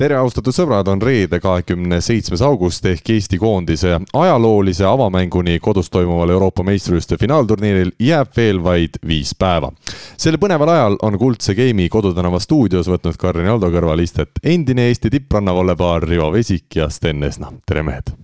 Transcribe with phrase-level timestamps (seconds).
[0.00, 6.32] tere, austatud sõbrad, on reede, kahekümne seitsmes august ehk Eesti koondise ajaloolise avamänguni kodus toimuval
[6.32, 9.68] Euroopa meistrivõistluste finaalturniiril jääb veel vaid viis päeva.
[10.16, 15.12] sel põneval ajal on Kuldse Game'i Kodutänava stuudios võtnud Karin Aldo kõrval istet endine Eesti
[15.12, 18.14] tipprannavallapaaar Rivo Vesik ja Sten Esna, tere mehed!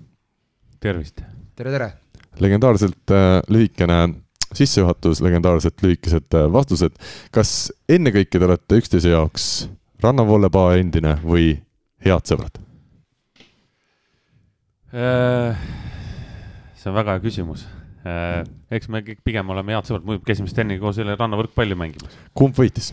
[0.80, 1.20] tervist!
[1.56, 1.90] tere, tere!
[2.40, 4.00] legendaarselt äh, lühikene
[4.54, 6.96] sissejuhatus, legendaarselt lühikesed äh, vastused.
[7.30, 9.68] kas ennekõike te olete üksteise jaoks
[10.00, 11.65] rannavallapaa endine või
[12.10, 12.60] head sõbrad?
[14.96, 15.66] Äh,
[16.78, 17.66] see on väga hea küsimus.
[18.06, 18.46] Äh,
[18.78, 22.16] eks me kõik pigem oleme head sõbrad, muidu käisime Steniga koos jälle rannavõrkpalli mängimas.
[22.36, 22.92] kumb võitis?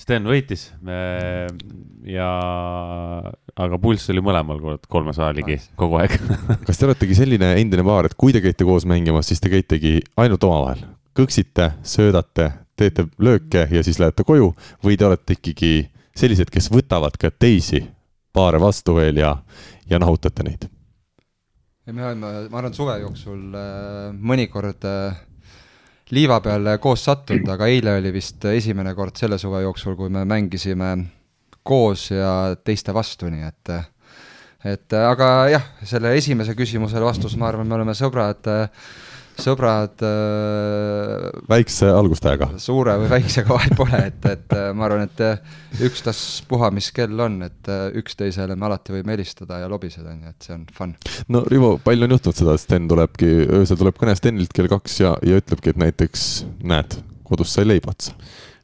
[0.00, 0.68] Sten võitis
[2.08, 2.28] ja,
[3.60, 6.14] aga pulss oli mõlemal kolmesaja ligi kogu aeg
[6.68, 9.98] kas te oletegi selline endine paar, et kui te käite koos mängimas, siis te käitegi
[10.20, 10.86] ainult omavahel?
[11.16, 12.46] kõksite, söödate,
[12.78, 14.52] teete lööke ja siis lähete koju
[14.86, 15.72] või te olete ikkagi
[16.16, 17.82] sellised, kes võtavad ka teisi
[18.32, 19.34] paare vastu veel ja,
[19.90, 20.68] ja nahutate neid?
[21.90, 25.16] me oleme, ma arvan, suve jooksul äh, mõnikord äh,
[26.14, 30.22] liiva peal koos sattunud, aga eile oli vist esimene kord selle suve jooksul, kui me
[30.28, 30.92] mängisime
[31.66, 33.74] koos ja teiste vastu, nii et
[34.70, 38.88] et aga jah, selle esimese küsimusele vastus, ma arvan, me oleme sõbrad äh,
[39.42, 41.28] sõbrad äh,.
[41.50, 42.50] väikse algustähega.
[42.62, 47.24] suure või väiksega vahet pole, et, et äh, ma arvan, et äh, ükstaspuha, mis kell
[47.24, 50.94] on, et äh, üksteisele me alati võime helistada ja lobiseda, nii et see on fun.
[51.32, 55.00] no Rivo, palju on juhtunud seda, et Sten tulebki, öösel tuleb kõne Stenilt kell kaks
[55.02, 56.28] ja, ja ütlebki, et näiteks
[56.62, 58.16] näed, kodus sai leib otsa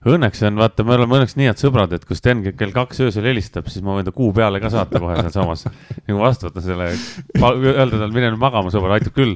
[0.07, 3.27] Õnneks on, vaata, me oleme õnneks nii head sõbrad, et kui Sten kell kaks öösel
[3.27, 5.65] helistab, siis ma võin ta kuu peale ka saata kohe sealsamas.
[6.07, 6.93] nagu vastu võtta selle,
[7.41, 9.35] öelda talle, mine nüüd magama, sõber, aitab küll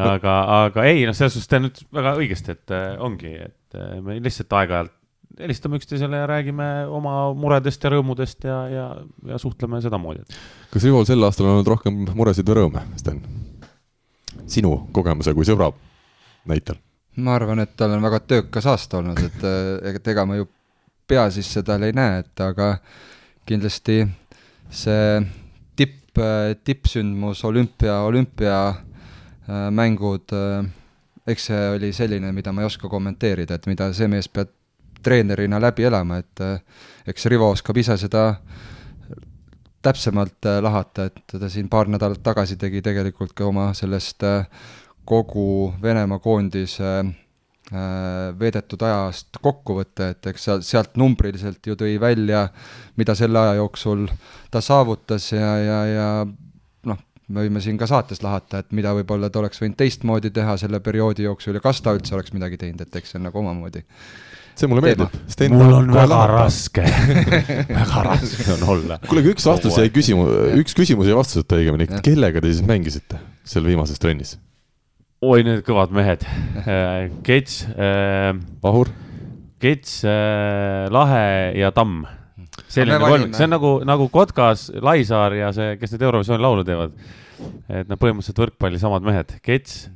[0.00, 0.34] aga,
[0.66, 4.18] aga ei, noh, selles suhtes ta nüüd väga õigesti, et äh, ongi, et äh, me
[4.22, 4.98] lihtsalt aeg-ajalt
[5.40, 8.86] helistame üksteisele ja räägime oma muredest ja rõõmudest ja, ja,
[9.30, 10.26] ja suhtleme sedamoodi.
[10.72, 13.22] kas Rivol sel aastal on olnud rohkem muresid või rõõme, Sten?
[14.52, 15.70] sinu kogemuse kui sõbra
[16.50, 16.76] näitel?
[17.16, 20.50] ma arvan, et tal on väga töökas aasta olnud, et ega, et ega ma ju
[21.08, 22.74] pea sisse tal ei näe, et aga
[23.48, 24.02] kindlasti
[24.72, 25.20] see
[25.76, 26.20] tipp,
[26.64, 28.91] tippsündmus olümpia, olümpia Äh,
[29.48, 30.66] mängud, äh,
[31.26, 34.52] eks see oli selline, mida ma ei oska kommenteerida, et mida see mees peab
[35.02, 36.60] treenerina läbi elama, et äh,
[37.10, 38.26] eks Rivo oskab ise seda
[39.82, 44.22] täpsemalt lahata, et ta siin paar nädalat tagasi tegi tegelikult ka oma sellest
[45.04, 46.92] kogu Venemaa koondise
[48.38, 52.44] veedetud ajast kokkuvõte, et eks seal, sealt numbriliselt ju tõi välja,
[52.94, 54.06] mida selle aja jooksul
[54.54, 56.08] ta saavutas ja, ja, ja
[57.32, 60.82] me võime siin ka saates lahata, et mida võib-olla ta oleks võinud teistmoodi teha selle
[60.84, 63.84] perioodi jooksul ja kas ta üldse oleks midagi teinud, et eks see on nagu omamoodi
[64.58, 65.14] see mulle meeldib.
[65.54, 66.38] mul on väga lahata.
[66.42, 66.84] raske
[67.80, 68.98] väga raske on olla.
[69.08, 73.20] kuule, aga üks vastus jäi küsimus, üks küsimus jäi vastuseta õigemini, kellega te siis mängisite
[73.48, 74.36] seal viimases trennis?
[75.22, 76.24] oi, need kõvad mehed.
[76.66, 78.32] Äh, Kets äh,.
[78.62, 78.90] Vahur.
[79.62, 82.02] Kets äh,, Lahe ja Tamm
[82.72, 86.96] selline kolm, see on nagu, nagu Kotkas, Laisaar ja see, kes need Eurovisiooni laulu teevad
[87.68, 89.86] et nad põhimõtteliselt võrkpalli samad mehed, Kets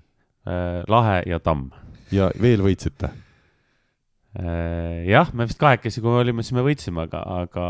[0.47, 1.71] äh,, Lahe ja Tamm.
[2.15, 3.23] ja veel võitsite äh,?
[5.09, 7.69] jah, me vist kahekesi, kui me olime, siis me võitsime, aga, aga,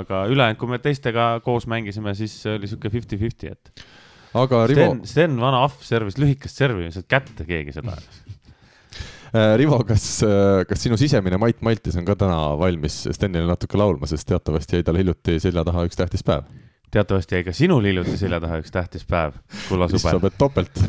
[0.00, 3.84] aga ülejäänud, kui me teistega koos mängisime, siis oli sihuke fifty-fifty, et.
[4.38, 4.88] aga Rivo.
[4.88, 10.08] Sten, Sten, vana ahv, servis lühikest servi, saad kätte keegi seda äh, Rivo, kas,
[10.68, 14.88] kas sinu sisemine Mait Maltis on ka täna valmis Stenile natuke laulma, sest teatavasti jäi
[14.88, 16.48] tal hiljuti selja taha üks tähtis päev?
[16.90, 19.36] Teatavasti jäi ka sinul hiljuti selja taha üks tähtis päev,
[19.68, 20.16] kulla suvel.
[20.16, 20.82] sa pead topelt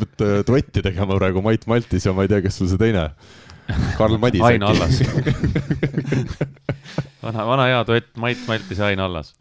[0.48, 3.10] duetti tegema praegu Mait Maltis ja ma ei tea, kes sul see teine,
[3.98, 5.02] Karl Madis Ain Allas
[7.24, 9.34] vana, vana hea duett Mait Maltis ja Ain Allas.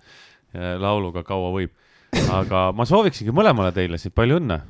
[0.55, 1.73] lauluga Kaua võib.
[2.33, 4.63] aga ma sooviksingi mõlemale teile siit palju õnne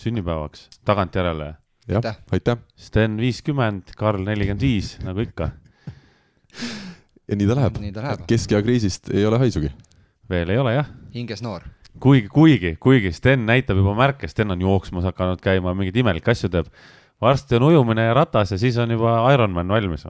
[0.00, 1.54] sünnipäevaks tagantjärele.
[1.88, 2.60] jah, aitäh.
[2.76, 5.50] Sten viiskümmend, Karl nelikümmend viis, nagu ikka.
[7.28, 8.28] ja nii ta läheb.
[8.28, 9.72] keskea kriisist ei ole haisugi
[10.32, 10.90] veel ei ole jah.
[11.14, 11.62] hinges noor.
[12.00, 16.50] kuigi, kuigi, kuigi Sten näitab juba märke, Sten on jooksmas hakanud käima, mingeid imelikke asju
[16.52, 16.68] teeb.
[17.20, 20.06] varsti on ujumine ja ratas ja siis on juba Ironman valmis.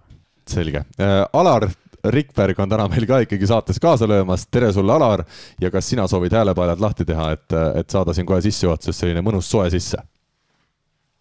[0.48, 1.68] selge äh,, Alar
[2.04, 5.24] Rikberg on täna meil ka ikkagi saates kaasa löömas, tere sulle, Alar.
[5.60, 9.50] ja kas sina soovid häälepaelad lahti teha, et, et saada siin kohe sissejuhatuses selline mõnus
[9.50, 10.02] soe sisse?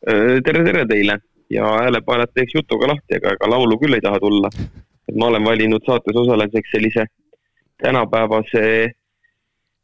[0.10, 1.20] Äh, tere, tere teile
[1.54, 4.50] ja häälepaelad teeks jutuga lahti, aga ega laulu küll ei taha tulla.
[5.10, 7.06] et ma olen valinud saates osalemiseks sellise
[7.82, 8.64] tänapäevase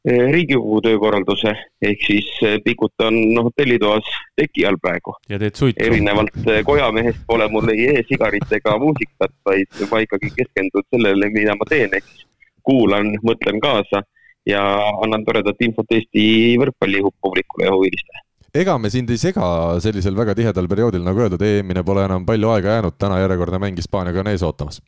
[0.07, 1.51] Riigikogu töökorralduse
[1.83, 2.27] ehk siis
[2.63, 4.07] pikutan noh, hotellitoas
[4.39, 5.15] teki all praegu.
[5.29, 5.83] ja teed suitsu?
[5.83, 11.67] erinevalt kojamehest pole mul ei e-sigarit ega muusikat, vaid ma ikkagi keskendun sellele, mida ma
[11.67, 12.23] teen, ehk siis
[12.63, 14.05] kuulan, mõtlen kaasa
[14.47, 14.63] ja
[15.03, 16.23] annan toredat infot Eesti
[16.61, 18.23] võrkpallipublikule ja huvilistele
[18.57, 19.47] ega me sind ei sega
[19.83, 23.77] sellisel väga tihedal perioodil, nagu öeldud, EM-ine pole enam palju aega jäänud, täna järjekordne mäng
[23.77, 24.79] Hispaaniaga on ees ootamas.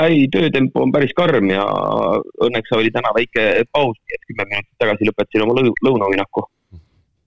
[0.00, 1.64] Ei, töötempo on päris karm ja
[2.46, 6.46] õnneks oli täna väike paus, nii et kümme minutit tagasi lõpetasin oma lõu-, lõunauinaku.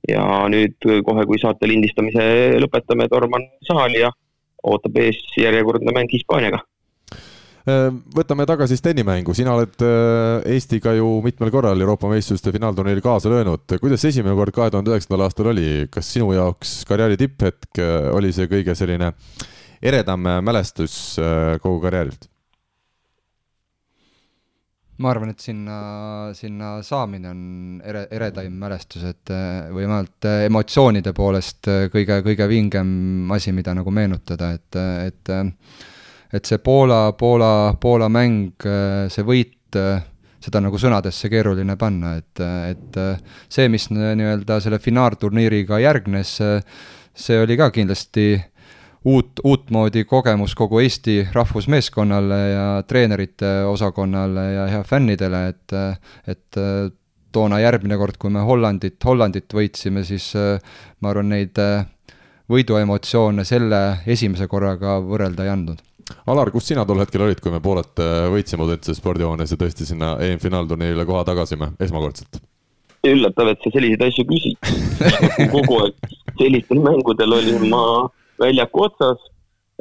[0.10, 2.24] ja nüüd kohe, kui saate lindistamise
[2.62, 4.12] lõpetame, torman saali ja
[4.64, 6.62] ootab ees järjekordne mäng Hispaaniaga
[7.66, 13.32] Ehm, võtame tagasi stennimängu, sina oled äh, Eestiga ju mitmel korral Euroopa meistrivõistluste finaalturniiril kaasa
[13.32, 13.66] löönud.
[13.82, 18.30] kuidas esimene kord kahe tuhande üheksandal aastal oli, kas sinu jaoks karjääri tipphetk äh, oli
[18.38, 19.10] see kõige selline
[19.82, 22.30] eredam mälestus äh, kogu karjäärilt?
[24.98, 25.78] Ma arvan, et sinna,
[26.38, 27.42] sinna saamine on
[27.84, 29.34] ere, eredaim mälestus, et
[29.74, 35.36] või vähemalt emotsioonide poolest kõige, kõige vingem asi, mida nagu meenutada, et, et
[36.36, 38.56] et see Poola, Poola, Poola mäng,
[39.12, 39.78] see võit,
[40.46, 43.00] seda nagu sõnadesse keeruline panna, et, et
[43.48, 46.36] see, mis nii-öelda selle finaalturniiriga järgnes,
[47.16, 48.34] see oli ka kindlasti
[49.06, 55.76] uut, uutmoodi kogemus kogu Eesti rahvusmeeskonnale ja treenerite osakonnale ja, ja fännidele, et,
[56.28, 56.60] et
[57.32, 61.60] toona järgmine kord, kui me Hollandit, Hollandit võitsime, siis ma arvan, neid
[62.52, 65.84] võiduemotsioone selle esimese korraga võrrelda ei andnud
[66.30, 69.88] Alar, kus sina tol hetkel olid, kui me Poolat äh, võitsime Udentse spordihoones ja tõesti
[69.88, 72.42] sinna EM-finaalturniirile koha tagasime esmakordselt?
[73.06, 74.70] üllatav, et sa selliseid asju küsid
[75.54, 77.82] kogu aeg sellistel mängudel olin ma
[78.40, 79.32] väljaku otsas.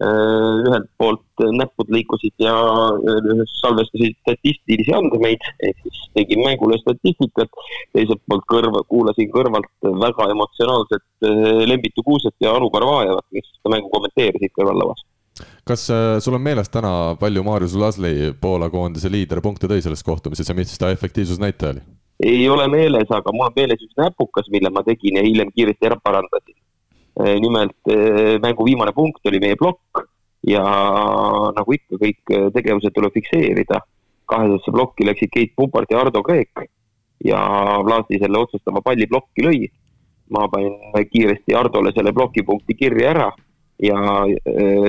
[0.02, 2.54] Äh, ühelt poolt näpud liikusid ja
[2.98, 7.62] äh, salvestasid statistilisi andmeid, ehk siis tegin mängule statistikat.
[7.94, 9.70] teiselt poolt kõrva, kuulasin kõrvalt
[10.02, 11.30] väga emotsionaalset
[11.70, 15.06] Lembitu Kuuset ja Anu Karvajevat, kes seda mängu kommenteerisid kõrvallavas
[15.64, 20.04] kas äh, sul on meeles täna, palju Marius Lasley, Poola koondise liider, punkte tõi selles
[20.06, 21.84] kohtumises ja mis ta efektiivsusnäitaja oli?
[22.24, 25.88] ei ole meeles, aga mul on meeles üks näpukas, mille ma tegin ja hiljem kiiresti
[25.88, 26.54] ära parandasin.
[27.14, 30.02] Äh, nimelt äh, mängu viimane punkt oli meie plokk
[30.42, 30.62] ja
[31.54, 33.80] nagu ikka, kõik tegevused tuleb fikseerida.
[34.26, 36.64] kahesesse plokki läksid Keit Pupart ja Ardo Kreek
[37.24, 37.38] ja
[37.84, 39.68] Vlasi selle otsustava palli plokki lõi.
[40.30, 43.30] ma panin kiiresti Hardole selle plokipunkti kirja ära
[43.78, 43.96] ja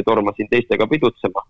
[0.06, 1.44] tormasin teistega pidutsema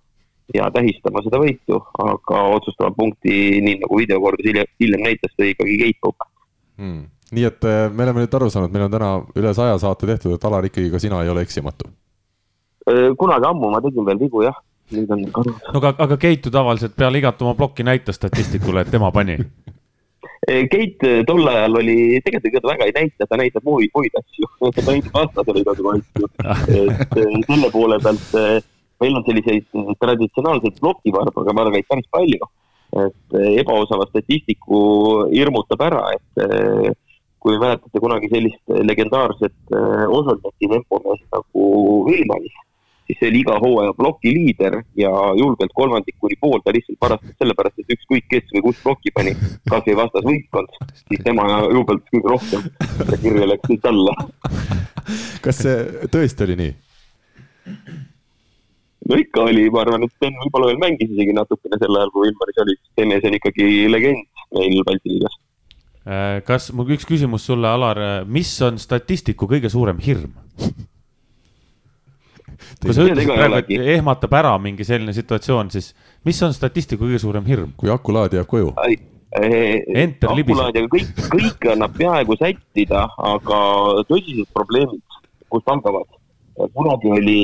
[0.53, 5.77] ja tähistama seda võitu, aga otsustava punkti, nii nagu videokordus hiljem, hiljem näitas, tõi ikkagi
[5.81, 6.27] Keit Puka
[6.77, 7.14] hmm..
[7.35, 10.37] Nii et äh, me oleme nüüd aru saanud, meil on täna üle saja saate tehtud,
[10.37, 11.91] et Alar ikkagi ka sina ei ole eksimatu?
[12.89, 14.57] Äh, kunagi ammu ma tegin veel vigu jah,
[14.95, 15.71] nüüd on kadunud.
[15.73, 19.39] no aga, aga Keit ju tavaliselt peale igat oma plokki näitas statistikule, et tema pani
[20.47, 24.17] Eh, Keit tol ajal oli, tegelikult ega ta väga ei näita, ta näitab muid, muid
[24.19, 26.29] asju, ta näitab vastasele igasugu asju.
[26.81, 27.15] et
[27.49, 28.35] selle poole pealt
[29.03, 29.65] meil on selliseid
[30.01, 32.51] traditsionaalseid plokivarbu, aga ma arvan, et päris palju.
[32.95, 34.77] et ebaosava statistiku
[35.33, 36.95] hirmutab ära, et
[37.45, 39.75] kui mäletate kunagi sellist legendaarset
[40.19, 41.65] Osondati tempomeest nagu
[42.09, 42.55] Vilmanis
[43.05, 47.35] siis see oli iga hooaja ploki liider ja julgelt kolmandik kuni pool ta lihtsalt varastas
[47.41, 49.35] sellepärast, et ükskõik kes või kus ploki pani,
[49.69, 52.65] kas või vastas võistkond, siis tema juubeldas kõige rohkem
[53.11, 54.17] ja kirja läks kõik alla.
[55.45, 56.73] kas see tõesti oli nii?
[59.09, 62.29] no ikka oli, ma arvan, et Sten võib-olla veel mängis isegi natukene sel ajal, kui
[62.31, 65.41] Ilmaris oli, Sten mees on ikkagi legend meil Balti liigas.
[66.05, 67.97] Äh, kas, mul üks küsimus sulle, Alar,
[68.29, 70.35] mis on statistiku kõige suurem hirm?
[72.81, 75.89] kui sa ütlesid praegu, et ehmatab ära mingi selline situatsioon, siis
[76.27, 77.73] mis on statistiku kõige suurem hirm?
[77.79, 78.69] kui akulaad jääb koju.
[79.35, 80.77] Enter libiseb.
[80.93, 83.59] kõik, kõike annab peaaegu sättida, aga
[84.05, 85.01] tõsised probleemid,
[85.49, 86.05] kust algavad.
[86.77, 87.41] kunagi oli,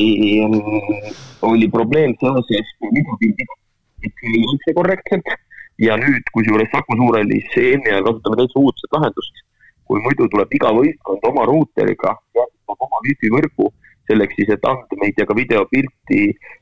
[1.50, 3.58] oli probleem seoses videopildiga,
[4.06, 5.34] et see ei jookse korrektselt
[5.80, 9.46] ja nüüd, kusjuures Saku Suurhallis EM-i ajal kasutame täitsa uudset lahendust.
[9.92, 12.13] kui muidu tuleb iga võistkond oma ruuteriga,
[12.72, 13.66] oma wifi võrgu
[14.08, 16.22] selleks siis, et andmeid ja ka videopilti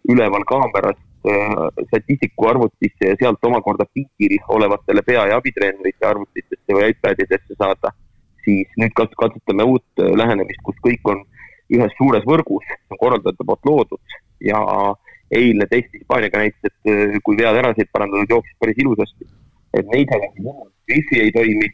[0.10, 6.90] üleval kaamerast äh, statistiku arvutisse ja sealt omakorda pingil olevatele pea- ja abitreenerite arvutitesse või
[6.94, 7.94] iPadidesse saada,
[8.46, 11.22] siis nüüd katsetame uut äh, lähenemist, kus kõik on
[11.70, 12.66] ühes suures võrgus,
[12.98, 14.60] korraldajate poolt loodud ja
[15.32, 19.30] eilne test Hispaaniaga näitas, et äh, kui vead ära said parandatud, jooksis päris ilusasti.
[19.78, 20.10] et neid
[20.90, 21.68] ei toimi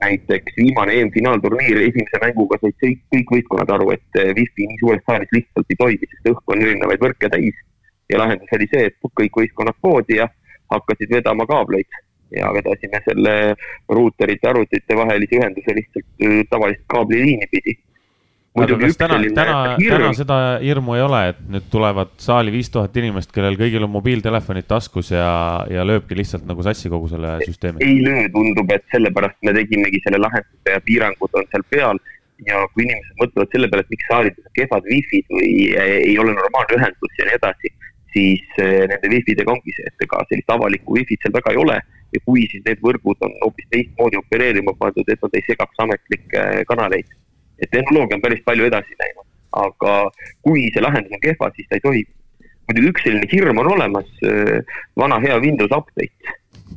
[0.00, 5.02] näiteks viimane EM-finaalturniir esimese mänguga said kõik, kõik võistkonnad aru, et eh, wifi nii suures
[5.06, 7.58] saalis lihtsalt ei toimi, sest õhku on erinevaid võrke täis.
[8.10, 10.26] ja lahendus oli see, et kõik võistkonnad poodi ja
[10.72, 11.98] hakkasid vedama kaableid
[12.34, 13.34] ja vedasime selle
[13.88, 17.76] ruuterite, arvutite vahelise ühenduse lihtsalt äh, tavalist kaabliliini pidi.
[18.58, 22.96] Aga kas täna, täna, täna seda hirmu ei ole, et nüüd tulevad saali viis tuhat
[22.98, 25.28] inimest, kellel kõigil on mobiiltelefonid taskus ja,
[25.70, 27.84] ja lööbki lihtsalt nagu sassi kogu selle süsteemi?
[27.86, 32.02] ei löö, tundub, et sellepärast me tegimegi selle lahenduse ja piirangud on seal peal
[32.48, 36.34] ja kui inimesed mõtlevad selle peale, et miks saalides on kehvad wifi'd või ei ole
[36.34, 37.72] normaalne ühendus ja nii edasi,
[38.14, 41.78] siis eh, nende wifi-dega ongi see, et ega sellist avalikku wifi't seal väga ei ole
[42.10, 46.46] ja kui siis need võrgud on hoopis teistmoodi opereerima pandud, et nad ei segaks ametlikke
[46.70, 47.12] kanaleid.
[47.60, 49.28] Et tehnoloogia on päris palju edasi läinud,
[49.66, 49.98] aga
[50.46, 52.02] kui see lahendus on kehva, siis ta ei tohi.
[52.70, 54.60] muidugi üks selline hirm on olemas, eh,
[54.96, 56.36] vana hea Windows update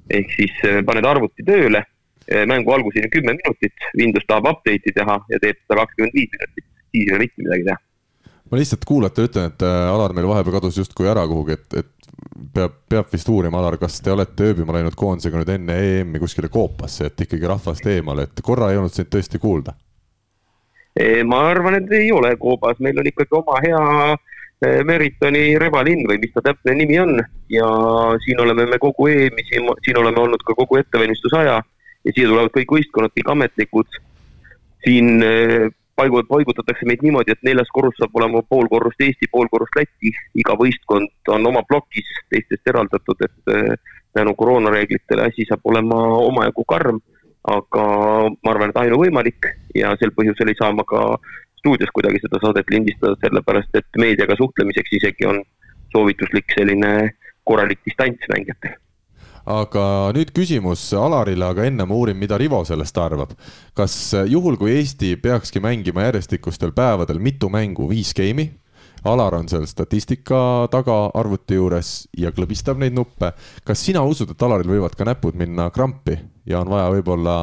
[0.10, 1.84] ehk siis eh, paned arvuti tööle
[2.28, 6.66] Eh, mängu alguseni kümme minutit, Windows tahab update'i teha ja teeb seda kakskümmend viis minutit,
[6.96, 7.82] siis ei ole mitte midagi teha.
[8.52, 12.08] ma lihtsalt kuulajatele ütlen, et äh, Alar meil vahepeal kadus justkui ära kuhugi, et, et
[12.56, 16.48] peab, peab vist uurima, Alar, kas te olete ööbima läinud koondisega nüüd enne EM-i kuskile
[16.54, 19.76] koopasse, et ikkagi rahvast eemale, et korra ei olnud sind tõesti kuulda?
[20.94, 23.84] Eh, ma arvan, et ei ole koobas, meil on ikkagi oma hea
[24.62, 27.18] eh, Meritoni revalinn või mis ta täpne nimi on.
[27.50, 27.68] Ja
[28.26, 32.76] siin oleme me kogu EM-i, siin oleme olnud ka kogu ettevalmistusaja ja siia tulevad kõik
[32.78, 33.98] võistkonnad, kõik ametnikud.
[34.84, 39.50] siin eh, paigu-, paigutatakse meid niimoodi, et neljas korrus saab olema pool korrust Eesti, pool
[39.50, 43.80] korrust Läti, iga võistkond on oma plokis teistest eraldatud, et
[44.14, 47.00] tänu koroonareeglitele asi saab olema omajagu karm,
[47.44, 47.86] aga
[48.32, 51.18] ma arvan, et ainuvõimalik ja sel põhjusel ei saa ma ka
[51.60, 55.44] stuudios kuidagi seda saadet lindistada, sellepärast et meediaga suhtlemiseks isegi on
[55.92, 57.12] soovituslik selline
[57.44, 58.80] korralik distants mängijatel
[59.44, 63.34] aga nüüd küsimus Alarile, aga enne ma uurin, mida Rivo sellest arvab.
[63.76, 68.54] kas juhul, kui Eesti peakski mängima järjestikustel päevadel mitu mängu viis geimi,
[69.04, 73.34] Alar on seal statistika taga arvuti juures ja klõbistab neid nuppe.
[73.64, 77.38] kas sina usud, et Alaril võivad ka näpud minna krampi ja on vaja võib-olla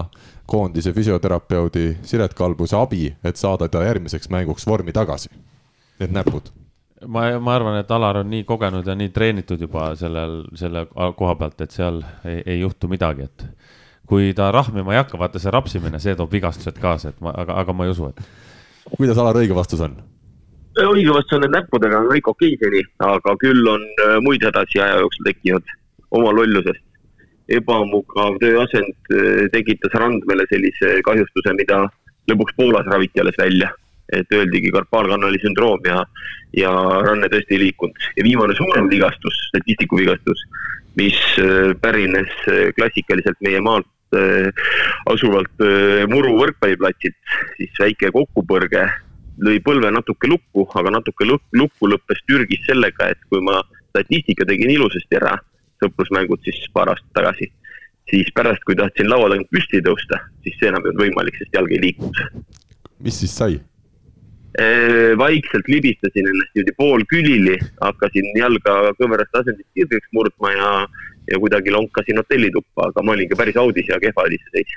[0.47, 5.29] koondise füsioterapeudi Siret Kalbuse abi, et saada ta järgmiseks mänguks vormi tagasi?
[6.01, 6.51] Need näpud
[7.07, 11.35] ma, ma arvan, et Alar on nii kogenud ja nii treenitud juba sellel, selle koha
[11.41, 13.47] pealt, et seal ei, ei juhtu midagi, et
[14.11, 17.61] kui ta rahmima ei hakka, vaata see rapsimine, see toob vigastused kaasa, et ma, aga,
[17.63, 18.25] aga ma ei usu, et.
[18.97, 19.97] kuidas Alar õige vastus on?
[20.79, 24.85] Õige vastus on, et näppudega on kõik okei seni, aga küll on äh, muid hädasid
[24.85, 25.75] aja jooksul tekkinud
[26.11, 26.85] oma lollusest.
[27.51, 31.85] ebamugav tööasend äh, tekitas Randmele sellise kahjustuse, mida
[32.31, 33.73] lõpuks Poolas raviti alles välja
[34.13, 36.03] et öeldigi karpaalkanali sündroom ja,
[36.57, 36.71] ja
[37.07, 38.09] ranne tõesti ei liikunud.
[38.17, 40.43] ja viimane suurem vigastus, statistiku vigastus,
[40.99, 44.51] mis äh, pärines äh, klassikaliselt meie maalt äh,
[45.11, 45.63] asuvalt
[46.11, 47.19] muru võrkpalliplatsilt,
[47.59, 48.89] siis väike kokkupõrge
[49.45, 54.73] lõi põlve natuke lukku, aga natuke lukku lõppes Türgis sellega, et kui ma statistika tegin
[54.77, 55.37] ilusasti ära,
[55.81, 57.49] sõprusmängud siis paar aastat tagasi,
[58.11, 61.57] siis pärast, kui tahtsin laua tagant püsti tõusta, siis see enam ei olnud võimalik, sest
[61.57, 62.23] jalg ei liikunud.
[63.01, 63.59] mis siis sai?
[64.61, 70.71] Äh, vaikselt libistasin ennast niimoodi poolkülili, hakkasin jalga kõverast asendist kirgeks murdma ja,
[71.31, 74.75] ja kuidagi lonkasin hotellituppa, aga ma olin ka päris audis ja kehva oli see seis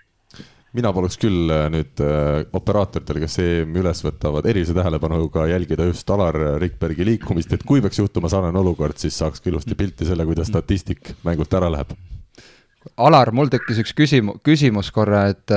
[0.73, 6.09] mina paluks küll äh, nüüd äh, operaatoritele, kes EM-i üles võtavad, erilise tähelepanuga jälgida just
[6.13, 10.25] Alar Rikbergi liikumist, et kui peaks juhtuma sarnane olukord, siis saaks ka ilusti pilti selle,
[10.29, 11.93] kuidas statistik mängult ära läheb.
[12.97, 15.53] Alar, mul tekkis üks küsimus, küsimus korra, et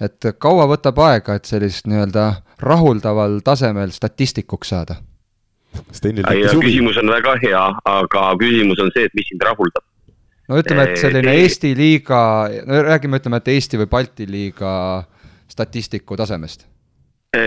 [0.00, 2.30] et kaua võtab aega, et sellist nii-öelda
[2.64, 5.00] rahuldaval tasemel statistikuks saada?
[6.64, 9.84] küsimus on väga hea, aga küsimus on see, et mis sind rahuldab.
[10.50, 12.20] No ütleme, et selline Eesti liiga,
[12.66, 14.72] no räägime, ütleme, et Eesti või Balti liiga
[15.50, 16.66] statistiku tasemest.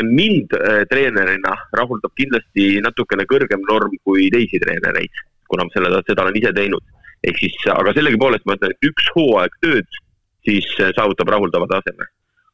[0.08, 6.24] mind äh, treenerina rahuldab kindlasti natukene kõrgem norm kui teisi treenereid, kuna ma selle, seda
[6.24, 6.84] olen ise teinud.
[7.24, 10.02] ehk siis, aga sellegipoolest ma ütlen, et üks hooaeg tööd,
[10.48, 12.08] siis äh, saavutab rahuldava taseme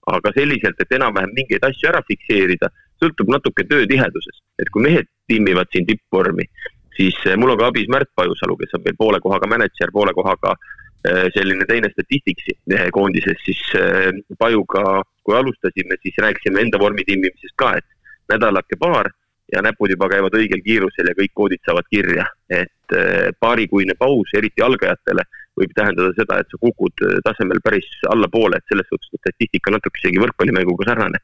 [0.10, 2.70] aga selliselt, et enam-vähem mingeid asju ära fikseerida,
[3.02, 4.42] sõltub natuke töötihedusest.
[4.60, 6.46] et kui mehed timmivad siin tippvormi,
[7.00, 10.14] siis eh, mul on ka abis Märt Pajusalu, kes on meil poole kohaga mänedžer, poole
[10.18, 10.56] kohaga
[11.08, 12.44] eh, selline teine statistik
[12.96, 19.12] koondises, siis eh, Pajuga, kui alustasime, siis rääkisime enda vormi timmimisest ka, et nädalake paar
[19.50, 22.28] ja näpud juba käivad õigel kiirusel ja kõik koodid saavad kirja.
[22.50, 22.94] et
[23.40, 25.22] paarikuine paus, eriti algajatele,
[25.58, 30.22] võib tähendada seda, et sa kukud tasemel päris allapoole, et selles suhtes statistika natuke isegi
[30.22, 31.22] võrkpallimänguga sarnane.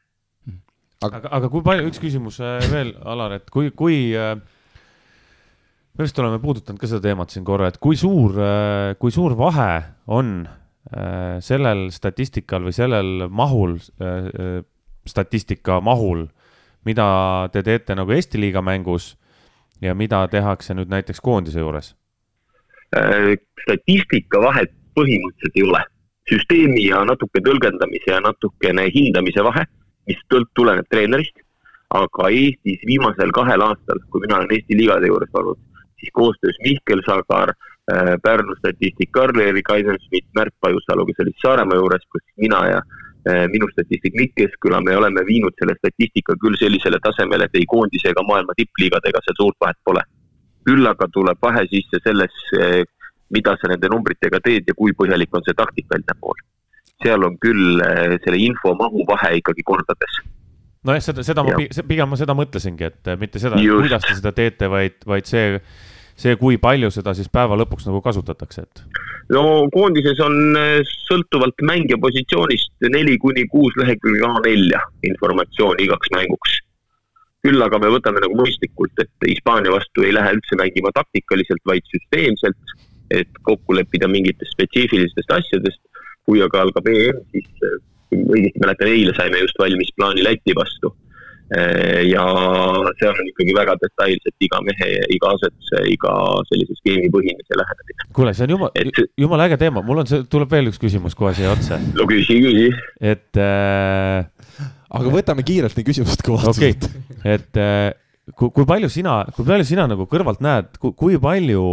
[1.06, 2.38] aga, aga kui palju, üks küsimus
[2.70, 4.38] veel, Alar, et kui, kui äh,
[5.96, 8.36] me vist oleme puudutanud ka seda teemat siin korra, et kui suur,
[9.00, 10.38] kui suur vahe on
[11.42, 13.78] sellel statistikal või sellel mahul,
[15.08, 16.26] statistika mahul,
[16.86, 17.06] mida
[17.52, 19.14] te teete nagu Eesti liiga mängus
[19.82, 21.94] ja mida tehakse nüüd näiteks koondise juures
[22.94, 23.34] Äh,
[23.64, 25.82] statistika vahet põhimõtteliselt ei ole.
[26.26, 29.62] süsteemi ja natuke tõlgendamise ja natukene hindamise vahe,
[30.10, 30.18] mis
[30.58, 31.36] tuleneb treenerist,
[31.94, 35.60] aga Eestis viimasel kahel aastal, kui mina olen Eesti liigade juures olnud,
[36.00, 37.50] siis koostöös Mihkel Sagar,
[37.92, 42.80] äh, Pärnu statistik Karl-Erik Eisenschmidt, Märt Pajusalu, kes oli Saaremaa juures, kus mina ja
[43.28, 47.66] äh, minu statistik Mikk Keskküla, me oleme viinud selle statistika küll sellisele tasemele, et ei
[47.74, 50.04] koondise ega maailma tippliigadega seal suurt vahet pole.
[50.66, 52.82] küll aga tuleb vahe sisse selles, äh,
[53.30, 56.38] mida sa nende numbritega teed ja kui põhjalik on see taktikaline pool.
[57.02, 57.82] seal on küll
[58.24, 60.14] selle info mahu vahe ikkagi kordades
[60.86, 61.56] nojah, seda, seda ma,
[61.88, 65.58] pigem ma seda mõtlesingi, et mitte seda, kuidas te seda teete, vaid, vaid see,
[66.18, 68.84] see, kui palju seda siis päeva lõpuks nagu kasutatakse, et?
[69.34, 69.42] no
[69.74, 70.78] koondises on äh,
[71.08, 76.60] sõltuvalt mängija positsioonist neli kuni kuus lehekülge A4 informatsiooni igaks mänguks.
[77.46, 81.84] küll aga me võtame nagu mõistlikult, et Hispaania vastu ei lähe üldse mängima taktikaliselt, vaid
[81.92, 82.72] süsteemselt,
[83.14, 85.82] et kokku leppida mingitest spetsiifilistest asjadest.
[86.26, 87.68] kui aga algab EM, siis kui
[88.14, 90.92] õigesti mäletan, eile saime just valmis plaani Läti vastu.
[92.10, 92.22] ja
[92.98, 96.14] seal on ikkagi väga detailselt iga mehe, iga asetuse, iga
[96.48, 98.06] sellise skeemipõhine see lähenemine.
[98.18, 101.14] kuule, see on jumala et..., jumala äge teema, mul on see, tuleb veel üks küsimus
[101.14, 101.78] kohe siia otsa.
[101.94, 102.66] no küsi, küsi.
[102.98, 104.26] et äh....
[104.90, 107.06] aga võtame kiirelt nii küsimust kui vastused okay..
[107.36, 107.94] et äh,
[108.34, 111.66] kui, kui palju sina, kui palju sina nagu kõrvalt näed, kui palju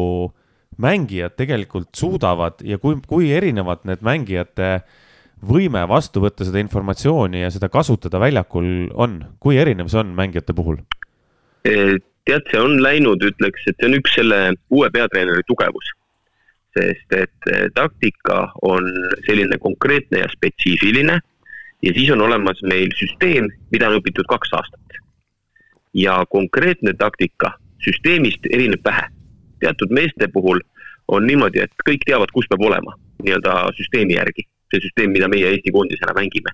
[0.85, 5.01] mängijad tegelikult suudavad ja kui, kui erinevad need mängijate äh,
[5.47, 10.55] võime vastu võtta seda informatsiooni ja seda kasutada väljakul on, kui erinev see on mängijate
[10.55, 10.79] puhul?
[11.63, 14.39] tead, see on läinud, ütleks, et see on üks selle
[14.71, 15.91] uue peatreeneri tugevus.
[16.73, 18.87] sest et eh, taktika on
[19.27, 21.19] selline konkreetne ja spetsiifiline
[21.85, 24.99] ja siis on olemas meil süsteem, mida on õpitud kaks aastat.
[25.93, 27.53] ja konkreetne taktika
[27.85, 29.07] süsteemist erineb vähe.
[29.59, 30.59] teatud meeste puhul
[31.07, 35.51] on niimoodi, et kõik teavad, kus peab olema nii-öelda süsteemi järgi see süsteem, mida meie
[35.53, 36.53] Eesti koondisena mängime.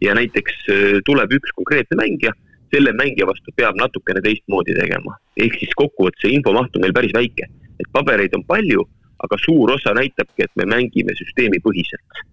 [0.00, 2.32] ja näiteks äh, tuleb üks konkreetne mängija,
[2.74, 5.16] selle mängija vastu peab natukene teistmoodi tegema.
[5.36, 7.50] ehk siis kokkuvõttes see infomaht on meil päris väike,
[7.80, 8.86] et pabereid on palju,
[9.24, 12.24] aga suur osa näitabki, et me mängime süsteemipõhiselt.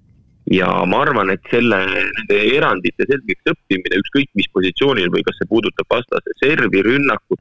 [0.52, 5.50] ja ma arvan, et selle, nende erandite selgeks õppimine, ükskõik mis positsioonil või kas see
[5.50, 7.40] puudutab vastase servi, rünnakut,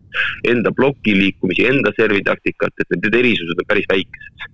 [0.54, 4.50] enda ploki liikumisi, enda servitaktikat, et need erisused on päris väikesed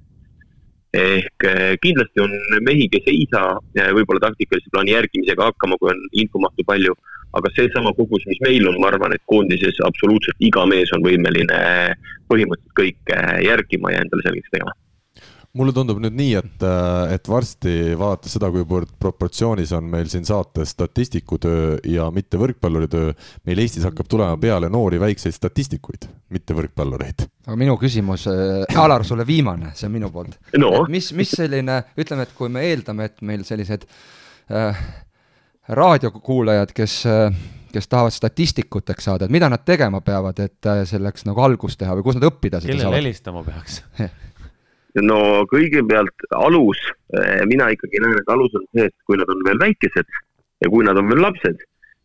[0.97, 2.33] ehk eh, kindlasti on
[2.65, 6.97] mehi, kes ei saa eh, võib-olla taktikalise plaani järgimisega hakkama, kui on infomahtu palju,
[7.39, 11.63] aga seesama kogus, mis meil on, ma arvan, et koondises absoluutselt iga mees on võimeline
[12.33, 14.77] põhimõtteliselt kõike järgima ja endale selgeks tegema
[15.59, 20.27] mulle tundub nüüd nii, et, äh, et varsti vaadates seda, kuivõrd proportsioonis on meil siin
[20.29, 23.11] saates statistiku töö ja mitte võrkpalluri töö,
[23.49, 27.27] meil Eestis hakkab tulema peale noori väikseid statistikuid, mitte võrkpallureid.
[27.49, 30.73] aga minu küsimus äh,, Alar, sulle viimane, see on minu poolt no..
[30.93, 33.87] mis, mis selline, ütleme, et kui me eeldame, et meil sellised
[34.53, 34.83] äh,
[35.69, 41.27] raadiokuulajad, kes äh, kes tahavad statistikuteks saada, et mida nad tegema peavad, et äh, selleks
[41.29, 42.85] nagu algust teha või kus nad õppida seda saavad?
[42.87, 43.83] kellele helistama peaks
[44.97, 46.81] no kõigepealt alus,
[47.13, 50.07] eh, mina ikkagi näen, et alus on see, et kui nad on veel väikesed
[50.65, 51.61] ja kui nad on veel lapsed,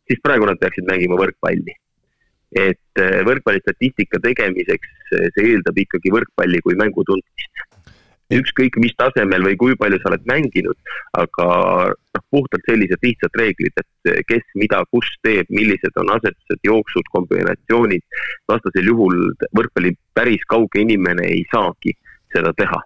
[0.08, 1.80] siis praegu nad peaksid mängima võrkpalli.
[2.54, 7.64] et eh, võrkpallistatistika tegemiseks eh, see eeldab ikkagi võrkpalli kui mängu tundmist.
[8.34, 10.78] ükskõik mis tasemel või kui palju sa oled mänginud,
[11.18, 11.48] aga
[11.94, 18.02] noh, puhtalt sellised lihtsad reeglid, et kes mida, kus teeb, millised on asetused, jooksud, kombinatsioonid,
[18.50, 21.94] vastasel juhul võrkpalli päris kauge inimene ei saagi
[22.34, 22.82] seda teha.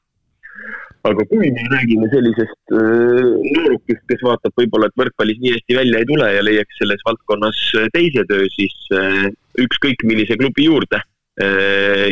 [1.08, 6.02] aga kui me räägime sellisest äh, noorukist, kes vaatab võib-olla, et võrkpallis nii hästi välja
[6.02, 9.30] ei tule ja leiaks selles valdkonnas äh, teise töö, siis äh,
[9.64, 11.04] ükskõik millise klubi juurde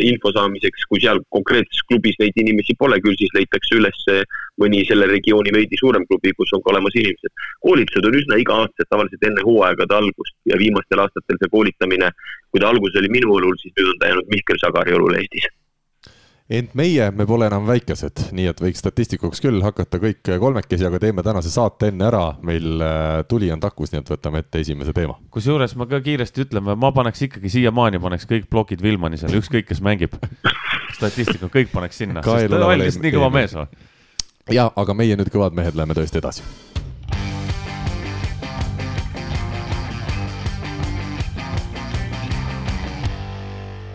[0.06, 3.98] info saamiseks, kui seal konkreetses klubis neid inimesi pole, küll siis leitakse üles
[4.62, 7.34] mõni selle regiooni veidi suurem klubi, kus on ka olemas inimesed.
[7.66, 12.14] koolitused on üsna iga-aastased, tavaliselt enne hooaegade algust ja viimastel aastatel see koolitamine,
[12.54, 15.50] kui ta alguses oli minu õlul, siis nüüd on ta jäänud Mihkel Sagari õlule Eestis
[16.50, 21.00] ent meie, me pole enam väikesed, nii et võiks statistikuks küll hakata kõik kolmekesi, aga
[21.02, 22.24] teeme tänase saate enne ära.
[22.46, 25.18] meil äh, tuli on takus, nii et võtame ette esimese teema.
[25.34, 29.82] kusjuures ma ka kiiresti ütlen, ma paneks ikkagi siiamaani paneks kõik plokid Vilmanisele, ükskõik kes
[29.82, 30.14] mängib.
[30.96, 33.58] statistika, kõik paneks sinna, sest ta oli lihtsalt nii kõva mees.
[34.50, 36.75] ja, aga meie nüüd kõvad mehed läheme tõesti edasi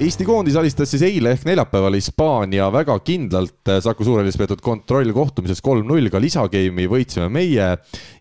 [0.01, 6.09] Eesti koondis alistas siis eile ehk neljapäeval Hispaania väga kindlalt Saku Suurhallis peetud kontrollkohtumises kolm-null,
[6.09, 7.67] ka lisageimi võitsime meie.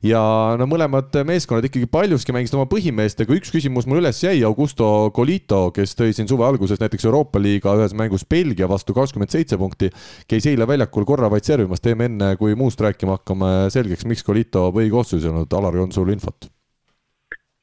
[0.04, 0.20] ja
[0.60, 5.62] no mõlemad meeskonnad ikkagi paljuski mängisid oma põhimeestega, üks küsimus mul üles jäi, Augusto Colito,
[5.72, 9.88] kes tõi siin suve alguses näiteks Euroopa liiga ühes mängus Belgia vastu kakskümmend seitse punkti,
[10.28, 14.68] käis eile väljakul korra vaid servimas, teeme enne, kui muust rääkima hakkame, selgeks, miks Colito
[14.68, 16.52] põhikoosseis ei olnud, Alari, on sul infot?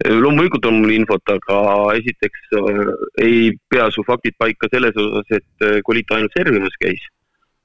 [0.05, 1.59] Loomulikult on mul infot, aga
[1.97, 2.93] esiteks äh,
[3.25, 7.01] ei pea su faktid paika selles osas, et äh, Kolito ainult servimas käis.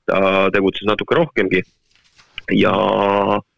[0.03, 0.19] ta
[0.51, 1.61] tegutses natuke rohkemgi
[2.51, 2.73] ja.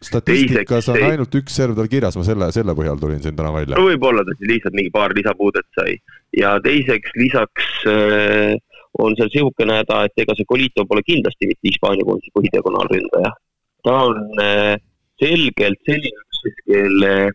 [0.04, 3.78] statistikas on ainult üks serv tal kirjas, ma selle, selle põhjal tulin siin täna välja.
[3.78, 5.96] no võib-olla ta siis lihtsalt mingi paar lisapuudet sai
[6.36, 8.52] ja teiseks lisaks äh,
[9.00, 13.32] on seal sihukene häda, et ega see Colito pole kindlasti mitte Hispaania koondise põhidiagonaalründaja.
[13.86, 14.76] ta on äh,
[15.22, 17.34] selgelt selline kelle äh,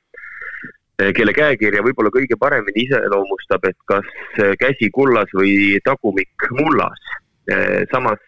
[1.15, 4.07] kelle käekirja võib-olla kõige paremini iseloomustab, et kas
[4.41, 7.13] eh, käsi kullas või tagumik mullas.
[7.49, 8.21] Eh, samas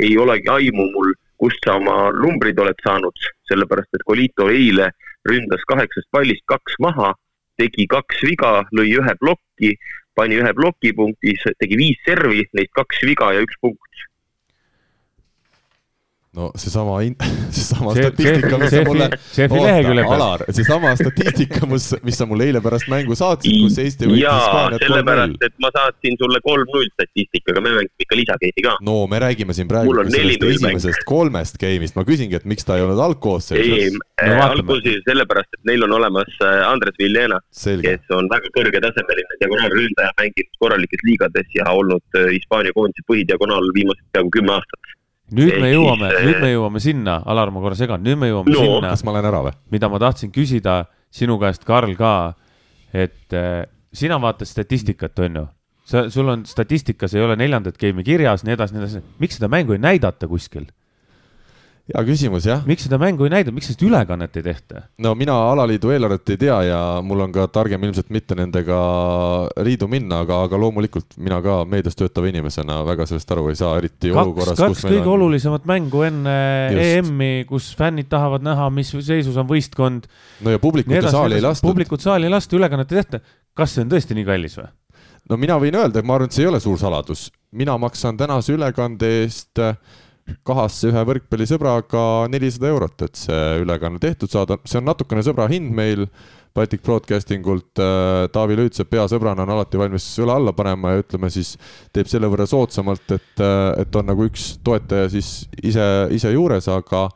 [0.00, 1.10] ei olegi aimu mul,
[1.42, 4.92] kust sa oma numbrid oled saanud, sellepärast et Colito eile
[5.28, 7.12] ründas kaheksast pallist kaks maha,
[7.60, 9.74] tegi kaks viga, lõi ühe plokki,
[10.16, 13.92] pani ühe plokipunkti, tegi viis servi, neist kaks viga ja üks punkt
[16.32, 16.96] no seesama,
[17.56, 23.16] seesama statistika, mis sa mulle, Alar, seesama statistika, mis, mis sa mulle eile pärast mängu
[23.18, 25.34] saatsid, kus Eesti võitis Hispaaniat kolm-null.
[25.44, 28.76] et ma saatsin sulle kolm-null statistikaga, me mängisime ikka lisageimi ka.
[28.88, 32.86] no me räägime siin praegu sellest esimesest kolmest game'ist, ma küsingi, et miks ta ei
[32.86, 33.76] olnud algkoosseisus.
[33.76, 38.48] ei no,, äh, algkoosseisus sellepärast, et neil on olemas äh, Andres Villena, kes on väga
[38.56, 44.92] kõrgetasemeline diagonaalründaja, mänginud korralikes liigades ja olnud äh, Hispaania koondise põhidiagonaal viimased peaaegu kümme aastat
[45.36, 48.66] nüüd me jõuame, nüüd me jõuame sinna, Alar, ma korra segan, nüüd me jõuame no,
[48.66, 48.92] sinna.
[48.92, 49.54] kas ma lähen ära või?
[49.74, 52.12] mida ma tahtsin küsida sinu käest, Karl, ka,
[52.92, 55.46] et äh, sina vaatad statistikat, on ju?
[55.88, 59.02] sa, sul on statistikas ei ole neljandat game'i kirjas, nii edasi, nii edasi.
[59.22, 60.68] miks seda mängu ei näidata kuskil?
[61.90, 62.60] Hea küsimus, jah.
[62.68, 64.84] miks seda mängu ei näidata, miks sellist ülekannet ei tehta?
[65.02, 68.78] no mina alaliidu eelarvet ei tea ja mul on ka targem ilmselt mitte nendega
[69.66, 73.74] riidu minna, aga, aga loomulikult mina ka meedias töötava inimesena väga sellest aru ei saa,
[73.82, 75.14] eriti kaks, olukorras, kaks kõige on...
[75.16, 76.36] olulisemat mängu enne
[76.84, 80.06] EM-i, kus fännid tahavad näha, mis seisus on võistkond.
[80.46, 81.66] no ja publikut ja saali ei lastud.
[81.66, 83.22] publikut saali ei lasta, ülekannet ei tehta.
[83.58, 84.70] kas see on tõesti nii kallis või?
[85.30, 87.26] no mina võin öelda, et ma arvan, et see ei ole suur saladus.
[87.50, 89.74] mina maksan tänase ülekande eest äh,
[90.46, 95.74] kahasse ühe võrkpallisõbraga nelisada eurot, et see ülekanne tehtud saada, see on natukene sõbra hind
[95.74, 96.06] meil
[96.54, 98.28] Baltic Broadcasting ult äh,.
[98.32, 101.54] Taavi Lüütsepp peasõbrana on alati valmis õla alla panema ja ütleme siis
[101.96, 106.68] teeb selle võrra soodsamalt, et, äh, et on nagu üks toetaja siis ise, ise juures,
[106.72, 107.06] aga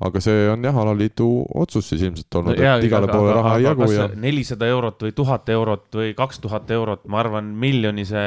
[0.00, 1.28] aga see on jah, alaliidu
[1.60, 4.06] otsus siis ilmselt olnud no,, et igale poole raha ei jagu ja.
[4.16, 8.24] nelisada eurot või tuhat eurot või kaks tuhat eurot, ma arvan, miljonise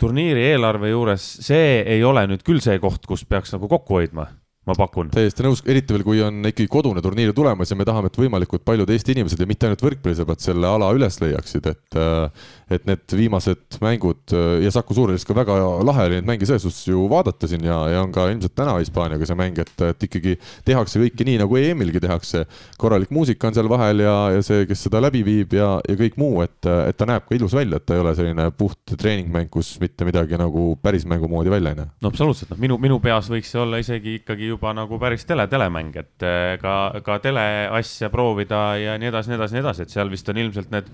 [0.00, 4.28] turniiri eelarve juures, see ei ole nüüd küll see koht, kus peaks nagu kokku hoidma
[4.68, 5.08] ma pakun.
[5.12, 8.64] täiesti nõus, eriti veel, kui on ikkagi kodune turniir tulemas ja me tahame, et võimalikult
[8.66, 13.14] paljud Eesti inimesed ja mitte ainult võrkpallisõbrad selle ala üles leiaksid, et äh, et need
[13.16, 15.56] viimased mängud äh, ja Saku Suurhallis ka väga
[15.86, 18.76] lahe oli neid mänge selles suhtes ju vaadata siin ja, ja on ka ilmselt täna
[18.78, 22.44] Hispaaniaga see mäng, et, et ikkagi tehakse kõike nii, nagu EM-ilgi tehakse.
[22.80, 26.18] korralik muusika on seal vahel ja, ja see, kes seda läbi viib ja, ja kõik
[26.20, 29.50] muu, et, et ta näeb ka ilus välja, et ta ei ole selline puht treeningmäng,
[29.52, 31.90] kus mitte midagi nagu päris mängu moodi välja ei näe.
[32.02, 35.46] no absoluutselt, noh, minu, minu peas võiks see olla isegi ikkagi juba nagu päris tele,
[35.50, 39.98] telemäng, et eh, ka, ka teleasja proovida ja nii edasi, nii edasi, nii edasi, et
[39.98, 40.88] seal vist on ilmselt need,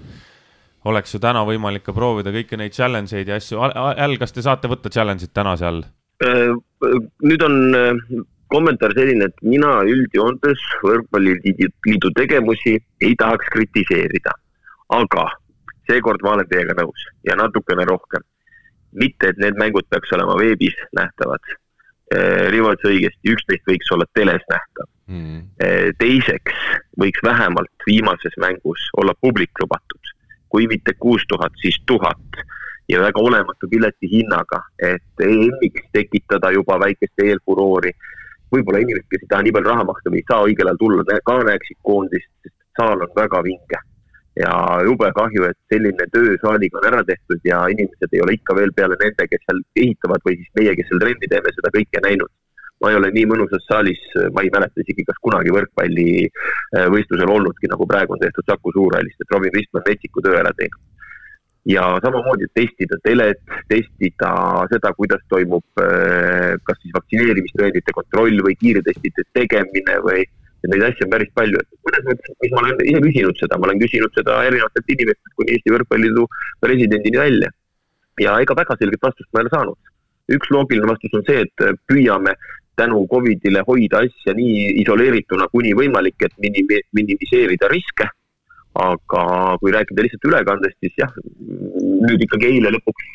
[0.87, 3.61] oleks ju täna võimalik ka proovida kõiki neid challenge eid ja asju.
[3.61, 5.83] Al, kas te saate võtta challenge'id täna seal?
[6.25, 6.55] Äh,
[7.27, 8.23] nüüd on äh,
[8.53, 14.33] kommentaar selline, et mina üldjoontes võrkpalliliidu tegevusi ei tahaks kritiseerida,
[14.97, 15.29] aga
[15.91, 18.25] seekord ma olen teiega nõus ja natukene rohkem.
[18.97, 21.43] mitte, et need mängud peaks olema veebis nähtavad
[22.07, 25.41] Eh, Rivo ütles õigesti, üksteist võiks olla teles nähtav mm..
[25.99, 26.61] teiseks
[27.03, 30.06] võiks vähemalt viimases mängus olla publik lubatud,
[30.57, 32.39] kui mitte kuus tuhat, siis tuhat
[32.89, 37.93] ja väga olematu piletihinnaga, et EM-iks tekitada juba väikest eelfuroori.
[38.55, 41.05] võib-olla inimesed, kes ei taha nii palju raha maksta või ei saa õigel ajal tulla,
[41.29, 43.81] ka näeksid koondist, sest saal on väga vinge
[44.39, 44.53] ja
[44.87, 48.73] jube kahju, et selline töö saaliga on ära tehtud ja inimesed ei ole ikka veel
[48.77, 52.33] peale nende, kes seal ehitavad või siis meie, kes seal trenni teeme, seda kõike näinud.
[52.83, 54.03] Ma ei ole nii mõnusas saalis,
[54.37, 59.21] ma ei mäleta isegi, kas kunagi võrkpallivõistlusel äh, olnudki, nagu praegu on tehtud Saku Suurhallist,
[59.23, 60.83] et Robin Vistman metsiku töö ära teinud.
[61.67, 64.33] ja samamoodi testida telet, testida
[64.71, 71.07] seda, kuidas toimub äh, kas siis vaktsineerimistõendite kontroll või kiirtestide tegemine või et neid asju
[71.07, 74.15] on päris palju, et mõnes mõttes, mis ma olen ise küsinud seda, ma olen küsinud
[74.19, 76.29] seda erinevatelt inimestelt kuni Eesti Võrkpalliliidu
[76.61, 77.51] presidendini välja.
[78.21, 79.91] ja ega väga selget vastust ma ei ole saanud.
[80.37, 82.37] üks loogiline vastus on see, et püüame
[82.77, 88.09] tänu Covidile hoida asja nii isoleerituna kuni võimalik, et minimi-, minimiseerida riske.
[88.77, 89.21] aga
[89.57, 91.13] kui rääkida lihtsalt ülekandest, siis jah,
[92.05, 93.07] nüüd ikkagi eile lõpuks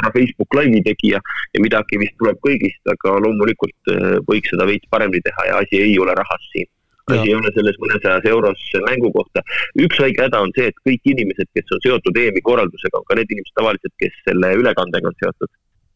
[0.00, 1.20] ära Facebook Live'i tegi ja,
[1.54, 5.78] ja midagi vist tuleb kõigist, aga loomulikult eh, võiks seda veits paremini teha ja asi
[5.84, 6.66] ei ole rahas siin
[7.06, 9.46] asi ei ole selles mõnesajas euros mängu kohta.
[9.78, 13.14] üks väike häda on see, et kõik inimesed, kes on seotud EM-i korraldusega, on ka
[13.14, 15.52] need inimesed tavaliselt, kes selle ülekandega on seotud.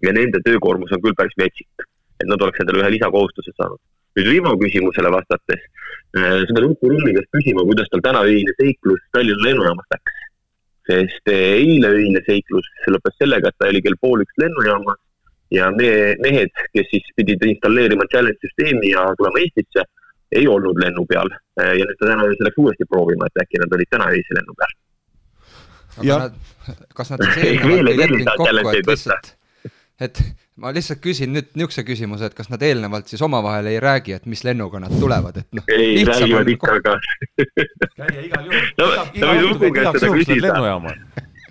[0.07, 3.81] ja nende töökoormus on küll päris metsik et nad oleks endale ühe lisakohustuse saanud.
[4.19, 5.61] nüüd Rivo küsimusele vastates,
[6.19, 10.17] äh, seda Luku Rulli käest küsima, kuidas tal täna öine seiklus Tallinna lennujaamas läks.
[10.91, 14.99] sest äh, eile öine seiklus lõppes sellega, et ta oli kell pool üks lennujaamas
[15.55, 15.91] ja me,
[16.25, 19.87] mehed, kes siis pidid installeerima challenge süsteemi ja tulema Eestisse,
[20.31, 21.31] ei olnud lennu peal.
[21.61, 24.39] Äh, ja nüüd ta täna öösel läks uuesti proovima, et äkki nad olid täna öise
[24.39, 24.77] lennu peal.
[26.07, 26.39] nad,
[26.95, 29.35] kas nad siis eelnevalt ei leppinud kokku, et lihtsalt,
[30.07, 30.23] et
[30.61, 34.27] ma lihtsalt küsin nüüd niisuguse küsimuse, et kas nad eelnevalt siis omavahel ei räägi, et
[34.31, 35.67] mis lennuga nad tulevad, et noh.
[35.73, 36.97] ei, räägivad ikka, aga.
[37.97, 38.69] käia igal juhul.
[38.81, 38.91] no,
[39.23, 40.53] no võid Uku käest seda küsida.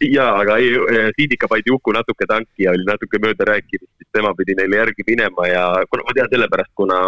[0.06, 4.36] jaa, aga ei, Tiidika pandi Uku natuke tanki ja oli natuke mööda rääkinud, siis tema
[4.38, 7.02] pidi neile järgi minema ja kuna ma tean sellepärast, kuna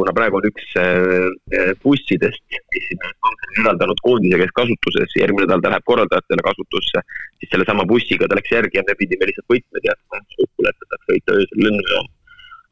[0.00, 2.88] kuna praegu on üks äh, äh, bussidest, mis
[3.28, 7.04] on eraldanud koondise käes kasutuses, järgmine nädal ta läheb korraldajatele kasutusse,
[7.40, 11.38] siis sellesama bussiga ta läks järgi ja me pidime lihtsalt võtmed jätma, kokkulepe saaks sõita
[11.38, 12.12] öösel lennujaama.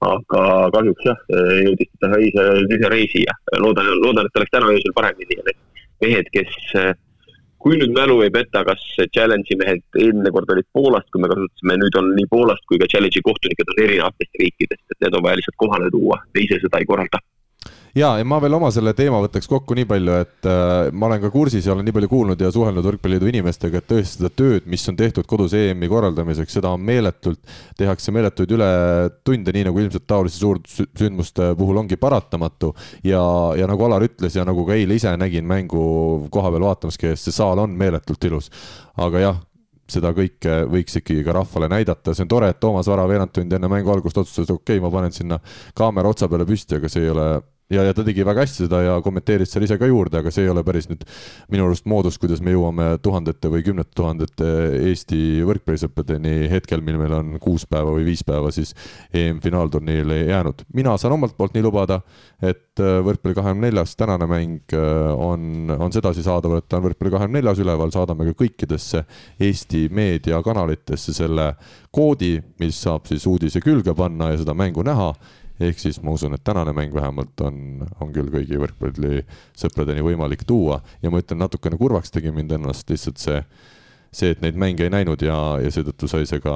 [0.09, 0.43] aga
[0.75, 1.23] kahjuks jah,
[1.67, 2.45] jõudis ta ise,
[2.77, 5.65] ise reisi ja loodan, loodan, et ta läks täna öösel paremini ja need
[6.03, 6.93] mehed, kes äh,
[7.63, 8.83] kui nüüd mälu ei peta, kas
[9.15, 12.91] Challenge'i mehed eelmine kord olid Poolast, kui me kasutasime, nüüd on nii Poolast kui ka
[12.91, 16.81] Challenge'i kohtunikud on erinevatest riikidest, et need on vaja lihtsalt kohale tuua, me ise seda
[16.83, 17.23] ei korralda
[17.95, 21.23] ja, ja ma veel oma selle teema võtaks kokku nii palju, et äh, ma olen
[21.23, 24.69] ka kursis ja olen nii palju kuulnud ja suhelnud Võrkpalliliidu inimestega, et tõesti seda tööd,
[24.71, 27.41] mis on tehtud kodus EM-i korraldamiseks, seda on meeletult,
[27.79, 32.75] tehakse meeletuid ületunde, nii nagu ilmselt taoliste suursündmuste puhul ongi paratamatu.
[33.05, 33.23] ja,
[33.59, 37.25] ja nagu Alar ütles ja nagu ka eile ise nägin mängu koha peal vaatamas käies,
[37.25, 38.51] see saal on meeletult ilus.
[38.99, 39.45] aga jah,
[39.89, 43.57] seda kõike võiks ikkagi ka rahvale näidata, see on tore, et Toomas Vara veerand tundi
[43.57, 45.39] enne mängu algust otsustas, okei okay,, ma panen sinna
[45.77, 47.29] kaamera otsa peale püsti, aga see ei ole
[47.71, 50.47] ja, ja ta tegi väga hästi seda ja kommenteeris seal ise ka juurde, aga see
[50.47, 51.05] ei ole päris nüüd
[51.53, 54.53] minu arust moodus, kuidas me jõuame tuhandete või kümnete tuhandete
[54.89, 58.73] Eesti võrkpallisõpradeni hetkel, mil meil on kuus päeva või viis päeva siis
[59.13, 60.65] EM-finaalturniirile jäänud.
[60.75, 62.01] mina saan omalt poolt nii lubada,
[62.41, 66.87] et äh, võrkpalli kahekümne neljas tänane mäng äh, on, on sedasi saadaval, et ta on
[66.89, 69.05] võrkpalli kahekümne neljas üleval, saadame ka kõikidesse
[69.45, 71.51] Eesti meediakanalitesse selle
[71.93, 75.13] koodi, mis saab siis uudise külge panna ja seda mängu näha
[75.61, 80.81] ehk siis ma usun, et tänane mäng vähemalt on, on küll kõigi võrkpallisõpradeni võimalik tuua.
[81.03, 83.43] Ja ma ütlen, natukene kurvaks tegi mind ennast lihtsalt see,
[84.13, 86.55] see, et neid mänge ei näinud ja, ja seetõttu sai see ka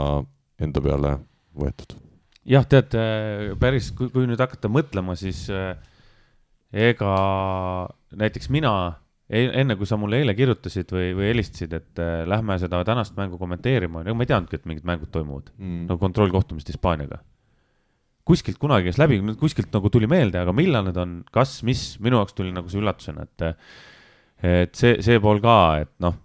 [0.62, 1.16] enda peale
[1.58, 1.96] võetud.
[2.48, 2.94] jah, tead,
[3.60, 5.74] päris, kui, nüüd hakata mõtlema, siis eh,
[6.72, 7.12] ega
[8.18, 8.72] näiteks mina
[9.28, 13.18] e-, enne kui sa mulle eile kirjutasid või, või helistasid, et äh, lähme seda tänast
[13.18, 15.52] mängu kommenteerima, ega ma ei teadnudki, et mingid mängud toimuvad.
[15.58, 15.84] Mm..
[15.90, 17.22] no kontrollkohtumist Hispaaniaga
[18.28, 22.20] kuskilt kunagi käis läbi, kuskilt nagu tuli meelde, aga millal need on, kas, mis, minu
[22.20, 23.48] jaoks tuli nagu see üllatusena, et
[24.42, 26.16] et see, see pool ka, et noh,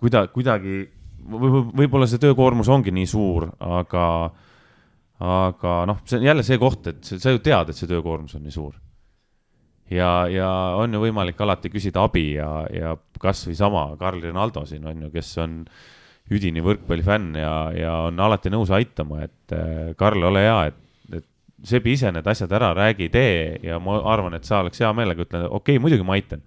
[0.00, 0.82] kuida-, kuidagi
[1.30, 4.04] võib, võib-olla see töökoormus ongi nii suur, aga
[5.20, 8.46] aga noh, see on jälle see koht, et sa ju tead, et see töökoormus on
[8.46, 8.74] nii suur.
[9.92, 10.50] ja, ja
[10.80, 15.10] on ju võimalik alati küsida abi ja, ja kasvõi sama Karl Rinaldo siin on ju,
[15.12, 15.64] kes on
[16.30, 19.56] üdini võrkpallifänn ja, ja on alati nõus aitama, et
[19.98, 20.78] Karl, ole hea, et
[21.64, 25.26] sebi ise need asjad ära, räägi, tee ja ma arvan, et sa oleks hea meelega
[25.26, 26.42] ütlenud, okei okay,, muidugi ma aitan.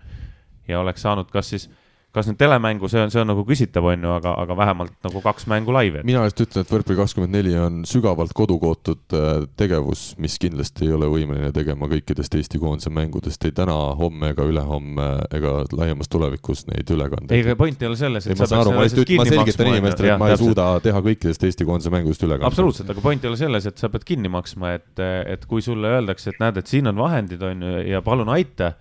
[0.68, 1.70] ja oleks saanud kas siis
[2.14, 5.22] kas nüüd telemängu, see on, see on nagu küsitav, on ju, aga, aga vähemalt nagu
[5.24, 6.04] kaks mängu laivi.
[6.06, 10.94] mina just ütlen, et Võrkpalli kakskümmend neli on sügavalt kodukootud äh, tegevus, mis kindlasti ei
[10.94, 16.68] ole võimeline tegema kõikidest Eesti koondise mängudest ei täna, homme ega ülehomme ega laiemas tulevikus
[16.70, 17.34] neid ülekandeid.
[17.34, 19.30] ei, aga point ei ole selles, et ei, ma saan aru, ma lihtsalt ütlen, ma
[19.32, 20.54] selgitan inimestele, et ma ei täpselt.
[20.54, 22.52] suuda teha kõikidest Eesti koondise mängudest ülekandeid.
[22.52, 25.98] absoluutselt, aga point ei ole selles, et sa pead kinni maksma, et, et kui sulle
[25.98, 28.76] öeldakse, et näed, et siin on vahendid, on ju, ja palun aita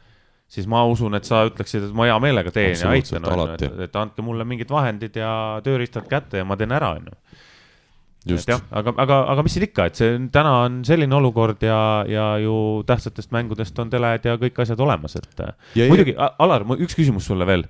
[0.52, 3.96] siis ma usun, et sa ütleksid, et ma hea meelega teen ja aitan, et, et
[3.96, 5.32] andke mulle mingid vahendid ja
[5.64, 8.34] tööriistad kätte ja ma teen ära, on ju.
[8.36, 11.78] et jah, aga, aga, aga mis siin ikka, et see täna on selline olukord ja,
[12.08, 12.56] ja ju
[12.88, 15.42] tähtsatest mängudest on teled ja kõik asjad olemas, et
[15.78, 17.64] ja, muidugi, Alar, üks küsimus sulle veel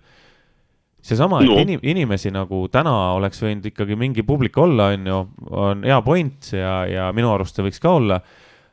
[1.02, 5.20] seesama no., et inim, inimesi nagu täna oleks võinud ikkagi mingi publik olla, on ju,
[5.50, 8.20] on hea point ja, ja minu arust see võiks ka olla.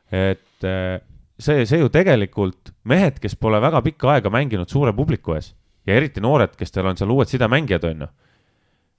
[0.09, 0.69] et
[1.39, 5.53] see, see ju tegelikult mehed, kes pole väga pikka aega mänginud suure publiku ees
[5.87, 8.09] ja eriti noored, kes teil on seal uued sidemängijad, on ju.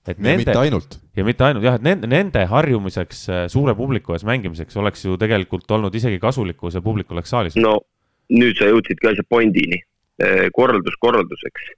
[0.07, 0.97] et ja nende mitte ainult.
[1.15, 5.17] ja mitte ainult jah, et nende, nende harjumiseks äh, suure publiku ees mängimiseks oleks ju
[5.21, 7.57] tegelikult olnud isegi kasulik, kui see publik oleks saalis.
[7.59, 7.77] no
[8.31, 9.83] nüüd sa jõudsidki asja pointini.
[10.53, 11.69] korraldus korralduseks.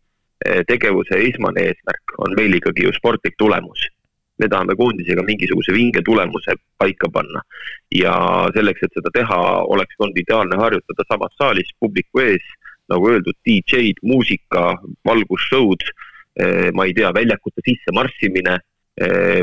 [0.67, 3.85] tegevuse esmane eesmärk on meil ikkagi ju sportlik tulemus.
[4.41, 7.43] Me tahame koondisega mingisuguse vinge tulemuse paika panna.
[7.93, 8.15] Ja
[8.55, 9.39] selleks, et seda teha,
[9.75, 12.45] oleks olnud ideaalne harjutada samas saalis publiku ees,
[12.91, 14.73] nagu öeldud, DJ-d, muusika,
[15.07, 15.85] valgusshow'd,
[16.73, 18.57] ma ei tea, väljakute sisse marssimine,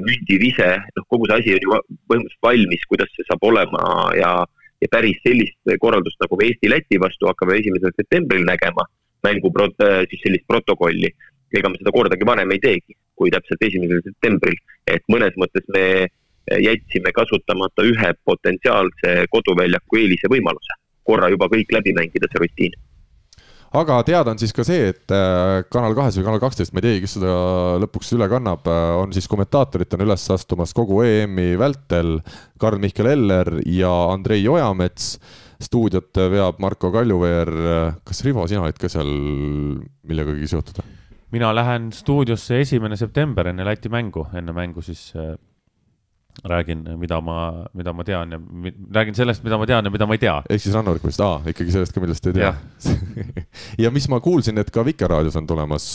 [0.07, 1.79] mündivise, noh, kogu see asi on ju
[2.11, 3.83] põhimõtteliselt valmis, kuidas see saab olema
[4.19, 4.33] ja
[4.81, 8.87] ja päris sellist korraldust, nagu me Eesti-Läti vastu hakkame esimesel septembril nägema,
[9.27, 9.69] mängu pro-,
[10.09, 11.11] siis sellist protokolli,
[11.53, 14.57] ega me seda kordagi varem ei teegi, kui täpselt esimesel septembril,
[14.89, 15.85] et mõnes mõttes me
[16.59, 22.79] jätsime kasutamata ühe potentsiaalse koduväljaku eelise võimaluse, korra juba kõik läbi mängida, see rutiin.
[23.81, 26.89] aga teada on siis ka see, et äh, Kanal kahes või Kanal kaksteist, ma ei
[26.89, 27.35] teagi, kes seda
[27.85, 28.67] lõpuks üle kannab,
[28.99, 32.19] on siis kommentaatoritena üles astumas kogu EM-i vältel
[32.59, 35.19] Karl-Mihkel Eller ja Andrei Ojamets.
[35.61, 37.51] stuudiot veab Marko Kaljuveer.
[38.05, 39.13] kas Rivo, sina olid ka seal
[40.03, 41.00] millegagi seotud?
[41.31, 45.35] Mina lähen stuudiosse esimene september enne Läti mängu, enne mängu siis äh,
[46.45, 48.41] räägin, mida ma, mida ma tean ja
[48.95, 50.41] räägin sellest, mida ma tean ja mida ma ei tea.
[50.49, 52.55] ehk siis rannavõrkpallist, aa, ikkagi sellest ka, millest ei tea.
[53.85, 55.91] ja mis ma kuulsin, et ka Vikerraadios on tulemas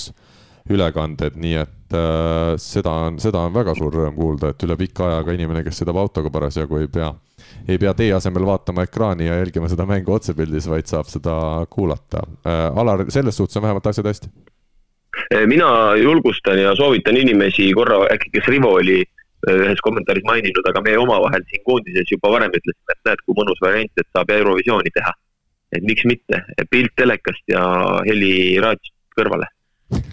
[0.70, 5.10] ülekanded, nii et äh, seda on, seda on väga suur rõõm kuulda, et üle pika
[5.12, 7.12] aja ka inimene, kes sõidab autoga parasjagu ei pea,
[7.68, 11.38] ei pea tee asemel vaatama ekraani ja jälgima seda mängu otsepildis, vaid saab seda
[11.70, 12.68] kuulata äh,.
[12.82, 14.32] Alar, selles suhtes on vähemalt asjad hästi.
[15.48, 20.82] Mina julgustan ja soovitan inimesi korra, äkki kes Rivo oli äh, ühes kommentaaris maininud, aga
[20.86, 24.94] me omavahel siin koondises juba varem ütlesime, et näed, kui mõnus variant, et saab Eurovisiooni
[24.96, 25.14] teha.
[25.76, 26.38] et miks mitte,
[26.72, 27.62] pilt telekast ja
[28.06, 29.48] heli raadiost kõrvale.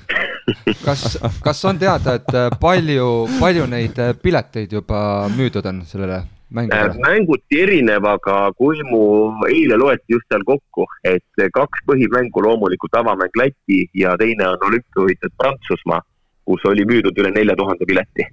[0.87, 3.09] kas, kas on teada, et äh, palju,
[3.41, 6.23] palju neid pileteid juba müüdud on sellele
[6.55, 7.01] mängule?
[7.07, 9.03] mängud erinev, aga kui mu
[9.49, 15.35] eile loeti just seal kokku, et kaks põhimängu loomulikult avamäng Läti ja teine on olümpiavõitjad
[15.39, 16.01] Prantsusmaa,
[16.45, 18.29] kus oli müüdud üle nelja tuhande pileti.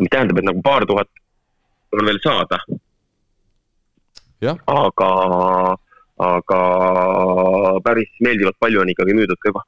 [0.00, 1.08] mis tähendab, et nagu paar tuhat
[1.92, 2.56] on veel saada,
[4.66, 5.10] aga,
[6.24, 6.60] aga
[7.84, 9.64] päris meeldivalt palju on ikkagi müüdud ka juba.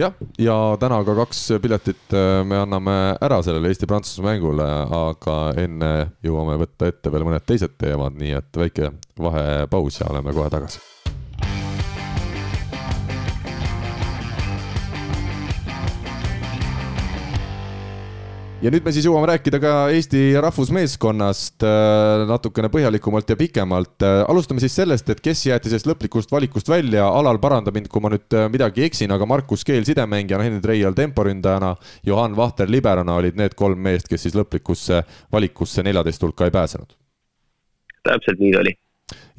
[0.00, 4.68] jah, ja täna ka kaks piletit äh, me anname ära sellele Eesti-Prantsuse mängule,
[5.02, 5.92] aga enne
[6.24, 10.91] jõuame võtta ette veel mõned teised teemad, nii et väike vahepaus ja oleme kohe tagasi.
[18.62, 24.04] Ja nüüd me siis jõuame rääkida ka Eesti rahvusmeeskonnast äh, natukene põhjalikumalt ja pikemalt.
[24.30, 28.12] alustame siis sellest, et kes jäeti sellest lõplikust valikust välja, Alal paranda mind, kui ma
[28.14, 31.74] nüüd äh, midagi eksin, aga Markus Keel sidemängijana, Henri Treial temporündajana,
[32.06, 36.94] Johan Vahter liberona olid need kolm meest, kes siis lõplikusse valikusse neljateist hulka ei pääsenud.
[38.06, 38.78] täpselt nii oli.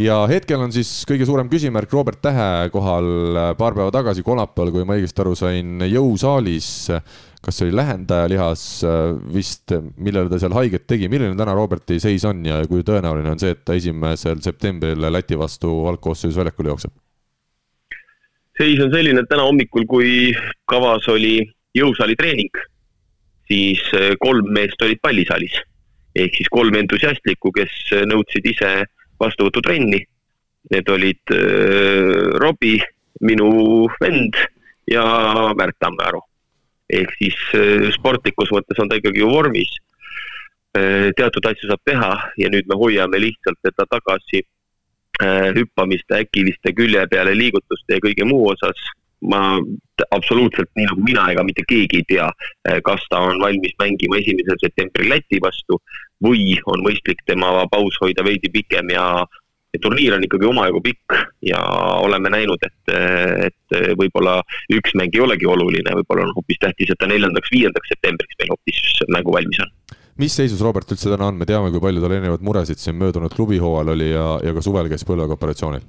[0.04, 4.72] Ja hetkel on siis kõige suurem küsimärk Robert Tähe kohal äh, paar päeva tagasi kolmapäeval,
[4.74, 6.70] kui ma õigesti aru sain, jõusaalis.
[7.44, 12.00] kas see oli lähendaja lihas äh, vist, millele ta seal haiget tegi, milline täna Roberti
[12.04, 16.74] seis on ja kui tõenäoline on see, et ta esimesel septembril Läti vastu algkoosseisus väljakule
[16.74, 16.96] jookseb?
[18.58, 20.32] seis on selline, et täna hommikul, kui
[20.70, 21.39] kavas oli
[21.74, 22.60] jõusaali treening,
[23.50, 25.56] siis eh, kolm meest olid pallisaalis.
[26.13, 27.72] ehk siis kolm entusiastlikku, kes
[28.06, 28.70] nõudsid ise
[29.24, 30.02] vastuvõtutrenni.
[30.74, 32.80] Need olid äh, Robbie,
[33.24, 33.50] minu
[34.00, 34.38] vend
[34.90, 35.04] ja
[35.58, 36.22] Märt Tammearu.
[36.94, 39.80] ehk siis äh, sportlikus mõttes on ta ikkagi ju vormis.
[40.74, 44.40] teatud asju saab teha ja nüüd me hoiame lihtsalt teda tagasi
[45.22, 48.80] äh, hüppamiste, äkiliste külje peale liigutuste ja kõige muu osas.
[49.22, 49.60] ma
[50.12, 52.26] absoluutselt nii nagu mina ega mitte keegi ei tea,
[52.84, 55.78] kas ta on valmis mängima esimesel septembril Läti vastu
[56.24, 59.06] või on mõistlik tema paus hoida veidi pikem ja
[59.74, 61.16] ja turniir on ikkagi omajagu pikk
[61.50, 61.60] ja
[62.04, 62.94] oleme näinud, et,
[63.48, 64.38] et võib-olla
[64.74, 68.84] üks mäng ei olegi oluline, võib-olla on hoopis tähtis, et ta neljandaks-viiendaks septembriks meil hoopis
[69.16, 69.74] mängu valmis on.
[70.22, 73.34] mis seisus Robert üldse täna on, me teame, kui palju tal erinevaid muresid siin möödunud
[73.34, 75.82] klubihooajal oli ja, ja ka suvel käis põlvega operatsioonil.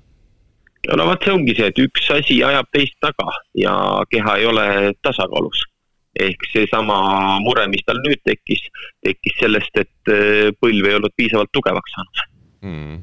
[0.97, 3.77] no vot, see ongi see, et üks asi ajab teist taga ja
[4.09, 4.67] keha ei ole
[5.05, 5.69] tasakaalus.
[6.21, 6.99] Ehk seesama
[7.45, 8.63] mure, mis tal nüüd tekkis,
[9.05, 12.25] tekkis sellest, et eh, põlv ei olnud piisavalt tugevaks saanud.
[12.69, 13.03] mm..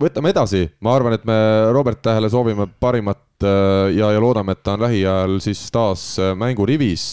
[0.00, 1.38] võtame edasi, ma arvan, et me
[1.72, 6.34] Robert Tähele soovime parimat äh, ja, ja loodame, et ta on lähiajal siis taas äh,
[6.36, 7.12] mängurivis.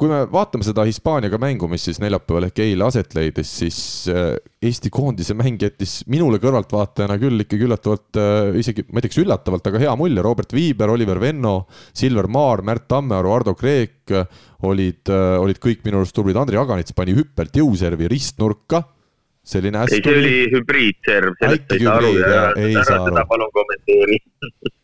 [0.00, 3.78] Kui me vaatame seda Hispaaniaga mängu, mis siis neljapäeval ehk eile aset leidis, siis
[4.10, 4.34] äh,
[4.64, 9.22] Eesti koondise mäng jättis minule kõrvaltvaatajana küll ikkagi üllatavalt, äh, isegi ma ei tea, kas
[9.22, 11.54] üllatavalt, aga hea mulje, Robert Viiber, Oliver Venno,
[11.94, 14.14] Silver Maar, Märt Tammearu, Ardo Kreek
[14.64, 18.82] olid, olid kõik minu arust tublid, Andrei Aganits pani hüppelt jõuservi ristnurka.
[19.44, 19.98] Selline hästi.
[19.98, 22.44] ei, see oli hübriidserv, sellest ei saa aru ja
[22.80, 24.18] ära seda palun kommenteeri.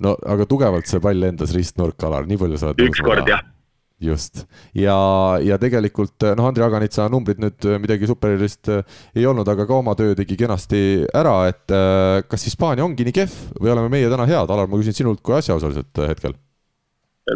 [0.00, 3.42] No aga tugevalt see pall lendas ristnurka, Alar, nii palju sa oled ükskord jah
[4.00, 4.44] just
[4.74, 4.96] ja,
[5.44, 9.94] ja tegelikult noh, Andrei Aganitsa numbrid nüüd midagi superilist eh, ei olnud, aga ka oma
[9.98, 14.28] töö tegi kenasti ära, et eh, kas Hispaania ongi nii kehv või oleme meie täna
[14.30, 16.34] head, Alar, ma küsin sinult kui asjaosaliselt hetkel.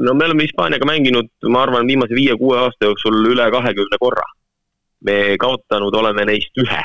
[0.01, 4.27] no me oleme Hispaaniaga mänginud, ma arvan, viimase viie-kuue aasta jooksul üle kahekümne korra.
[5.05, 6.83] me kaotanud oleme neist ühe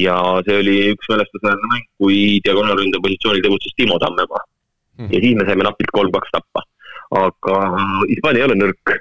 [0.00, 5.04] ja see oli üks mälestusväärne mäng, kui diagonaalründe positsioonil tegutses Timo Tammemaa mm.
[5.04, 5.12] -hmm.
[5.12, 6.64] ja siis me saime napilt kolm-kaks tappa
[7.18, 7.56] aga
[8.08, 8.98] Hispaania ei ole nõrk.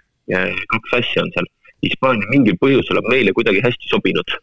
[0.74, 1.50] kaks asja on seal.
[1.84, 4.38] Hispaania mingil põhjusel on meile kuidagi hästi sobinud.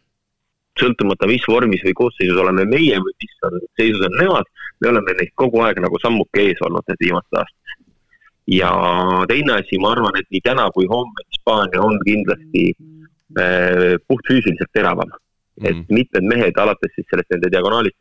[0.79, 4.45] sõltumata, mis vormis või koosseisus oleme meie või mis on, seisus on nemad,
[4.79, 7.73] me oleme neist kogu aeg nagu sammuke ees olnud need viimased aastad.
[8.47, 8.69] ja
[9.27, 15.11] teine asi, ma arvan, et nii täna kui homme Hispaania on kindlasti äh, puhtfüüsiliselt teravam
[15.63, 15.85] et mm.
[15.91, 17.97] mitmed mehed, alates siis sellest nende diagonaalist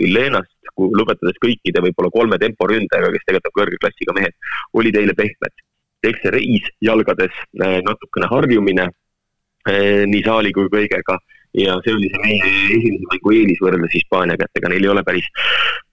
[0.79, 4.35] Villenast, lõpetades kõikide võib-olla kolme temporündajaga, kes tegelikult on kõrge klassiga mehed,
[4.75, 5.65] olid eile pehmed.
[6.03, 11.19] eks see reis jalgades, äh, natukene harjumine äh, nii saali kui kõigega.
[11.59, 15.03] Ja see oli see meie esimese mängu eelis võrreldes Hispaaniaga, et ega neil ei ole
[15.03, 15.27] päris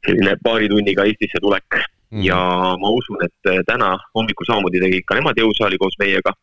[0.05, 1.81] selline paari tunniga Eestisse tulek.
[2.11, 2.21] Mm..
[2.21, 2.37] ja
[2.77, 6.35] ma usun, et äh, täna hommikul samamoodi tegid ka nemad jõusaali koos meiega,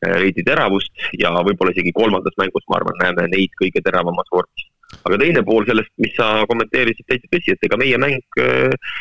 [0.00, 4.69] leidsid teravust ja võib-olla isegi kolmandas mängus, ma arvan, näeme neid kõige teravamas vormis
[5.04, 8.92] aga teine pool sellest, mis sa kommenteerisid, täitsa tõsi, et ega meie mäng äh,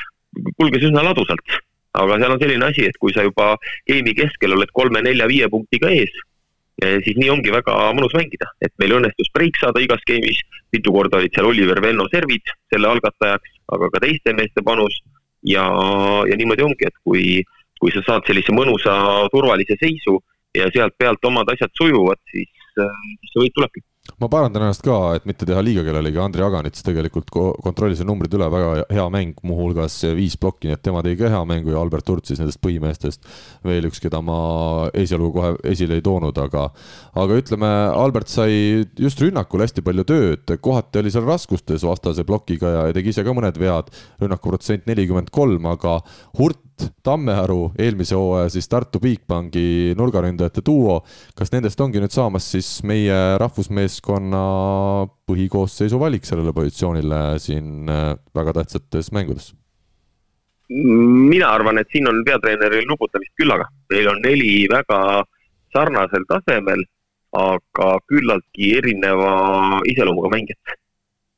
[0.59, 1.59] kulges üsna ladusalt.
[1.99, 3.55] aga seal on selline asi, et kui sa juba
[3.89, 6.11] game'i keskel oled kolme-nelja-viie punktiga ees,
[6.83, 10.41] äh, siis nii ongi väga mõnus mängida, et meil õnnestus breik saada igas game'is,
[10.75, 15.01] mitu korda olid seal Oliver Venno servid selle algatajaks, aga ka teiste meeste panus.
[15.47, 15.63] Ja,
[16.27, 17.39] ja niimoodi ongi, et kui,
[17.79, 18.93] kui sa saad sellise mõnusa
[19.31, 20.17] turvalise seisu
[20.57, 23.83] ja sealt pealt omad asjad sujuvad, siis, äh, siis see võit tulebki
[24.19, 28.47] ma parandan ennast ka, et mitte teha liiga kellelegi, Andrei Aganits tegelikult kontrollis numbrid üle,
[28.51, 32.09] väga hea mäng, muuhulgas viis plokki, nii et tema tegi ka hea mängu ja Albert
[32.09, 33.27] Hurt siis nendest põhimeestest.
[33.67, 34.39] Veel üks, keda ma
[34.97, 36.69] esialgu kohe esile ei toonud, aga
[37.19, 42.73] aga ütleme, Albert sai just rünnakul hästi palju tööd, kohati oli seal raskustes vastase plokiga
[42.75, 43.91] ja tegi ise ka mõned vead,
[44.23, 45.99] rünnakuprotsent nelikümmend kolm, aga
[46.39, 46.63] Hurt
[47.03, 50.99] Tammearu, eelmise hooaja siis Tartu Bigbanki nurgaründajate duo.
[51.35, 54.43] kas nendest ongi nüüd saamas siis meie rahvusmeeskonna
[55.29, 59.53] põhikoosseisu valik sellele positsioonile siin äh, väga tähtsates mängudes?
[60.69, 65.23] mina arvan, et siin on peatreeneril nuputamist küllaga, meil on neli väga
[65.73, 66.83] sarnasel tasemel,
[67.33, 70.77] aga küllaltki erineva iseloomuga mängijat.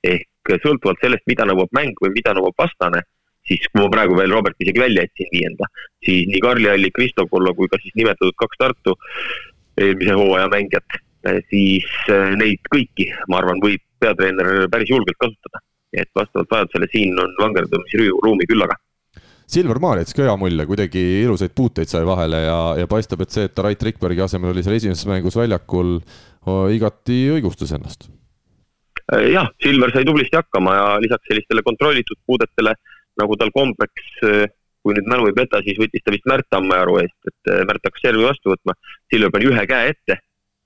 [0.04, 3.04] ehk sõltuvalt sellest, mida nõuab mäng või mida nõuab vastane
[3.48, 5.70] siis kui ma praegu veel Robert isegi välja jätsin viienda,
[6.06, 8.96] siis nii Karli Allik, Kristo Kollo kui ka siis nimetatud kaks Tartu
[9.82, 11.00] eelmise hooaja mängijat,
[11.50, 15.66] siis äh, neid kõiki, ma arvan, võib peatreener päris julgelt kasutada.
[15.92, 18.78] et vastavalt vajadusele siin on vangerdumisruumi küllaga.
[19.52, 23.36] Silver Maar jättis ka hea mulje, kuidagi ilusaid puuteid sai vahele ja, ja paistab, et
[23.36, 25.98] see, et ta Rait Rikbergi asemel oli seal esimeses mängus väljakul,
[26.72, 28.08] igati õigustas ennast.
[29.12, 34.09] Äh, jah, Silver sai tublisti hakkama ja lisaks sellistele kontrollitud puudetele äh, nagu tal kombeks,
[34.28, 34.47] eh,
[34.82, 37.86] kui nüüd mälu ei peta, siis võttis ta vist Märt Tammearu eest, et eh, Märt
[37.88, 38.78] hakkas servi vastu võtma.
[39.12, 40.18] Silver pani ühe käe ette,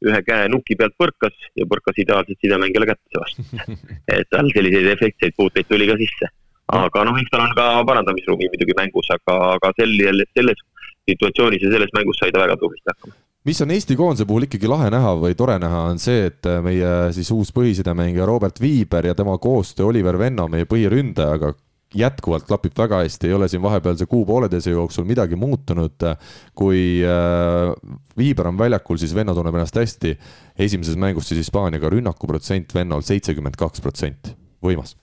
[0.05, 3.45] ühe käe nuki pealt põrkas ja põrkas ideaalselt sidemängijale kätte vastu.
[4.15, 6.31] et tal selliseid efektseid puuteid tuli ka sisse.
[6.75, 9.93] aga noh, eks tal on ka parandamisruumi muidugi mängus, aga, aga sel,
[10.33, 10.63] selles
[11.05, 13.13] situatsioonis ja selles mängus sai ta väga tublisti hakkama
[13.45, 16.93] mis on Eesti koondise puhul ikkagi lahe näha või tore näha, on see, et meie
[17.15, 21.51] siis uus põhisidemängija Robert Viiber ja tema koostöö Oliver Venno, meie põhiründajaga,
[21.93, 26.07] jätkuvalt klapib väga hästi, ei ole siin vahepealse kuu-pooleteise jooksul midagi muutunud.
[26.55, 27.71] kui äh,
[28.17, 30.17] Viiber on väljakul, siis Venno tunneb ennast hästi.
[30.59, 34.97] esimeses mängus siis Hispaaniaga rünnakuprotsent Vennol seitsekümmend kaks protsenti, võimas.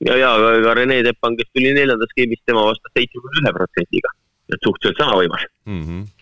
[0.00, 0.34] ja, ja
[0.64, 4.12] ka Rene Teppan, kes tuli neljandas skeemis, tema vastas seitsmekümne ühe protsendiga,
[4.52, 5.82] et suhteliselt sama võimas mm.
[5.82, 6.13] -hmm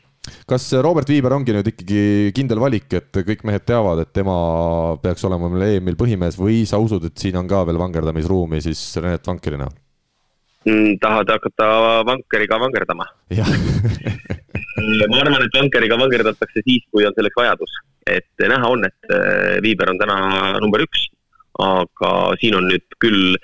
[0.46, 2.02] kas Robert Viiber ongi nüüd ikkagi
[2.36, 4.34] kindel valik, et kõik mehed teavad, et tema
[5.02, 8.82] peaks olema meil EM-il põhimees või sa usud, et siin on ka veel vangerdamisruumi siis
[9.02, 9.74] Renet Vankeri näol
[10.68, 10.98] mm,?
[11.02, 11.68] tahad hakata
[12.06, 13.08] Vankeriga vangerdama?
[15.10, 17.80] ma arvan, et Vankeriga vangerdatakse siis, kui on selleks vajadus.
[18.06, 20.18] et näha on, et äh, Viiber on täna
[20.62, 21.06] number üks,
[21.62, 22.10] aga
[22.40, 23.36] siin on nüüd küll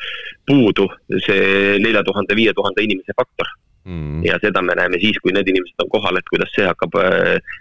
[0.49, 0.89] puudu
[1.26, 3.51] see nelja tuhande, viie tuhande inimese faktor
[3.89, 4.22] mm..
[4.28, 7.59] ja seda me näeme siis, kui need inimesed on kohal, et kuidas see hakkab äh,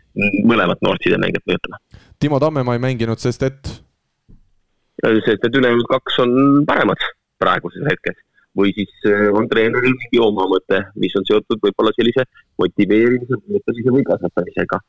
[0.48, 1.82] mõlemat noort sidemängijat mõjutama.
[2.20, 3.74] Timo Tammemaa ei mänginud, sest et?
[4.98, 6.32] sest et ülejäänud kaks on
[6.66, 7.04] paremad
[7.38, 8.18] praeguses hetkes
[8.58, 12.26] või siis äh, on treeneril mingi oma mõte, mis on seotud võib-olla sellise
[12.62, 14.80] motiveerimise, mõtlemise või kasvatamisega.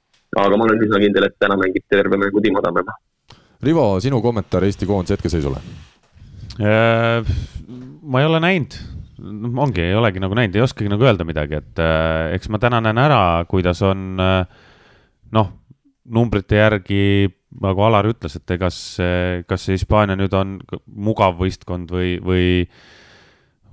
[0.45, 2.97] aga ma olen üsna kindel, et täna mängib terve mängu Timo Tammemaa.
[3.63, 5.61] Rivo, sinu kommentaar Eesti koondise hetkeseisule?
[6.59, 7.29] Äh,
[8.03, 8.79] ma ei ole näinud,
[9.19, 12.81] ongi, ei olegi nagu näinud, ei oskagi nagu öelda midagi, et äh, eks ma täna
[12.85, 14.45] näen ära, kuidas on äh,
[15.35, 15.51] noh,
[16.09, 17.03] numbrite järgi
[17.63, 22.47] nagu Alar ütles, et see, kas see Hispaania nüüd on mugav võistkond või, või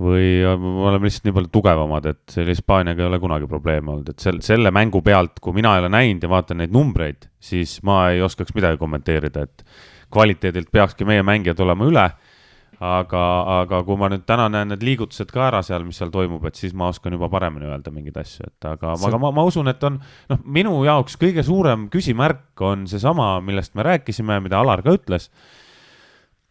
[0.01, 4.09] või me oleme lihtsalt nii palju tugevamad, et selle Hispaaniaga ei ole kunagi probleeme olnud,
[4.11, 7.77] et sel-, selle mängu pealt, kui mina ei ole näinud ja vaatan neid numbreid, siis
[7.87, 9.63] ma ei oskaks midagi kommenteerida, et
[10.11, 12.05] kvaliteedilt peakski meie mängijad olema üle
[12.83, 13.23] aga,
[13.61, 16.57] aga kui ma nüüd täna näen need liigutused ka ära seal, mis seal toimub, et
[16.59, 19.69] siis ma oskan juba paremini öelda mingeid asju, et aga See..., aga ma, ma usun,
[19.71, 24.83] et on noh, minu jaoks kõige suurem küsimärk on seesama, millest me rääkisime, mida Alar
[24.85, 25.29] ka ütles.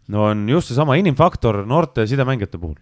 [0.08, 2.76] no on just seesama inimfaktor noorte sidemängijate puhul.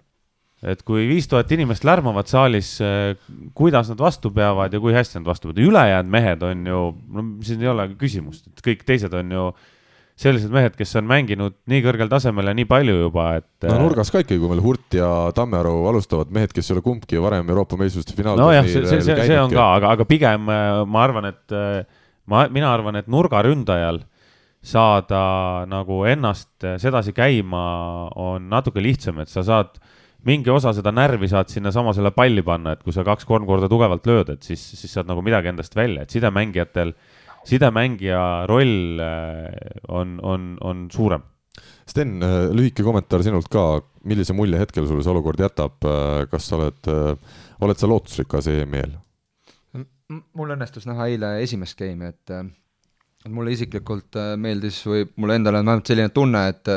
[0.62, 3.16] et kui viis tuhat inimest lärmavad saalis, eh,
[3.54, 7.28] kuidas nad vastu peavad ja kui hästi nad vastu peavad, ülejäänud mehed on ju, no
[7.42, 9.52] siin ei ole küsimust, et kõik teised on ju
[10.22, 13.48] sellised mehed, kes on mänginud nii kõrgel tasemel ja nii palju juba, et.
[13.66, 16.84] no äh, nurgas ka ikkagi, kui meil Hurt ja Tammearu alustavad, mehed, kes ei ole
[16.86, 18.42] kumbki varem Euroopa meistrivõistluste finaalis.
[18.42, 21.82] nojah, see, see, see, see on ka, aga, aga pigem äh, ma arvan, et äh,
[22.30, 24.02] ma, mina arvan, et nurgaründajal
[24.62, 25.22] saada
[25.66, 27.64] nagu ennast sedasi käima
[28.22, 29.80] on natuke lihtsam, et sa saad
[30.22, 34.30] mingi osa seda närvi saad sinnasamasele palli panna, et kui sa kaks-kolm korda tugevalt lööd,
[34.36, 37.11] et siis, siis saad nagu midagi endast välja, et sidemängijatel äh,
[37.48, 39.46] sidemängija roll äh,
[39.88, 41.24] on, on, on suurem.
[41.88, 46.48] Sten, äh, lühike kommentaar sinult ka, millise mulje hetkel sulle see olukord jätab, äh, kas
[46.48, 46.92] sa oled,
[47.62, 48.98] oled sa lootusrikas EM-i eel?
[50.36, 52.32] mul õnnestus näha eile esimest game'i, et
[53.22, 56.68] et mulle isiklikult meeldis või mulle endale on vähemalt selline tunne, et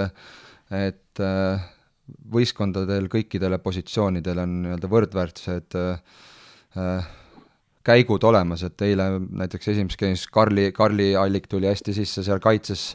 [0.71, 1.23] et
[2.31, 7.13] võistkondadel kõikidele positsioonidele on nii-öelda võrdväärsed äh,
[7.85, 12.93] käigud olemas, et eile näiteks esimeses game'is Karli, Karli Allik tuli hästi sisse seal kaitses,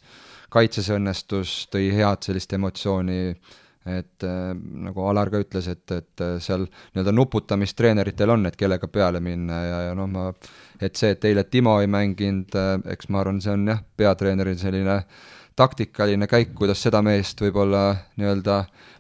[0.51, 3.21] kaitses õnnestus, tõi head sellist emotsiooni,
[3.91, 4.51] et äh,
[4.87, 9.23] nagu Alar ka ütles, et, et äh, seal nii-öelda nuputamist treeneritel on, et kellega peale
[9.25, 10.27] minna ja, ja noh, ma
[10.81, 14.57] et see, et eile Timo ei mänginud äh,, eks ma arvan, see on jah, peatreeneri
[14.61, 15.01] selline
[15.57, 17.87] taktikaline käik, kuidas seda meest võib-olla
[18.21, 18.59] nii-öelda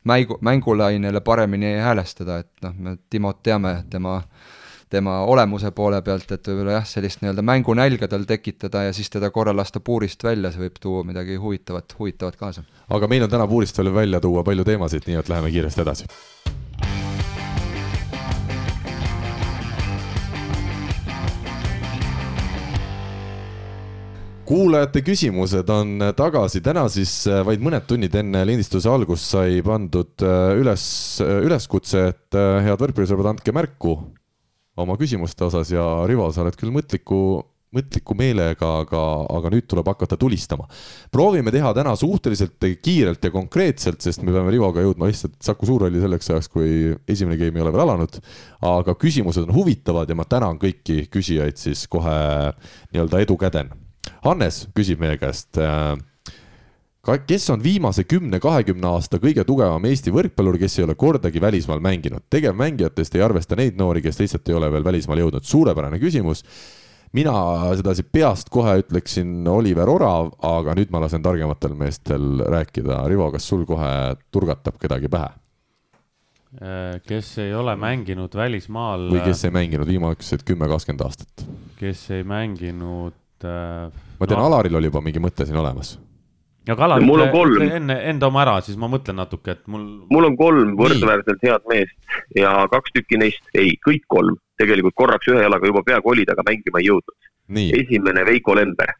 [0.08, 4.56] mängu, mängulainele paremini häälestada, et noh, me Timot teame, tema äh,
[4.90, 9.30] tema olemuse poole pealt, et võib-olla jah, sellist nii-öelda mängunälga tal tekitada ja siis teda
[9.30, 12.66] korra lasta puurist välja, see võib tuua midagi huvitavat, huvitavat kaasa.
[12.88, 16.10] aga meil on täna puurist veel välja tuua palju teemasid, nii et läheme kiiresti edasi
[24.50, 30.24] kuulajate küsimused on tagasi, täna siis äh, vaid mõned tunnid enne lindistuse algust sai pandud
[30.26, 30.84] äh, üles,
[31.22, 33.94] äh, üleskutse, et head võrkpallisõbrad, andke märku,
[34.82, 37.20] oma küsimuste osas ja Rivo, sa oled küll mõtliku,
[37.76, 40.66] mõtliku meelega, aga, aga nüüd tuleb hakata tulistama.
[41.12, 46.02] proovime teha täna suhteliselt kiirelt ja konkreetselt, sest me peame Rivoga jõudma lihtsalt Saku Suurhalli
[46.02, 48.20] selleks ajaks, kui esimene game ei ole veel alanud.
[48.60, 52.18] aga küsimused on huvitavad ja ma tänan kõiki küsijaid siis kohe
[52.92, 53.70] nii-öelda edukäden.
[54.24, 55.94] Hannes küsib meie käest äh,
[57.26, 62.26] kes on viimase kümne-kahekümne aasta kõige tugevam Eesti võrkpallur, kes ei ole kordagi välismaal mänginud?
[62.30, 65.44] tegevmängijatest ei arvesta neid noori, kes lihtsalt ei ole veel välismaale jõudnud.
[65.44, 66.44] suurepärane küsimus.
[67.12, 67.32] mina
[67.76, 73.08] sedasi peast kohe ütleksin Oliver Orav, aga nüüd ma lasen targematel meestel rääkida.
[73.08, 75.32] Rivo, kas sul kohe turgatab kedagi pähe?
[76.60, 79.08] Äh, kes ei ole mänginud välismaal.
[79.10, 81.48] või kes ei mänginud viimased kümme, kakskümmend aastat?
[81.80, 83.88] kes ei mänginud äh,.
[84.20, 85.96] ma tean no., Alaril oli juba mingi mõte siin olemas
[86.68, 89.84] aga Alar, ütle enne, enda oma ära, siis ma mõtlen natuke, et mul.
[90.12, 95.30] mul on kolm võrdväärselt head meest ja kaks tükki neist, ei, kõik kolm tegelikult korraks
[95.32, 97.30] ühe jalaga juba peaaegu olid, aga mängima ei jõudnud.
[97.80, 98.92] esimene Veiko Lember.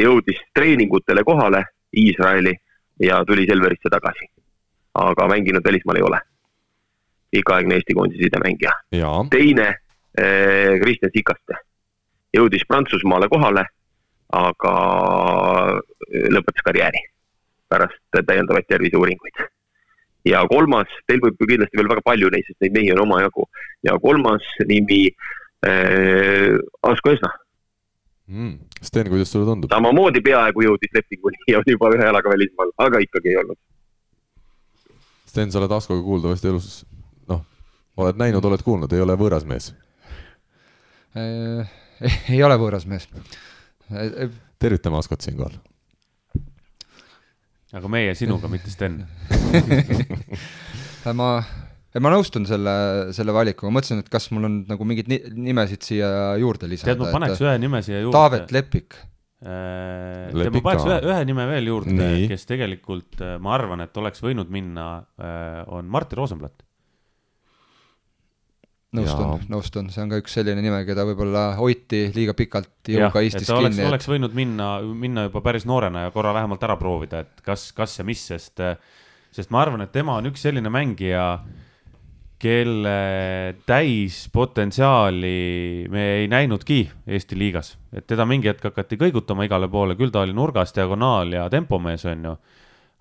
[0.00, 1.62] Jõudis treeningutele kohale
[1.96, 2.54] Iisraeli
[3.04, 4.30] ja tuli Selverisse tagasi.
[4.96, 6.20] aga mänginud välismaal ei ole.
[7.30, 8.72] pikaaegne Eesti koondise sidemängija.
[9.30, 9.74] teine
[10.80, 11.60] Kristjan Sikaste
[12.36, 13.66] jõudis Prantsusmaale kohale
[14.32, 14.74] aga
[16.66, 17.02] karjääri
[17.70, 19.40] pärast täiendavaid terviseuuringuid.
[20.26, 23.48] ja kolmas, teil võib ju kindlasti veel väga palju neid, sest neid mehi on omajagu.
[23.86, 25.02] ja kolmas nimi
[25.66, 27.32] äh,, Asko Esna
[28.26, 28.58] mm..
[28.82, 29.70] Sten, kuidas sulle tundub?
[29.72, 33.58] samamoodi peaaegu jõudis lepinguni ja on juba ühe jalaga välismaal, aga ikkagi ei olnud.
[35.26, 36.70] Sten, sa oled Askoga kuuldavasti elus,
[37.30, 37.42] noh,
[38.00, 39.72] oled näinud, oled kuulnud, ei ole võõras mees?
[41.16, 43.08] ei ole võõras mees.
[44.60, 45.56] tervitame Askot siinkohal.
[47.74, 49.00] Aga meie sinuga, mitte Sten
[51.18, 51.30] ma,
[51.98, 52.76] ma nõustun selle,
[53.16, 56.10] selle valikuga, mõtlesin, et kas mul on nagu mingeid ni nimesid siia
[56.42, 56.94] juurde lisada.
[56.94, 57.44] tead, ma paneks et...
[57.46, 58.16] ühe nime siia juurde.
[58.18, 58.98] Taavet Lepik
[59.42, 60.30] äh,.
[60.34, 64.22] tead, ma paneks ühe, ühe nime veel juurde, kes tegelikult äh, ma arvan, et oleks
[64.24, 64.88] võinud minna,
[65.18, 66.65] äh, on Martti Rosenblatt
[68.96, 73.48] nõustun, nõustun, see on ka üks selline nime, keda võib-olla hoiti liiga pikalt jõuga Eestis
[73.48, 73.60] kinni.
[73.60, 73.88] oleks, et...
[73.90, 74.70] oleks võinud minna,
[75.04, 78.62] minna juba päris noorena ja korra vähemalt ära proovida, et kas, kas ja mis, sest,
[79.36, 81.26] sest ma arvan, et tema on üks selline mängija,
[82.42, 82.98] kelle
[83.66, 85.36] täispotentsiaali
[85.88, 90.26] me ei näinudki Eesti liigas, et teda mingi hetk hakati kõigutama igale poole, küll ta
[90.26, 92.36] oli nurgas, diagonaal ja tempomees, on ju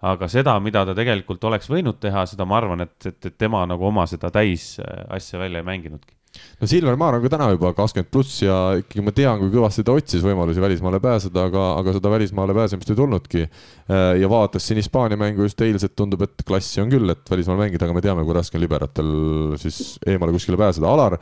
[0.06, 3.66] aga seda, mida ta tegelikult oleks võinud teha, seda ma arvan, et, et, et tema
[3.70, 6.16] nagu oma seda täis äh, asja välja ei mänginudki
[6.60, 9.86] no Silver Maar on ka täna juba kakskümmend pluss ja ikkagi ma tean, kui kõvasti
[9.88, 13.46] ta otsis võimalusi välismaale pääseda, aga, aga seda välismaale pääsemist ei tulnudki.
[13.46, 17.60] Äh, ja vaadates siin Hispaania mängu just eilset, tundub, et klassi on küll, et välismaal
[17.62, 19.14] mängida, aga me teame, kui raske on liberatel
[19.62, 20.92] siis eemale kuskile pääseda.
[20.92, 21.18] Alar.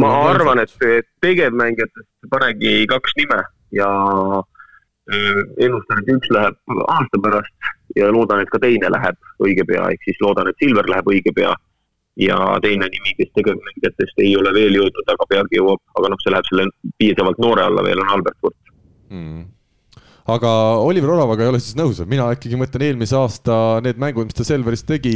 [0.00, 3.42] ma arvan, et tegevmängijatest panegi kaks nime
[3.74, 3.88] ja
[5.12, 10.06] ennustan, et üks läheb aasta pärast ja loodan, et ka teine läheb õige pea, ehk
[10.08, 11.54] siis loodan, et Silver läheb õige pea.
[12.16, 16.30] ja teine nimi, kes tegevmängijatest ei ole veel jõudnud, aga peagi jõuab, aga noh, see
[16.30, 16.68] läheb selle
[17.02, 18.72] piisavalt noore alla veel, on Albert Furt
[19.10, 19.53] mm
[20.24, 20.50] aga
[20.80, 24.46] Oliver Oravaga ei ole siis nõus, mina ikkagi mõtlen eelmise aasta need mängud, mis ta
[24.46, 25.12] Selveris tegi,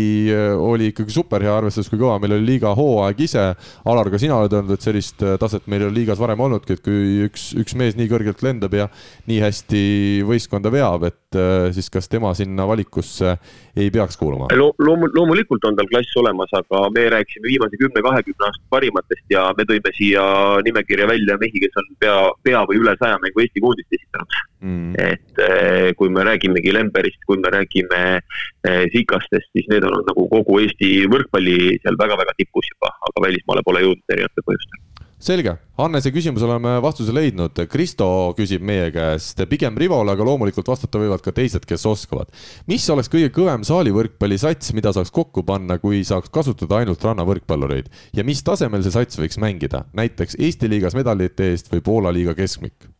[0.60, 3.46] oli ikkagi super hea, arvestades, kui kõva meil oli liiga hooaeg ise.
[3.88, 6.84] Alar, ka sina oled öelnud, et sellist taset meil ei ole liigas varem olnudki, et
[6.84, 8.90] kui üks, üks mees nii kõrgelt lendab ja
[9.30, 9.82] nii hästi
[10.28, 11.40] võistkonda veab, et
[11.76, 13.34] siis kas tema sinna valikusse
[13.78, 14.70] ei peaks kuuluma Lo?
[14.80, 19.66] loomu-, loomulikult on tal klass olemas, aga me rääkisime viimase kümne-kahekümne aasta parimatest ja me
[19.68, 20.24] tõime siia
[20.64, 24.97] nimekirja välja mehi, kes on pea, pea või üle saja mängu Eesti koondist esitanud mm
[24.98, 30.28] et eh, kui me räägimegi Lemberist, kui me räägime eh, Sikastest, siis need on nagu
[30.32, 34.86] kogu Eesti võrkpalli seal väga-väga tipus juba, aga välismaale pole jõudnud erinevatel põhjustel
[35.18, 37.58] selge, Hannese küsimusele oleme vastuse leidnud.
[37.70, 38.06] Kristo
[38.38, 42.30] küsib meie käest pigem Rivole, aga loomulikult vastata võivad ka teised, kes oskavad.
[42.66, 48.24] mis oleks kõige kõvem saalivõrkpallisats, mida saaks kokku panna, kui saaks kasutada ainult rannavõrkpallureid ja
[48.24, 52.97] mis tasemel see sats võiks mängida, näiteks Eesti liigas medalite eest või Poola liiga keskmik?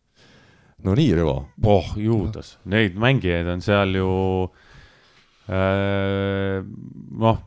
[0.85, 1.35] No nii, Rivo.
[1.67, 4.09] oh, juudas, neid mängijaid on seal ju
[5.51, 6.59] äh,
[7.19, 7.45] noh,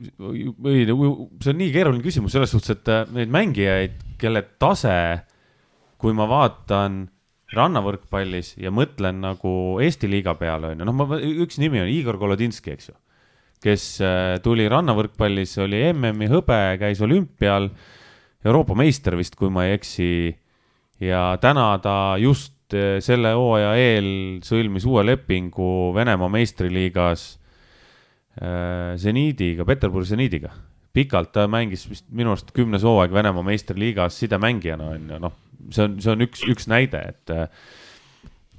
[0.00, 4.96] või see on nii keeruline küsimus selles suhtes, et äh, neid mängijaid, kelle tase,
[6.00, 7.02] kui ma vaatan
[7.56, 12.18] rannavõrkpallis ja mõtlen nagu Eesti liiga peale, on ju, noh, ma, üks nimi on Igor
[12.20, 12.96] Kolodinski, eks ju,
[13.64, 17.68] kes äh, tuli rannavõrkpallis, oli MM-i hõbe, käis olümpial,
[18.40, 20.06] Euroopa meister vist, kui ma ei eksi
[21.00, 24.10] ja täna ta just eh, selle hooaja eel
[24.46, 27.26] sõlmis uue lepingu Venemaa meistriliigas
[28.40, 30.52] äh, Zeniidiga, Peterburi Zeniidiga.
[30.92, 35.36] pikalt ta mängis vist minu arust kümnes hooaeg Venemaa meistriliigas sidemängijana on ju, noh,
[35.70, 37.46] see on, see on üks, üks näide, et äh,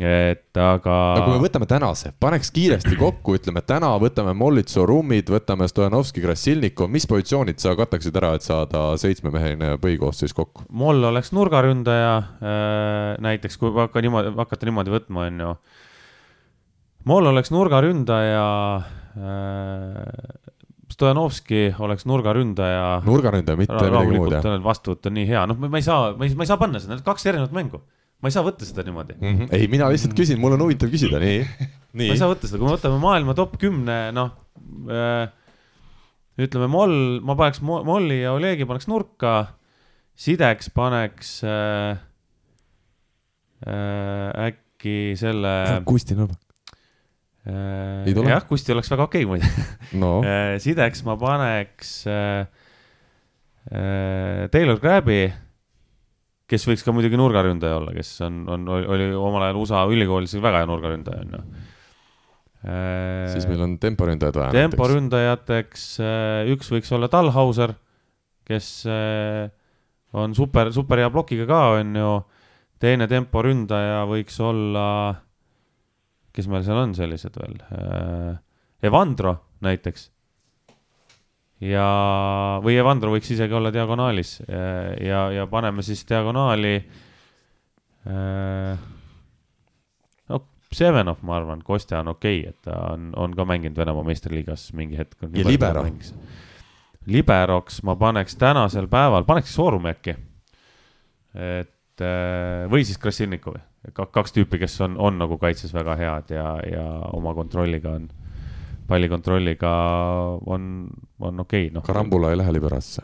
[0.01, 0.95] et aga.
[1.17, 6.23] no kui me võtame tänase, paneks kiiresti kokku, ütleme täna võtame Mollitso rummid, võtame Stojanovski,
[6.23, 10.65] Krassilnikov, mis positsioonid sa kataksid ära, et saada seitsmemeheline põhikoosseis kokku?
[10.73, 15.53] Moll oleks nurgaründaja äh,, näiteks kui hakka niimoodi, hakata niimoodi võtma, on ju.
[17.11, 18.47] Moll oleks nurgaründaja
[18.81, 20.47] äh,.
[20.91, 22.99] Stojanovski oleks nurgaründaja.
[23.07, 24.57] nurgaründaja, mitte midagi muud, jah?
[24.65, 26.97] vastuvõtt on nii hea, noh, ma ei saa, ma ei, ma ei saa panna seda,
[26.97, 27.79] need kaks erinevat mängu
[28.21, 29.35] ma ei saa võtta seda niimoodi mm.
[29.35, 29.53] -hmm.
[29.57, 31.41] ei, mina lihtsalt küsin, mul on huvitav küsida, nii,
[31.97, 32.07] nii.
[32.07, 34.35] ma ei saa võtta seda, kui me võtame maailma top kümne, noh
[34.89, 35.25] äh,.
[36.41, 39.33] ütleme, moll, ma paneks molli ja Olegi paneks nurka.
[40.21, 41.97] Sideks paneks äh,
[43.65, 45.81] äh, äkki selle.
[45.87, 46.39] Kusti Nõlvak
[47.49, 48.29] äh,.
[48.29, 50.19] jah, Kusti oleks väga okei okay, muide no.
[50.27, 52.45] äh, Sideks ma paneks äh,
[53.71, 55.23] äh, Taylor Crab'i
[56.51, 60.63] kes võiks ka muidugi nurgaründaja olla, kes on, on, oli omal ajal USA ülikoolis väga
[60.63, 61.43] hea nurgaründaja, on ju.
[63.31, 64.67] siis meil on temporündajad vaja.
[64.67, 67.73] temporündajateks äh, üks võiks olla Talhauser,
[68.47, 69.47] kes äh,
[70.17, 72.13] on super, super hea plokiga ka, on ju.
[72.83, 74.87] teine temporündaja võiks olla,
[76.35, 77.59] kes meil seal on sellised veel?
[77.71, 78.33] Äh,
[78.91, 80.09] Evandro näiteks
[81.61, 81.87] ja,
[82.63, 86.73] või Evandro võiks isegi olla diagonaalis ja, ja paneme siis diagonaali
[88.09, 88.81] äh,.
[90.31, 90.41] no
[90.71, 94.71] Sevenov, ma arvan, Kostja on okei okay,, et ta on, on ka mänginud Venemaa meistriliigas
[94.77, 95.17] mingi hetk.
[95.35, 95.85] ja libero?
[97.05, 100.15] liberoks ma paneks tänasel päeval, paneks Soorumi äkki.
[101.33, 103.61] et äh, või siis Krasilnikovi,
[103.93, 108.09] kaks tüüpi, kes on, on nagu kaitses väga head ja, ja oma kontrolliga on,
[108.87, 109.71] pallikontrolliga
[110.45, 110.87] on,
[111.19, 111.83] on okei okay, no..
[111.85, 113.03] Karambula ei lähe liberasse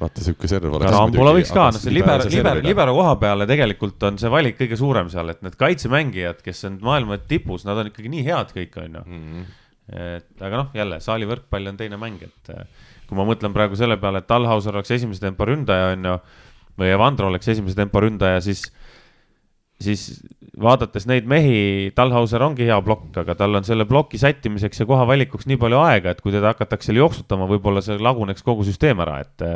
[0.00, 0.90] vaata sihuke serv oleks.
[0.90, 4.78] Karambula võiks ka, noh see libero, libero, libero koha peale tegelikult on see valik kõige
[4.80, 8.76] suurem seal, et need kaitsemängijad, kes on maailma tipus, nad on ikkagi nii head kõik,
[8.82, 9.04] on ju.
[9.06, 9.46] Mhm.
[9.86, 12.50] et aga noh, jälle saali võrkpall on teine mäng, et
[13.06, 16.16] kui ma mõtlen praegu selle peale, et Talhauser oleks esimese tempo ründaja, on ju,
[16.80, 18.66] või Evandro oleks esimese tempo ründaja, siis,
[19.82, 20.06] siis
[20.60, 25.04] vaadates neid mehi, Talhauser ongi hea plokk, aga tal on selle ploki sättimiseks ja koha
[25.08, 29.02] valikuks nii palju aega, et kui teda hakatakse seal jooksutama, võib-olla see laguneks kogu süsteem
[29.04, 29.46] ära, et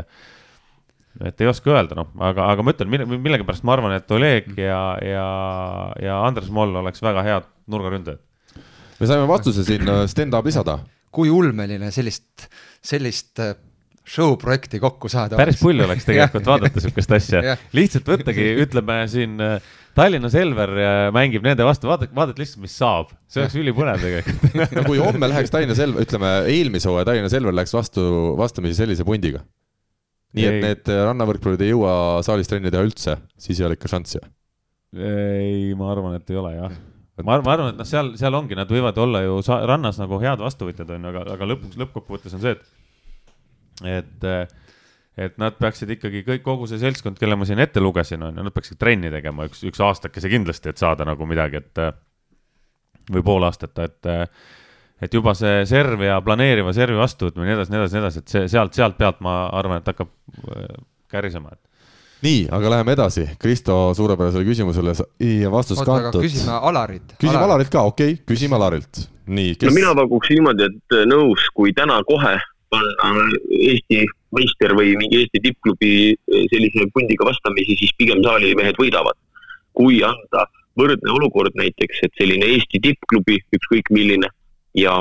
[1.26, 4.82] et ei oska öelda, noh, aga, aga ma ütlen, millegipärast ma arvan, et Oleg ja,
[5.02, 5.24] ja,
[6.00, 8.20] ja Andres Moll oleks väga head nurgaründajad.
[9.00, 10.78] me saime vastuse siin, Sten tahab lisada.
[11.10, 12.46] kui ulmeline sellist,
[12.86, 13.56] sellist äh,
[14.06, 15.40] show projekti kokku saada.
[15.40, 19.58] päris pull oleks tegelikult vaadata sihukest asja lihtsalt võttagi, ütleme siin äh,
[20.00, 20.74] Tallinna Selver
[21.12, 25.28] mängib nende vastu, vaadake, vaadake lihtsalt, mis saab, see oleks ülipõnev tegelikult no kui homme
[25.28, 28.04] läheks Tallinna Selver, ütleme eelmise hooaja Tallinna Selver läheks vastu,
[28.40, 29.44] vastamisi sellise pundiga
[30.36, 30.58] nii ei.
[30.58, 31.94] et need äh, rannavõrkpallurid ei jõua
[32.26, 34.22] saalis trenni teha üldse, siis ei ole ikka šanssi?
[34.94, 36.76] ei, ma arvan, et ei ole jah.
[37.22, 39.40] ma arvan, ma arvan, et noh, seal, seal ongi, nad võivad olla ju
[39.70, 44.76] rannas nagu head vastuvõtjad, on ju, aga, aga lõpuks, lõppkokkuvõttes on see, et, et, äh,
[45.18, 48.44] et nad peaksid ikkagi kõik, kogu see seltskond, kelle ma siin ette lugesin, on ju,
[48.46, 51.82] nad peaksid trenni tegema üks, üks aastakese kindlasti, et saada nagu midagi, et
[53.10, 54.10] või pool aastat, et
[55.00, 58.34] et juba see serv ja planeeriva servi vastuvõtmine, nii edasi, nii edasi, nii edasi, et
[58.34, 60.74] see sealt, sealt pealt ma arvan, et hakkab äh,
[61.10, 61.70] kärisema, et
[62.26, 63.24] nii, aga läheme edasi.
[63.40, 66.20] Kristo suurepärasele küsimusele ja vastus Oota, kantud.
[66.26, 67.16] küsime Alarit.
[67.16, 69.06] küsime Alarilt ka, okei okay,, küsime Alarilt.
[69.26, 69.70] nii kes....
[69.70, 72.36] no mina pakuks niimoodi, et äh, nõus, kui täna kohe
[72.70, 74.04] panna Eesti
[74.36, 79.18] meister või mingi Eesti tippklubi äh, sellise pundiga vastamisi, siis pigem saalimehed võidavad.
[79.80, 80.42] kui anda
[80.76, 84.28] võrdne olukord näiteks, et selline Eesti tippklubi, ükskõik milline
[84.76, 84.92] ja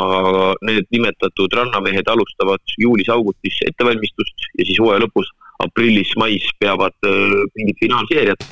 [0.66, 5.30] need nimetatud rannamehed alustavad juulis-augustis ettevalmistust ja siis hooaja lõpus
[5.66, 8.50] aprillis-mais peavad äh, mingid finaalseeriad.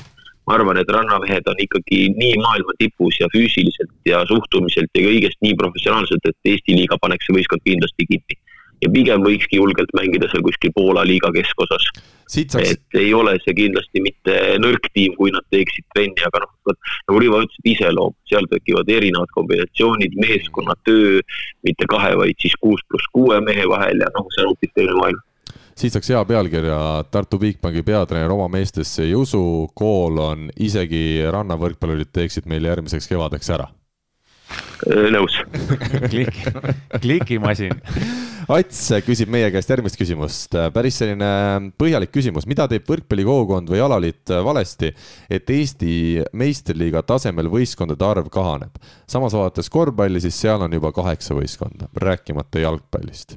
[0.48, 5.36] ma arvan, et rannamehed on ikkagi nii maailma tipus ja füüsiliselt ja suhtumiselt ja kõigest
[5.44, 8.38] nii professionaalselt, et Eesti liiga paneks see võistkond kindlasti kinni
[8.82, 11.88] ja pigem võikski julgelt mängida seal kuskil Poola liiga keskosas.
[12.28, 12.74] Saaks...
[12.74, 16.76] et ei ole see kindlasti mitte nõrk tiim, kui nad teeksid trenni, aga noh, vot
[17.08, 21.22] nagu Rivo ütles, et iseloom, seal tekivad erinevad kombinatsioonid, meeskonnatöö,
[21.64, 24.98] mitte kahe, vaid siis kuus pluss kuue mehe vahel ja noh, see on hoopis teine
[25.00, 25.24] maailm
[25.78, 29.40] siit saaks hea pealkirja, Tartu Bigbanki peatreener oma meestesse ei usu,
[29.78, 33.68] kool on, isegi rannavõrkpallurid teeksid meil järgmiseks kevadeks ära.
[35.12, 35.36] Nõus.
[36.10, 36.42] Klik,
[37.02, 37.74] klikimasin.
[38.48, 41.28] Ats küsib meie käest järgmist küsimust, päris selline
[41.80, 44.88] põhjalik küsimus, mida teeb võrkpallikogukond või alaliit valesti,
[45.28, 45.90] et Eesti
[46.32, 48.78] meistriliiga tasemel võistkondade arv kahaneb?
[49.08, 53.36] samas vaadates korvpalli, siis seal on juba kaheksa võistkonda, rääkimata jalgpallist.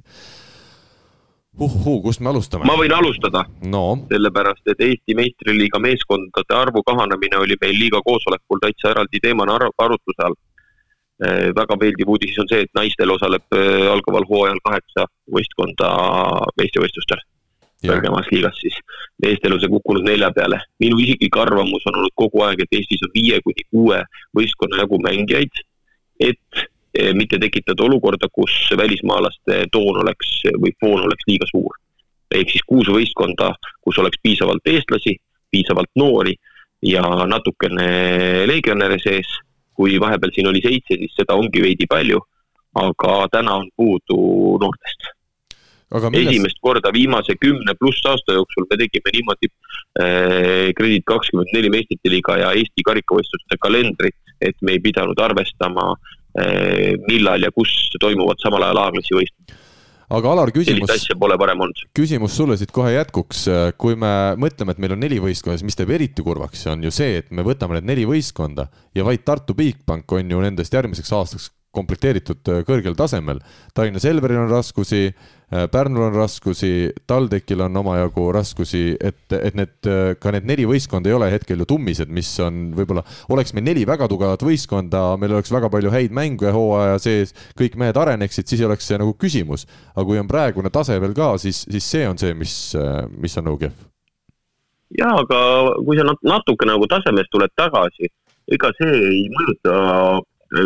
[1.59, 2.63] Uhuhuu, kust me alustame?
[2.63, 3.43] ma võin alustada.
[3.67, 3.83] No..
[4.07, 10.23] sellepärast, et Eesti meistriliiga meeskondade arvu kahanemine oli meil liiga koosolekul täitsa eraldi teemana arutluse
[10.23, 10.39] all
[11.21, 15.91] väga meeldiv uudis on see, et naistel osaleb eh, algaval hooajal kaheksa võistkonda
[16.57, 17.21] meistrivõistlustel
[17.81, 18.75] kõrgemas liigas siis.
[19.21, 20.59] meestel on see kukkunud nelja peale.
[20.79, 24.01] minu isiklik arvamus on olnud kogu aeg, et Eestis on viie kuni kuue
[24.37, 25.63] võistkonna jagu mängijaid,
[26.19, 26.61] et
[26.93, 31.77] eh, mitte tekitada olukorda, kus välismaalaste toon oleks või foon oleks liiga suur.
[32.31, 35.17] ehk siis kuus võistkonda, kus oleks piisavalt eestlasi,
[35.51, 36.35] piisavalt noori
[36.81, 39.27] ja natukene legionäre sees
[39.75, 42.19] kui vahepeal siin oli seitse, siis seda ongi veidi palju,
[42.81, 44.19] aga täna on puudu
[44.61, 45.11] noortest.
[45.91, 46.29] Milles...
[46.31, 49.49] esimest korda viimase kümne pluss aasta jooksul me tegime niimoodi
[49.99, 55.89] eh, Kredit kakskümmend neli meistrite liiga ja Eesti karikavõistluste kalendrit, et me ei pidanud arvestama
[56.39, 59.59] eh,, millal ja kus toimuvad samal ajal A-klassi võistlused
[60.11, 60.91] aga Alar, küsimus.
[61.95, 63.45] küsimus sulle siit kohe jätkuks,
[63.81, 66.91] kui me mõtleme, et meil on neli võistkonda, siis mis teeb eriti kurvaks, on ju
[66.93, 71.15] see, et me võtame need neli võistkonda ja vaid Tartu Bigbank on ju nendest järgmiseks
[71.15, 73.39] aastaks komplekteeritud kõrgel tasemel.
[73.75, 75.05] Tallinna Selveril on raskusi,
[75.51, 81.11] Pärnul on raskusi, TalTechil on omajagu raskusi, et, et need, äh, ka need neli võistkonda
[81.11, 83.03] ei ole hetkel ju tummised, mis on võib-olla,
[83.35, 87.75] oleks meil neli väga tugevat võistkonda, meil oleks väga palju häid mänge hooaja sees, kõik
[87.81, 89.67] mehed areneksid, siis ei oleks see nagu küsimus.
[89.91, 92.55] aga kui on praegune tase veel ka, siis, siis see on see, mis,
[93.19, 93.85] mis on nagu kehv.
[95.03, 95.43] jaa, aga
[95.83, 98.07] kui sa natuke nagu tasemest tuled tagasi,
[98.47, 99.75] ega see ei mõjuta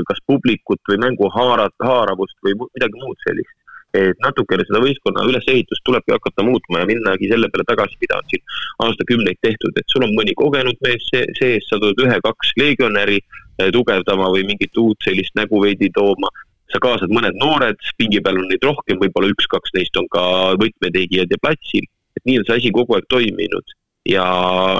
[0.05, 3.64] kas publikut või mängu haarat, haaravust või midagi muud sellist.
[3.95, 8.27] Et natukene seda võistkonna ülesehitust tulebki hakata muutma ja minnagi selle peale tagasi, mida on
[8.31, 8.43] siin
[8.85, 14.31] aastakümneid tehtud, et sul on mõni kogenud mees sees, sa tuled ühe-kaks legionäri eh, tugevdama
[14.33, 16.31] või mingit uut sellist nägu veidi tooma.
[16.73, 20.23] sa kaasad mõned noored, pingi peal on neid rohkem, võib-olla üks-kaks neist on ka
[20.59, 21.85] võtmetegijad ja platsil,
[22.17, 23.75] et nii on see asi kogu aeg toiminud.
[24.09, 24.25] Ja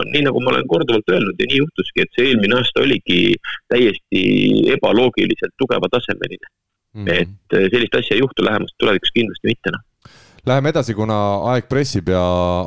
[0.10, 3.38] nii nagu ma olen korduvalt öelnud ja nii juhtuski, et see eelmine aasta oligi
[3.72, 4.26] täiesti
[4.76, 6.52] ebaloogiliselt tugeva tasemeline
[6.96, 7.04] mm.
[7.04, 7.22] -hmm.
[7.22, 9.84] et eh, sellist asja ei juhtu lähemas tulevikus kindlasti mitte noh
[10.46, 11.16] Läheme edasi, kuna
[11.50, 12.20] aeg pressib ja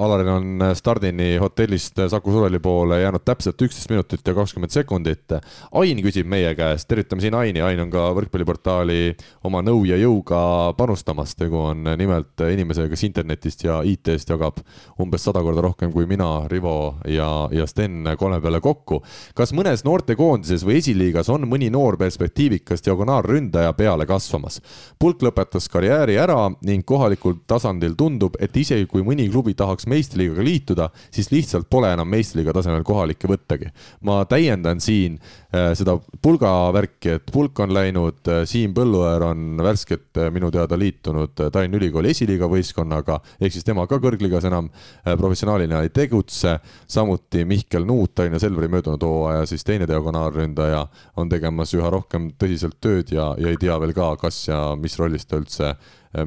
[0.03, 5.37] Alaril on stardini hotellist Saku Sureli poole jäänud täpselt üksteist minutit ja kakskümmend sekundit.
[5.79, 9.13] Ain küsib meie käest, tervitame siin Aini, Ain on ka võrkpalliportaali
[9.47, 10.41] oma nõu ja jõuga
[10.75, 14.59] panustamas, tegu on nimelt inimesega, kes internetist ja IT-st jagab
[14.99, 19.05] umbes sada korda rohkem kui mina, Rivo ja, ja Sten kolme peale kokku.
[19.39, 24.59] kas mõnes noortekoondises või esiliigas on mõni noor perspektiivikas diagonaalründaja peale kasvamas?
[24.99, 29.87] pulk lõpetas karjääri ära ning kohalikul tasandil tasandil tundub, et isegi kui mõni klubi tahaks
[29.91, 33.71] meistriliigaga liituda, siis lihtsalt pole enam meistriliiga tasemel kohalikke võttagi.
[34.03, 35.19] ma täiendan siin
[35.53, 40.51] äh, seda pulga värki, et pulk on läinud, äh, Siim Põlluäär on värskelt äh, minu
[40.51, 44.71] teada liitunud Tallinna Ülikooli esiliiga võistkonnaga, ehk siis tema ka kõrgligas enam
[45.05, 46.59] professionaalina ei tegutse.
[46.87, 52.79] samuti Mihkel Nuut, Tallinna Selveri möödunud hooaja siis teine diagonaalründaja, on tegemas üha rohkem tõsiselt
[52.81, 55.75] tööd ja, ja ei tea veel ka, kas ja mis rollis ta üldse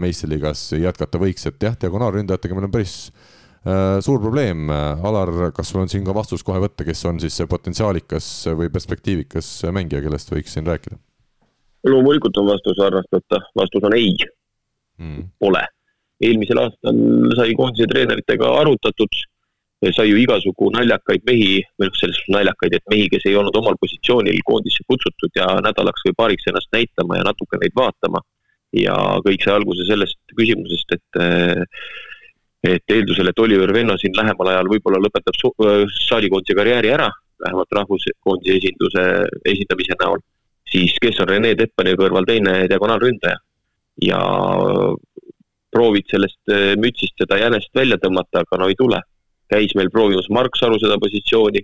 [0.01, 4.69] meistriliigas jätkata võiks, et jah, diagonaalründajatega meil on päris äh, suur probleem.
[4.71, 8.27] Alar, kas sul on siin ka vastus kohe võtta, kes on siis see potentsiaalikas
[8.57, 10.99] või perspektiivikas mängija, kellest võiks siin rääkida?
[11.89, 15.63] loomulikult on vastus arvast võtta, vastus on ei hmm., pole.
[16.21, 16.97] eelmisel aastal
[17.37, 19.15] sai koondise treeneritega arutatud,
[19.89, 23.57] sai ju igasugu naljakaid mehi, või noh, selles suhtes naljakaid, et mehi, kes ei olnud
[23.57, 28.21] omal positsioonil koondisse kutsutud ja nädalaks või paariks ennast näitama ja natuke neid vaatama
[28.77, 28.95] ja
[29.25, 31.21] kõik sai alguse sellest küsimusest, et
[32.61, 35.33] et eeldusel, et Oliver Venno siin lähemal ajal võib-olla lõpetab
[35.97, 37.07] saalikoondise karjääri ära,
[37.41, 39.05] vähemalt rahvuskoondise esinduse,
[39.49, 40.21] esindamise näol,
[40.69, 43.39] siis kes on Rene Teppani kõrval teine diagonaalründaja.
[44.01, 44.19] ja
[45.71, 49.01] proovid sellest mütsist seda jänest välja tõmmata, aga no ei tule.
[49.49, 51.59] käis meil proovimas Mark Saru seda positsiooni,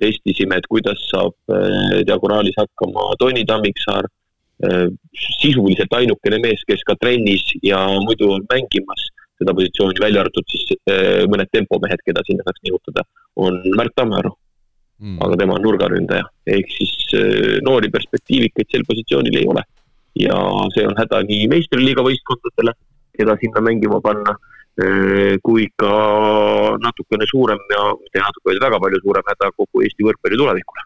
[0.00, 1.34] testisime, et kuidas saab
[2.06, 4.15] diagonaalis hakkama Toni Tammiksaar Äh,
[4.56, 9.02] sisuliselt ainukene mees, kes ka trennis ja muidu on mängimas
[9.36, 13.04] seda positsiooni, välja arvatud siis äh, mõned tempomehed, keda sinna saaks nihutada,
[13.36, 15.18] on Märt Tammearu mm..
[15.26, 16.24] aga tema on nurgaründaja,
[16.56, 19.64] ehk siis äh, noori perspektiivikaid sel positsioonil ei ole.
[20.16, 20.36] ja
[20.72, 22.72] see on häda nii meistriliiga võistkondadele,
[23.18, 24.32] keda sinna mängima panna,
[25.44, 25.90] kui ka
[26.80, 30.84] natukene suurem ja mitte natuke, vaid väga palju suurem häda kogu Eesti võrkpalli tulevikule.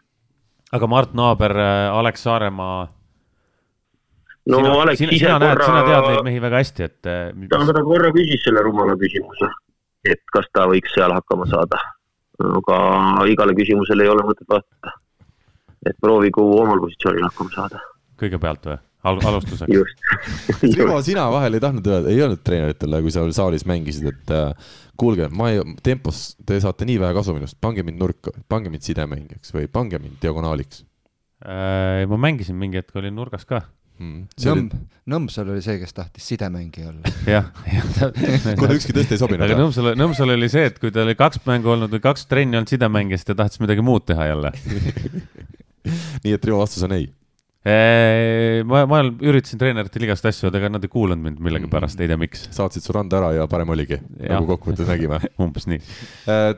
[0.75, 1.55] aga Mart Naaber,
[1.95, 2.89] Alex Saaremaa
[4.45, 5.65] no sina, Alex sina, ise sina korra.
[5.65, 7.09] sina tead neid mehi väga hästi, et.
[7.09, 9.49] Eh, ta, korra küsis selle rumala küsimuse,
[10.07, 11.81] et kas ta võiks seal hakkama saada.
[12.41, 12.77] aga
[13.29, 14.95] igale küsimusele ei ole mõtet vastata.
[15.85, 17.83] et proovigu omal positsioonil hakkama saada.
[18.21, 18.79] kõigepealt või?
[19.01, 19.71] Al-, alustuseks.
[20.61, 24.33] just Rivo, sina vahel ei tahtnud öelda, ei öelnud treeneritele, kui sa saalis mängisid, et
[24.33, 28.69] äh, kuulge, ma ei, tempos, te saate nii vähe kasu minust, pange mind nurka, pange
[28.69, 30.83] mind sidemängijaks või pange mind diagonaaliks
[31.41, 32.05] äh,.
[32.09, 33.63] ma mängisin mingi hetk, olin nurgas ka
[34.01, 34.25] mm..
[34.47, 34.73] Nõmb,
[35.11, 37.13] Nõmsal oli see, kes tahtis sidemängija olla.
[37.35, 37.87] jah, jah.
[38.59, 39.45] kuna ükski tõesti ei sobinud.
[39.47, 42.59] aga Nõmsal, Nõmsal oli see, et kui tal oli kaks mängu olnud või kaks trenni
[42.59, 44.53] olnud sidemängija, siis ta tahtis midagi muud teha jälle
[46.23, 47.09] nii et Rivo vastus on ei
[47.61, 52.47] ma, ma üritasin treeneritel igast asju, aga nad ei kuulanud mind millegipärast, ei tea miks.
[52.55, 55.81] saatsid su randa ära ja parem oligi, nagu kokkuvõttes nägime umbes nii.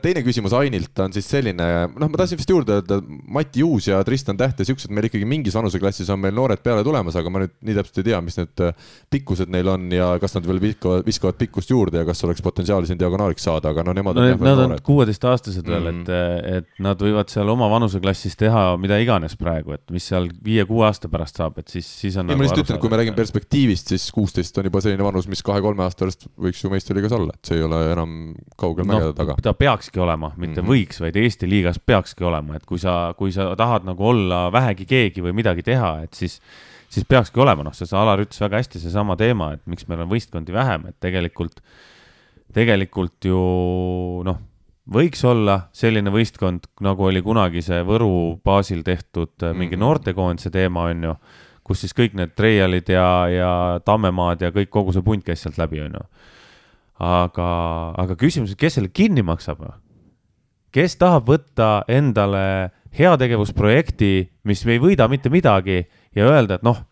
[0.04, 3.00] teine küsimus Ainilt on siis selline, noh, ma tahtsin vist juurde öelda,
[3.36, 6.84] Mati Juus ja Tristan Täht ja siuksed meil ikkagi mingis vanuseklassis on meil noored peale
[6.86, 8.64] tulemas, aga ma nüüd nii täpselt ei tea, mis need
[9.12, 12.88] pikkused neil on ja kas nad veel viskavad, viskavad pikkust juurde ja kas oleks potentsiaali
[12.88, 14.72] siin diagonaaliks saada, aga no nemad no, on jah veel noored.
[14.72, 16.48] Nad on kuueteistaastased veel mm, -hmm.
[16.56, 20.86] et, et nad võivad seal oma vanuseklassis teha mida iganes praegu, et mis seal viie-kuue
[20.94, 22.28] aasta pärast saab, et siis, siis on.
[22.28, 25.26] ei, ma nagu lihtsalt ütlen, kui me räägime perspektiivist, siis kuusteist on juba selline vanus,
[25.30, 28.12] mis kahe-kolme aasta pärast võiks ju meistriliigas olla, et see ei ole enam
[28.60, 29.36] kaugel no, mägede taga.
[29.44, 30.70] ta peakski olema, mitte mm -hmm.
[30.72, 34.86] võiks, vaid Eesti liigas peakski olema, et kui sa, kui sa tahad nagu olla vähegi
[34.86, 36.40] keegi või midagi teha, et siis
[36.94, 40.10] siis peakski olema, noh, see Alar ütles väga hästi, seesama teema, et miks meil on
[40.12, 41.60] võistkondi vähem, et tegelikult,
[42.54, 43.40] tegelikult ju
[44.24, 44.38] noh
[44.90, 49.58] võiks olla selline võistkond, nagu oli kunagi see Võru baasil tehtud mm -hmm.
[49.58, 49.84] mingi mhm.
[49.84, 51.14] noortekoondise teema, on ju,
[51.64, 55.58] kus siis kõik need Treialid ja, ja Tammemaad ja kõik, kogu see punt käis sealt
[55.58, 56.04] läbi, on ju.
[57.00, 57.48] aga,
[57.96, 59.64] aga küsimus, kes selle kinni maksab?
[60.74, 66.84] kes tahab võtta endale heategevusprojekti, mis ei võida mitte midagi ja öelda, et noh,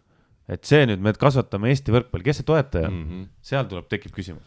[0.48, 3.08] et see nüüd, me kasvatame Eesti võrkpalli, kes see toetaja on mm.
[3.10, 4.46] -hmm., seal tuleb, tekib küsimus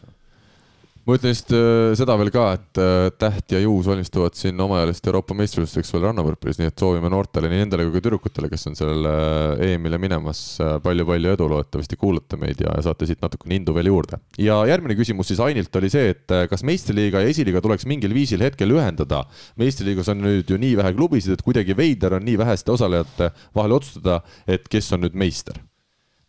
[1.06, 5.06] ma ütlen just äh, seda veel ka, et äh, Täht ja Juus valmistuvad siin omaealist
[5.06, 8.78] Euroopa meistrivõistlusteks veel rannavõrkpallis, nii et soovime noortele, nii nendele kui ka tüdrukutele, kes on
[8.78, 10.40] sellele äh, EM-ile minemas,
[10.82, 14.18] palju-palju edu, loodetavasti kuulate meid ja saate siit natukene indu veel juurde.
[14.42, 18.42] ja järgmine küsimus siis Ainilt oli see, et kas meistriliiga ja esiliiga tuleks mingil viisil
[18.42, 19.22] hetkel ühendada?
[19.62, 23.78] meistriliigas on nüüd ju nii vähe klubisid, et kuidagi veider on nii väheste osalejate vahel
[23.78, 25.62] otsustada, et kes on nüüd meister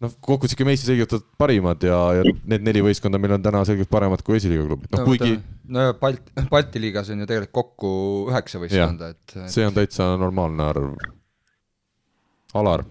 [0.03, 3.89] noh, kokkuvõttes ikka meist selgelt parimad ja, ja need neli võistkonda meil on täna selgelt
[3.91, 5.37] paremad kui esiliiga klubid, noh kuigi
[5.73, 7.93] no ja Balt-, Balti liigas on ju tegelikult kokku
[8.31, 10.93] üheksa võistkonda, et, et see on täitsa normaalne arv.
[12.57, 12.85] Alar?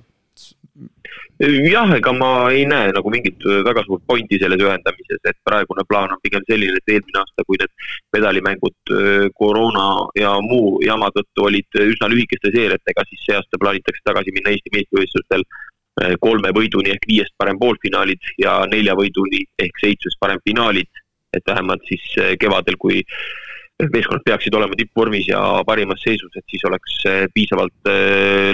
[1.40, 6.12] jah, ega ma ei näe nagu mingit väga suurt pointi selles ühendamises, et praegune plaan
[6.12, 7.72] on pigem selline, et eelmine aasta, kui need
[8.16, 8.92] medalimängud
[9.36, 9.86] koroona
[10.18, 14.74] ja muu jama tõttu olid üsna lühikeste seeriatega, siis see aasta plaanitakse tagasi minna Eesti
[14.76, 15.44] meistrivõistlustel
[16.20, 20.88] kolme võiduni ehk viiest parem poolfinaalid ja nelja võiduni ehk seitsmest parem finaalid.
[21.36, 22.04] et vähemalt siis
[22.40, 23.02] kevadel, kui
[23.92, 26.94] meeskonnad peaksid olema tippvormis ja parimas seisus, et siis oleks
[27.34, 27.90] piisavalt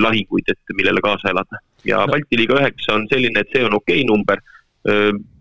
[0.02, 1.60] lahinguid, et millele kaasa elada.
[1.86, 2.10] ja no.
[2.10, 4.42] Balti liiga üheksa on selline, et see on okei okay number.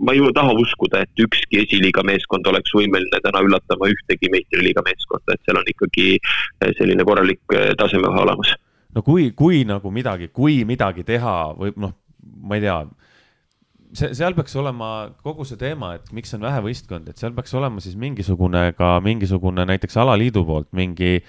[0.06, 5.34] ma ei taha uskuda, et ükski esiliiga meeskond oleks võimeline täna üllatama ühtegi meistriliiga meeskonda,
[5.34, 6.20] et seal on ikkagi
[6.78, 8.54] selline korralik tasemevahe olemas
[8.96, 11.94] no kui, kui nagu midagi, kui midagi teha või noh,
[12.42, 12.78] ma ei tea,
[13.94, 14.90] see, seal peaks olema
[15.24, 18.98] kogu see teema, et miks on vähe võistkond, et seal peaks olema siis mingisugune ka
[19.04, 21.20] mingisugune näiteks alaliidu poolt mingi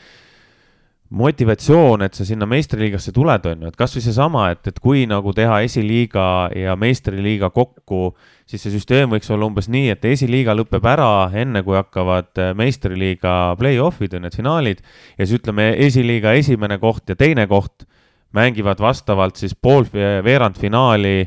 [1.13, 5.35] motivatsioon, et sa sinna meistriliigasse tuled, on ju, et kasvõi seesama, et, et kui nagu
[5.37, 6.25] teha esiliiga
[6.57, 8.15] ja meistriliiga kokku,
[8.49, 13.35] siis see süsteem võiks olla umbes nii, et esiliiga lõpeb ära enne, kui hakkavad meistriliiga
[13.61, 14.81] play-off'id või need finaalid
[15.19, 17.85] ja siis ütleme, esiliiga esimene koht ja teine koht
[18.33, 21.19] mängivad vastavalt siis pool, veerandfinaali,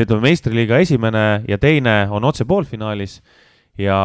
[0.00, 3.20] ütleme meistriliiga esimene ja teine on otse poolfinaalis
[3.78, 4.00] ja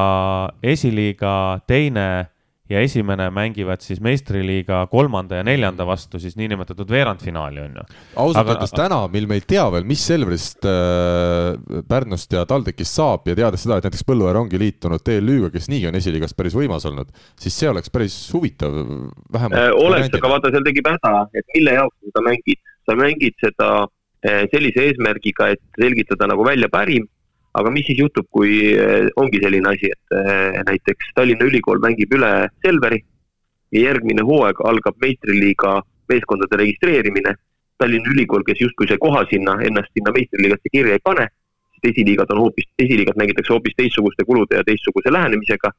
[0.61, 2.27] esiliiga teine
[2.69, 7.85] ja esimene mängivad siis meistriliiga kolmanda ja neljanda vastu siis niinimetatud veerandfinaali, on ju.
[8.23, 13.29] ausalt öeldes täna, mil me ei tea veel, mis Selverist äh,, Pärnust ja TalTechist saab
[13.29, 16.87] ja teades seda, et näiteks Põlluaar ongi liitunud TLÜ-ga, kes niigi on esiliigas päris võimas
[16.89, 17.11] olnud,
[17.41, 18.73] siis see oleks päris huvitav,
[19.33, 19.73] vähemalt äh,.
[19.85, 22.63] oleks, aga vaata, seal tekib häda, et mille jaoks sa seda mängid.
[22.85, 23.69] sa mängid seda
[24.25, 27.05] äh, sellise eesmärgiga, et selgitada nagu välja parim
[27.55, 28.73] aga mis siis juhtub, kui
[29.15, 32.31] ongi selline asi, et näiteks Tallinna Ülikool mängib üle
[32.65, 32.99] Selveri
[33.75, 35.79] ja järgmine hooaeg algab meistriliiga
[36.11, 37.35] meeskondade registreerimine.
[37.79, 41.25] Tallinna Ülikool, kes justkui see koha sinna, ennast sinna meistriliigasse kirja ei pane,
[41.75, 45.71] sest esiliigad on hoopis, esiliigad mängitakse hoopis teistsuguste kulude ja teistsuguse lähenemisega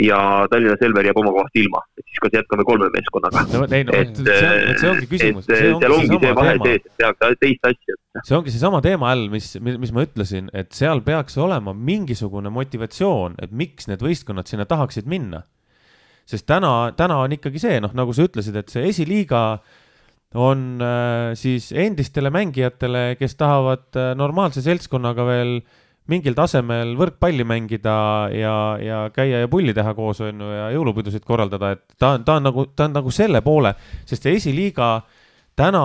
[0.00, 0.18] ja
[0.50, 3.66] Tallinna Selver jääb oma kohast ilma, et siis kas jätkame kolme meeskonnaga no,.
[3.68, 5.48] ei no et, see, see ongi küsimus.
[5.48, 7.98] seal ongi see vahe sees, et tehakse teist asja.
[8.22, 13.36] see ongi seesama teema all, mis, mis ma ütlesin, et seal peaks olema mingisugune motivatsioon,
[13.44, 15.44] et miks need võistkonnad sinna tahaksid minna.
[16.28, 19.60] sest täna, täna on ikkagi see, noh, nagu sa ütlesid, et see esiliiga
[20.38, 25.80] on äh, siis endistele mängijatele, kes tahavad äh, normaalse seltskonnaga veel äh,
[26.10, 27.94] mingil tasemel võrkpalli mängida
[28.34, 32.24] ja, ja käia ja pulli teha koos, on ju, ja jõulupidusid korraldada, et ta on,
[32.26, 33.74] ta on nagu, ta on nagu selle poole,
[34.08, 34.94] sest see esiliiga
[35.58, 35.84] täna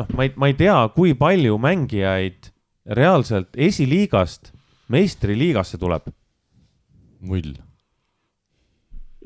[0.00, 2.52] noh, ma ei, ma ei tea, kui palju mängijaid
[2.96, 4.54] reaalselt esiliigast
[4.90, 6.08] meistriliigasse tuleb.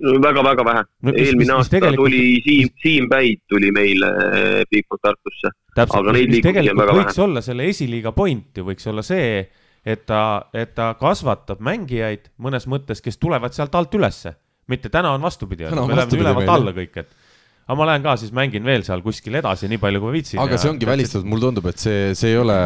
[0.03, 1.13] null väga-väga vähe no,.
[1.13, 2.11] eelmine mis, aasta tegelikult...
[2.11, 4.09] tuli Siim, Siim Päid tuli meile
[4.71, 5.53] Bigfoot Tartusse.
[5.77, 7.27] täpselt, mis tegelikult võiks vähe.
[7.29, 9.45] olla selle esiliiga point ju, võiks olla see,
[9.85, 14.35] et ta, et ta kasvatab mängijaid mõnes mõttes, kes tulevad sealt alt ülesse.
[14.67, 17.11] mitte täna on vastupidi, me oleme ülevalt alla kõik, et
[17.65, 20.41] aga ma lähen ka siis mängin veel seal kuskil edasi, nii palju kui ma viitsin.
[20.43, 22.57] aga see ongi välistatud, mulle tundub, et see, see ei ole,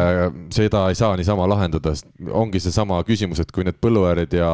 [0.51, 1.93] seda ei saa niisama lahendada,
[2.35, 4.49] ongi seesama küsimus, et kui need Põlluäärid ja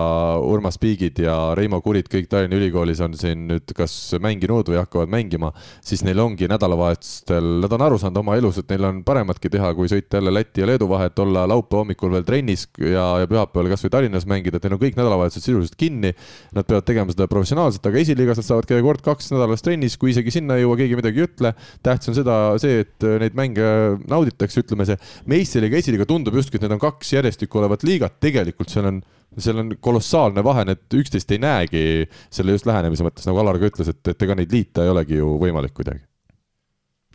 [0.46, 5.10] Urmas Piigid ja Reimo Kurid kõik Tallinna Ülikoolis on siin nüüd kas mänginud või hakkavad
[5.10, 5.50] mängima,
[5.82, 9.74] siis neil ongi nädalavahetustel, nad on aru saanud oma elus, et neil on parematki teha,
[9.78, 13.74] kui sõita jälle Läti ja Leedu vahet, olla laupäeva hommikul veel trennis ja, ja pühapäeval
[13.74, 16.14] kasvõi Tallinnas mängida, et neil on kõik nädalavahetused sisuliselt kinni.
[16.54, 20.35] Nad peavad tegema seda professionaalselt, aga esiliigas nad saavad käia kord-kaks nädalas trennis, kui isegi
[20.36, 21.52] sinna ei jõua, keegi midagi ei ütle.
[21.86, 23.68] tähtis on seda, see, et neid mänge
[24.12, 25.00] nauditakse, ütleme see
[25.32, 29.04] meistriliiga, esiliiga tundub justkui, et need on kaks järjestikku olevat liigat, tegelikult seal on
[29.42, 31.86] seal on kolossaalne vahe, need üksteist ei näegi
[32.32, 35.20] selle just lähenemise mõttes, nagu Alar ka ütles, et, et ega neid liita ei olegi
[35.20, 36.06] ju võimalik kuidagi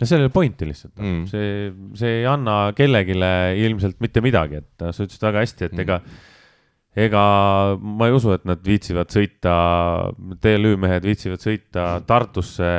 [0.01, 3.17] no ole pointi lihtsalt mm., see, see ei anna kellelegi
[3.67, 5.83] ilmselt mitte midagi, et sa ütlesid väga hästi, et mm.
[5.85, 6.01] ega
[7.05, 7.25] ega
[7.79, 9.53] ma ei usu, et nad viitsivad sõita,
[10.43, 12.71] TLÜ mehed viitsivad sõita Tartusse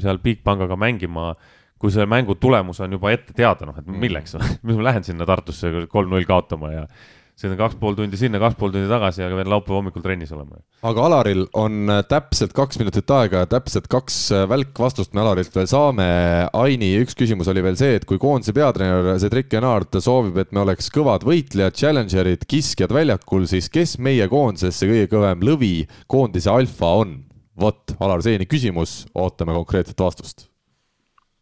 [0.00, 1.32] seal Bigpangaga mängima,
[1.80, 5.28] kui see mängu tulemus on juba ette teada, noh, et milleks, mis ma lähen sinna
[5.28, 6.86] Tartusse kolm-null kaotama ja
[7.34, 10.60] sõidan kaks pool tundi sinna, kaks pool tundi tagasi, aga pean laupäeva hommikul trennis olema.
[10.86, 15.56] aga Alaril on äh, täpselt kaks minutit aega ja täpselt kaks äh, välkvastust me Alarilt
[15.56, 16.06] veel saame.
[16.54, 20.62] Aini, üks küsimus oli veel see, et kui koondise peatreener Cedric Enard soovib, et me
[20.62, 25.76] oleks kõvad võitlejad, challenger'id, kiskjad väljakul, siis kes meie koondises see kõige kõvem lõvi,
[26.06, 27.18] koondise alfa on?
[27.60, 30.48] Vot, Alar Seeni küsimus, ootame konkreetset vastust.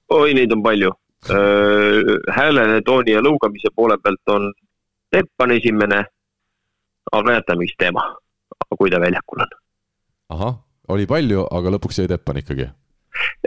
[0.09, 0.93] oi, neid on palju.
[2.37, 4.53] Hääle, tooni ja lõugamise poole pealt on
[5.13, 5.99] Tepp on esimene,
[7.13, 8.03] aga jätame vist teema,
[8.79, 9.59] kui ta väljakul on.
[10.33, 10.55] ahah,
[10.89, 12.71] oli palju, aga lõpuks jäi Teppan ikkagi?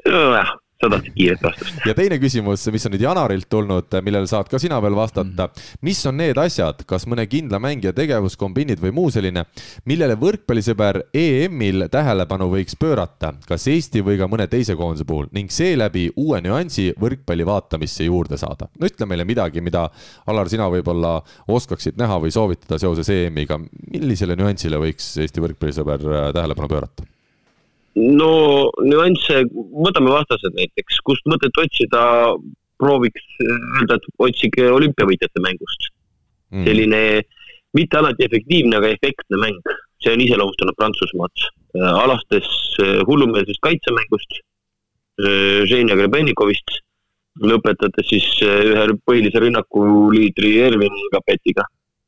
[0.05, 1.77] nojah sa tahtsid kiiret vastust.
[1.87, 5.47] ja teine küsimus, mis on nüüd Janarilt tulnud, millele saad ka sina veel vastata.
[5.85, 9.45] mis on need asjad, kas mõne kindla mängija tegevus, kombiinid või muu selline,
[9.87, 15.51] millele võrkpallisõber EM-il tähelepanu võiks pöörata, kas Eesti või ka mõne teise koondise puhul ning
[15.51, 18.69] seeläbi uue nüansi võrkpalli vaatamisse juurde saada?
[18.79, 19.87] no ütle meile midagi, mida
[20.27, 21.17] Alar, sina võib-olla
[21.47, 23.59] oskaksid näha või soovitada seoses EM-iga.
[23.91, 27.14] millisele nüansile võiks Eesti võrkpallisõber äh, tähelepanu pöörata?
[27.95, 28.31] No
[28.83, 32.03] nüansse, võtame vastased näiteks, kust mõtet otsida,
[32.81, 35.91] prooviks öelda, et otsige olümpiavõitjate mängust.
[36.53, 36.63] Mm..
[36.67, 36.99] selline
[37.75, 39.71] mitte alati efektiivne, aga efektne mäng,
[40.03, 41.47] see on iseloomustanud Prantsusmaad,
[41.89, 42.49] alates
[43.07, 44.37] hullumeelsest kaitsemängust,
[45.71, 46.77] Ženja äh, Grebenikovist,
[47.39, 51.65] lõpetades siis äh, ühe põhilise rünnakuliidri Ervin Kapetiga.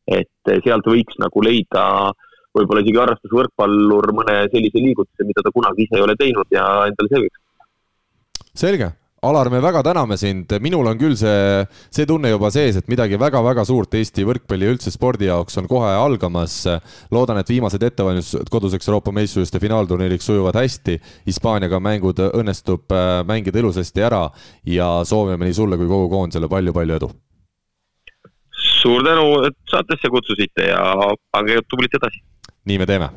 [0.07, 2.26] et sealt võiks nagu leida äh,
[2.59, 7.13] võib-olla isegi harrastusvõrkpallur mõne sellise liigutuse, mida ta kunagi ise ei ole teinud ja endale
[7.13, 7.43] selgeks.
[8.57, 8.93] selge
[9.25, 13.17] Alar, me väga täname sind, minul on küll see, see tunne juba sees, et midagi
[13.17, 16.59] väga-väga suurt Eesti võrkpalli ja üldse spordi jaoks on kohe algamas.
[17.09, 20.99] loodan, et viimased ettevalmistused koduseks Euroopa meistrivõistluste finaalturniiriks sujuvad hästi.
[21.25, 24.27] Hispaaniaga mängud õnnestub äh, mängida ilusasti ära
[24.69, 27.11] ja soovime nii sulle kui kogu koondisele palju-palju edu
[28.77, 30.81] suur tänu, et saatesse kutsusite ja
[31.33, 32.21] pange tublilt edasi
[32.67, 33.09] nii me teeme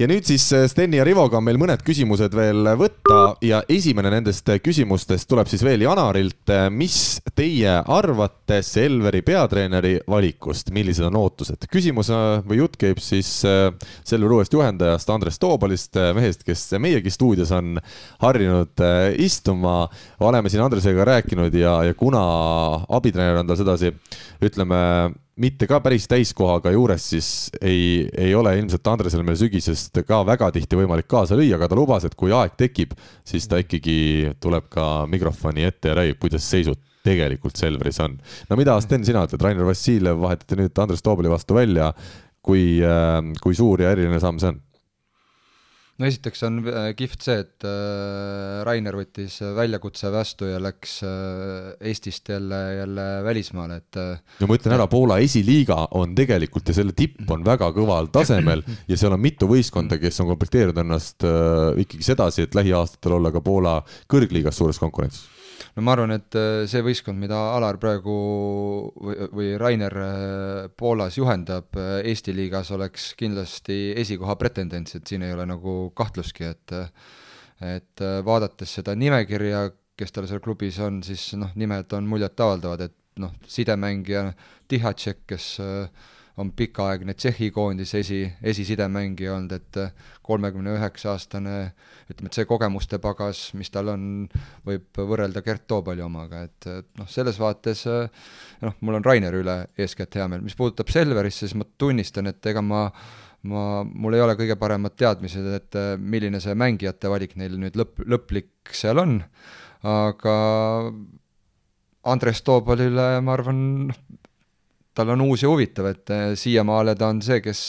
[0.00, 4.12] ja nüüd siis äh, Steni ja Rivoga on meil mõned küsimused veel võtta ja esimene
[4.14, 6.52] nendest küsimustest tuleb siis veel Janarilt.
[6.72, 11.68] mis teie arvate Selveri peatreeneri valikust, millised on ootused?
[11.72, 13.68] küsimus äh, või jutt käib siis äh,
[14.06, 17.76] Selveri uuest juhendajast Andres Toobalist, mehest, kes meiegi stuudios on
[18.24, 18.80] harjunud
[19.20, 19.88] istuma.
[20.20, 22.22] oleme siin Andresega rääkinud ja, ja kuna
[22.88, 23.92] abitreener on tal sedasi,
[24.40, 24.80] ütleme
[25.40, 27.28] mitte ka päris täiskohaga juures, siis
[27.60, 31.78] ei, ei ole ilmselt Andresel meil sügisest ka väga tihti võimalik kaasa lüüa, aga ta
[31.78, 32.92] lubas, et kui aeg tekib,
[33.26, 38.18] siis ta ikkagi tuleb ka mikrofoni ette ja räägib, kuidas seisud tegelikult Selveris on.
[38.50, 41.92] no mida, Sten, sina ütled, Rainer Vassiljev vahetati nüüd Andres Toobali vastu välja.
[42.42, 42.80] kui,
[43.40, 44.60] kui suur ja eriline samm see on?
[46.00, 51.72] No esiteks on äh, kihvt see, et äh, Rainer võttis väljakutse vastu ja läks äh,
[51.90, 54.00] Eestist jälle, jälle välismaale, et
[54.40, 58.64] no ma ütlen ära, Poola esiliiga on tegelikult ja selle tipp on väga kõval tasemel
[58.90, 61.28] ja seal on mitu võistkonda, kes on komplekteerinud ennast
[61.84, 63.80] ikkagi sedasi, et lähiaastatel olla ka Poola
[64.10, 65.39] kõrgliigas suures konkurentsis
[65.76, 68.14] no ma arvan, et äh, see võistkond, mida Alar praegu
[68.94, 75.26] või, või Rainer äh, Poolas juhendab äh, Eesti liigas, oleks kindlasti esikoha pretendents, et siin
[75.26, 76.78] ei ole nagu kahtlustki, et
[77.60, 79.66] et vaadates seda nimekirja,
[80.00, 84.30] kes tal seal klubis on, siis noh, nimed on muljetavaldavad, et noh, sidemängija
[84.70, 86.08] Tihatšek, kes äh,
[86.40, 88.20] on pikaaegne Tšehhi koondise esi,
[88.52, 89.78] esisidemängija olnud, et
[90.26, 91.56] kolmekümne üheksa aastane,
[92.10, 94.04] ütleme, et see kogemuste pagas, mis tal on,
[94.66, 99.56] võib võrrelda Gert Toobali omaga, et, et noh, selles vaates noh, mul on Raineri üle
[99.78, 102.86] eeskätt hea meel, mis puudutab Selverist, siis ma tunnistan, et ega ma
[103.48, 108.02] ma, mul ei ole kõige paremad teadmised, et milline see mängijate valik neil nüüd lõpp,
[108.04, 109.18] lõplik seal on,
[109.86, 110.36] aga
[112.10, 114.00] Andres Toobalile ma arvan, noh,
[114.94, 117.62] tal on uus ja huvitav, et äh, siiamaale ta on see, kes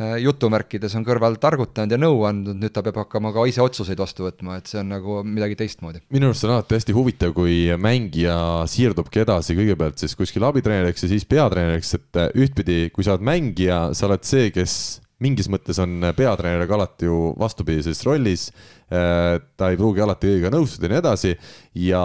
[0.00, 4.00] äh, jutumärkides on kõrval targutanud ja nõu andnud, nüüd ta peab hakkama ka ise otsuseid
[4.00, 6.04] vastu võtma, et see on nagu midagi teistmoodi.
[6.16, 8.38] minu arust on alati hästi huvitav, kui mängija
[8.72, 13.26] siirdubki edasi kõigepealt siis kuskil abitreeneriks ja siis peatreeneriks, et äh, ühtpidi, kui sa oled
[13.28, 14.78] mängija, sa oled see, kes
[15.22, 18.50] mingis mõttes on peatreeneriga alati ju vastupidises rollis
[18.88, 21.32] ta ei pruugi alati kõigega nõustuda ja nii edasi.
[21.76, 22.02] ja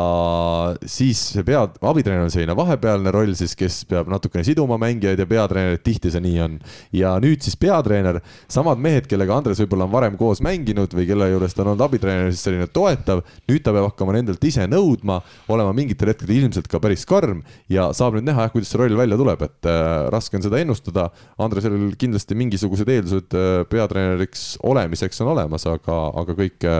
[0.89, 5.27] siis see pea, abitreener on selline vahepealne roll siis, kes peab natukene siduma mängijaid ja
[5.29, 6.55] peatreenerid, tihti see nii on.
[6.97, 8.17] ja nüüd siis peatreener,
[8.49, 11.85] samad mehed, kellega Andres võib-olla on varem koos mänginud või kelle juures ta on olnud
[11.85, 13.21] abitreener, siis selline toetav.
[13.51, 15.19] nüüd ta peab hakkama nendelt ise nõudma,
[15.53, 18.97] olema mingitel hetkedel ilmselt ka päris karm ja saab nüüd näha jah, kuidas see roll
[18.97, 21.07] välja tuleb, et äh, raske on seda ennustada.
[21.41, 26.70] Andresel kindlasti mingisugused eeldused äh, peatreeneriks olemiseks on olemas, aga, aga kõik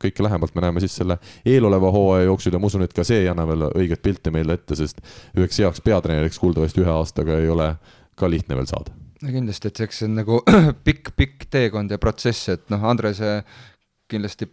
[0.00, 3.22] kõike lähemalt me näeme siis selle eeloleva hooaja jooksul ja ma usun, et ka see
[3.22, 5.00] ei anna veel õiget pilti meile ette, sest
[5.38, 7.74] üheks heaks peatreeneriks kuuldavasti ühe aastaga ei ole
[8.18, 8.94] ka lihtne veel saada.
[9.22, 10.40] no kindlasti, et eks see on nagu
[10.86, 13.40] pikk-pikk teekond ja protsess, et noh, Andrese
[14.10, 14.50] kindlasti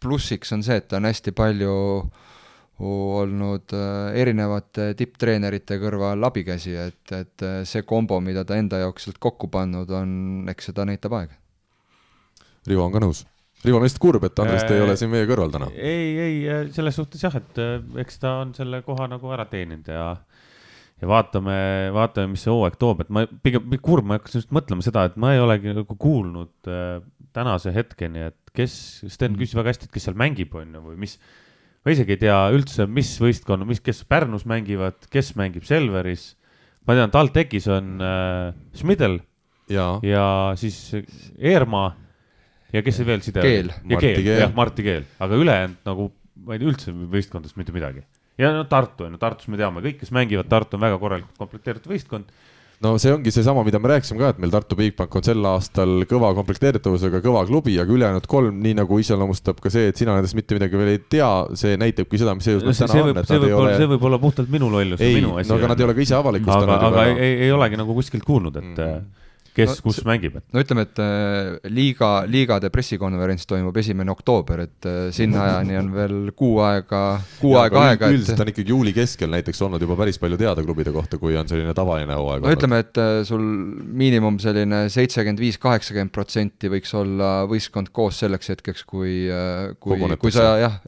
[0.00, 1.74] plussiks on see, et ta on hästi palju
[2.78, 9.08] olnud äh, erinevate tipptreenerite kõrval abikäsi, et, et äh, see kombo, mida ta enda jaoks
[9.08, 10.12] sealt kokku pannud on,
[10.52, 11.34] eks seda näitab aeg.
[12.68, 13.24] Rivo on ka nõus?
[13.64, 15.70] Rivo on lihtsalt kurb, et Andrest ei ole siin meie kõrval täna.
[15.74, 16.36] ei, ei,
[16.74, 20.12] selles suhtes jah, et äh, eks ta on selle koha nagu ära teeninud ja
[20.98, 21.58] ja vaatame,
[21.94, 25.18] vaatame, mis see hooaeg toob, et ma pigem kurb, ma hakkasin just mõtlema seda, et
[25.20, 26.98] ma ei olegi nagu kuulnud äh,
[27.36, 28.74] tänase hetkeni, et kes,
[29.10, 31.18] Sten küsis väga hästi, et kes seal mängib, on ju, või mis
[31.86, 36.32] ma isegi ei tea üldse, mis võistkonna, mis, kes Pärnus mängivad, kes mängib Selveris.
[36.88, 39.20] ma tean, TalTechis on äh, Schmidl
[39.70, 39.88] ja.
[40.02, 40.26] ja
[40.58, 40.80] siis
[41.38, 41.92] Eermaa
[42.74, 43.72] ja kes see veel side Keel.
[43.88, 46.10] ja Keel, jah, Martti Keel, aga ülejäänud nagu
[46.44, 48.04] ma ei tea üldse võistkondadest mitte midagi.
[48.40, 51.40] ja no Tartu on ju, Tartus me teame kõik, kes mängivad, Tartu on väga korralikult
[51.40, 52.30] komplekteeritud võistkond
[52.84, 56.04] no see ongi seesama, mida me rääkisime ka, et meil Tartu Bigbank on sel aastal
[56.10, 60.38] kõva komplekteeritavusega, kõva klubi, aga ülejäänud kolm, nii nagu iseloomustab ka see, et sina nendest
[60.38, 63.22] mitte midagi veel ei tea, see näitabki seda, mis seis no, täna on.
[63.26, 65.50] see võib olla, see võib olla puhtalt minu lollus ja minu asi.
[65.50, 66.74] no aga nad ei ole ka ise avalikustanud.
[66.76, 69.24] aga, aga ei, ei olegi nagu kuskilt kuulnud, et mm -hmm
[69.58, 70.44] kes no, kus mängib, et.
[70.54, 75.90] no ütleme, et äh, liiga, liigade pressikonverents toimub esimene oktoober, et äh, sinna ajani on
[75.94, 77.02] veel kuu aega,
[77.40, 78.10] kuu ja, aega aega.
[78.14, 81.50] üldiselt on ikkagi juuli keskel näiteks olnud juba päris palju teada klubide kohta, kui on
[81.50, 82.46] selline tavaline hooaeg.
[82.46, 83.44] no ütleme, et äh, sul
[84.02, 89.16] miinimum selline seitsekümmend viis, kaheksakümmend protsenti võiks olla võistkond koos selleks hetkeks, kui,
[89.82, 90.78] kui, kui sa jah,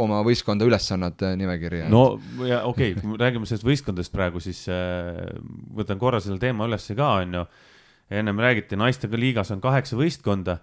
[0.00, 1.88] oma võistkonda üles annad nimekirja.
[1.92, 2.04] no
[2.46, 5.34] ja okei okay,, räägime sellest võistkondadest praegu, siis äh,
[5.76, 7.44] võtan korra selle teema ülesse ka, on ju
[8.10, 10.58] ennem räägiti, naistega liigas on kaheksa võistkonda.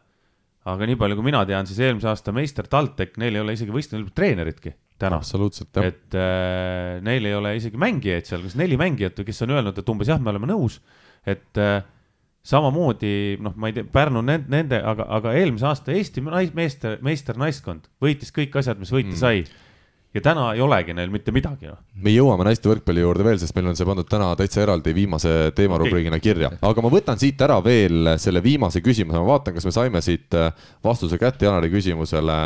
[0.68, 3.72] aga nii palju, kui mina tean, siis eelmise aasta meister TalTech, neil ei ole isegi
[3.72, 5.20] võistkonna treeneritki täna.
[5.22, 5.86] absoluutselt, jah.
[5.88, 9.94] et äh, neil ei ole isegi mängijaid seal, kas neli mängijat, kes on öelnud, et
[9.94, 10.82] umbes jah, me oleme nõus,
[11.24, 11.80] et äh,
[12.48, 17.00] samamoodi noh, ma ei tea, Pärnu nende, nende, aga, aga eelmise aasta Eesti nais, meister,
[17.06, 19.20] meister naiskond võitis kõik asjad, mis võita mm.
[19.20, 19.46] sai
[20.16, 21.76] ja täna ei olegi neil mitte midagi no..
[22.04, 25.34] me jõuame naiste võrkpalli juurde veel, sest meil on see pandud täna täitsa eraldi viimase
[25.58, 29.76] teemarubriigina kirja, aga ma võtan siit ära veel selle viimase küsimuse, ma vaatan, kas me
[29.76, 30.50] saime siit äh,
[30.84, 32.40] vastuse kätte Janari küsimusele.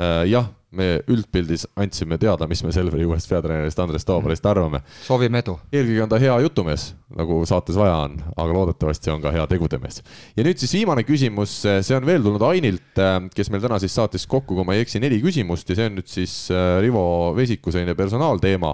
[0.00, 4.80] Äh, jah me üldpildis andsime teada, mis me Selveri uuest peatreenerist Andres Toobalist arvame.
[5.04, 5.58] soovime edu.
[5.72, 6.86] eelkõige on ta hea jutumees,
[7.18, 10.02] nagu saates vaja on, aga loodetavasti on ka hea tegudemees.
[10.36, 13.04] ja nüüd siis viimane küsimus, see on veel tulnud Ainilt,
[13.36, 15.98] kes meil täna siis saatis kokku, kui ma ei eksi, neli küsimust ja see on
[16.00, 17.04] nüüd siis äh, Rivo
[17.36, 18.72] Vesiku selline personaalteema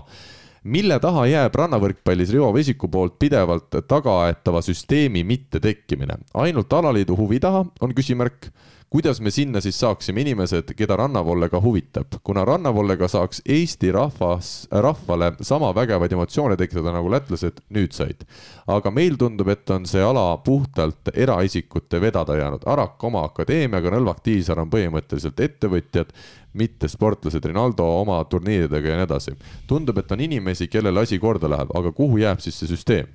[0.69, 6.21] mille taha jääb rannavõrkpallis Rivo Vesiku poolt pidevalt tagaaetava süsteemi mittetekkimine?
[6.35, 8.51] ainult alaliidu huvi taha on küsimärk
[8.91, 14.69] kuidas me sinna siis saaksime inimesed, keda rannavolle ka huvitab, kuna rannavollega saaks Eesti rahvas,
[14.73, 18.25] rahvale sama vägevaid emotsioone tekitada, nagu lätlased nüüd said.
[18.67, 24.23] aga meil tundub, et on see ala puhtalt eraisikute vedada jäänud, Arak oma akadeemiaga, Nõlvak
[24.25, 26.13] Tiisar on põhimõtteliselt ettevõtjad,
[26.55, 29.35] mitte sportlased, Rinaldo oma turniiridega ja nii edasi.
[29.69, 33.15] tundub, et on inimesi, kellele asi korda läheb, aga kuhu jääb siis see süsteem?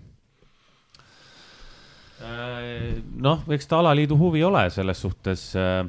[3.24, 5.82] noh, eks ta alaliidu huvi ole selles suhtes äh,.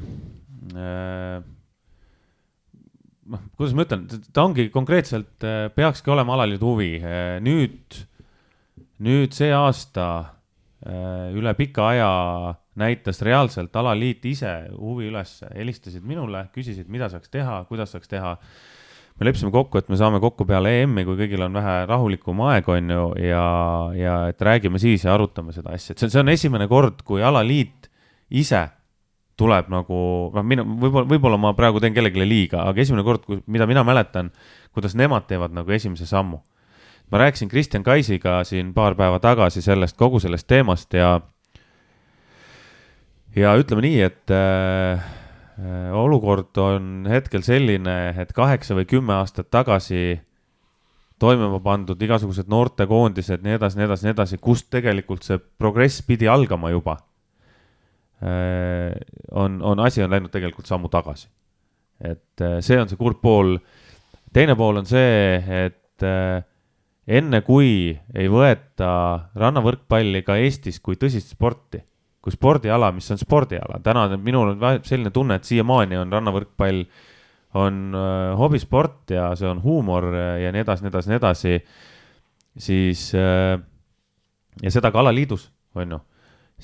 [0.74, 1.42] Äh,
[3.30, 7.36] noh, kuidas ma ütlen, ta ongi konkreetselt äh,, peakski olema alaliidu huvi äh,.
[7.44, 8.00] nüüd,
[9.04, 10.32] nüüd see aasta äh,
[10.84, 12.08] üle pika aja
[12.76, 18.34] näitas reaalselt alaliit ise huvi üles, helistasid minule, küsisid, mida saaks teha, kuidas saaks teha
[19.14, 22.68] me leppisime kokku, et me saame kokku peale EM-i, kui kõigil on vähe rahulikum aeg,
[22.74, 23.44] on ju, ja,
[23.94, 27.22] ja et räägime siis ja arutame seda asja, et see, see on esimene kord, kui
[27.22, 27.88] alaliit
[28.34, 28.64] ise
[29.38, 30.00] tuleb nagu,
[30.34, 34.32] noh, mina, võib-olla, võib-olla ma praegu teen kellelegi liiga, aga esimene kord, mida mina mäletan,
[34.74, 36.40] kuidas nemad teevad nagu esimese sammu.
[37.14, 41.20] Ma rääkisin Kristjan Kaisiga siin paar päeva tagasi sellest, kogu sellest teemast ja,
[43.36, 45.04] ja ütleme nii, et äh,
[45.54, 50.16] Äh, olukord on hetkel selline, et kaheksa või kümme aastat tagasi
[51.22, 56.26] toimuma pandud igasugused noortekoondised, nii edasi, nii edasi, nii edasi, kust tegelikult see progress pidi
[56.26, 56.96] algama juba.
[58.18, 58.98] Äh,
[59.30, 61.30] on, on, asi on läinud tegelikult sammu tagasi.
[62.02, 63.54] et äh, see on see kurb pool.
[64.34, 66.02] teine pool on see, et
[67.06, 68.90] enne kui ei võeta
[69.36, 71.82] rannavõrkpalli ka Eestis kui tõsist sporti
[72.24, 76.86] kui spordiala, mis on spordiala, täna minul on selline tunne, et siiamaani on rannavõrkpall
[77.60, 80.08] on äh, hobisport ja see on huumor
[80.40, 81.58] ja nii edasi, nii edasi, nii edasi,
[82.64, 83.58] siis äh,
[84.62, 86.00] ja seda ka alaliidus, on ju,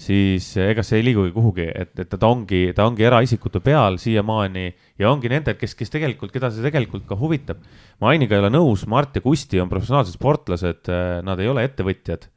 [0.01, 4.67] siis ega see ei liigugi kuhugi, et, et ta ongi, ta ongi eraisikute peal siiamaani
[5.01, 7.61] ja ongi nendel, kes, kes tegelikult, keda see tegelikult ka huvitab.
[8.01, 10.93] ma Ainiga ei ole nõus, Mart ja Kusti on professionaalsed sportlased,
[11.27, 12.31] nad ei ole ettevõtjad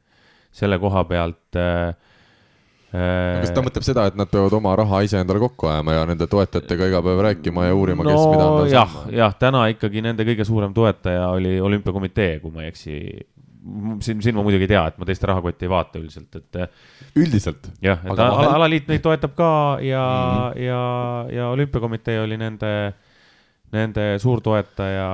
[0.54, 1.94] selle koha pealt äh,
[2.94, 6.28] kas ta mõtleb seda, et nad peavad oma raha ise endale kokku ajama ja nende
[6.30, 10.26] toetajatega iga päev rääkima ja uurima no,, kes mida on jah, jah, täna ikkagi nende
[10.28, 12.98] kõige suurem toetaja oli olümpiakomitee, kui ma ei eksi.
[14.04, 16.78] Siin, siin ma muidugi ei tea, et ma teiste rahakotti ei vaata üldiselt, et.
[17.16, 17.70] üldiselt?
[17.84, 18.52] jah, et ala, vahel...
[18.58, 19.50] alaliit neid toetab ka
[19.84, 20.62] ja mm, -hmm.
[20.66, 20.82] ja,
[21.38, 22.94] ja olümpiakomitee oli nende,
[23.72, 25.10] nende suurtoetaja,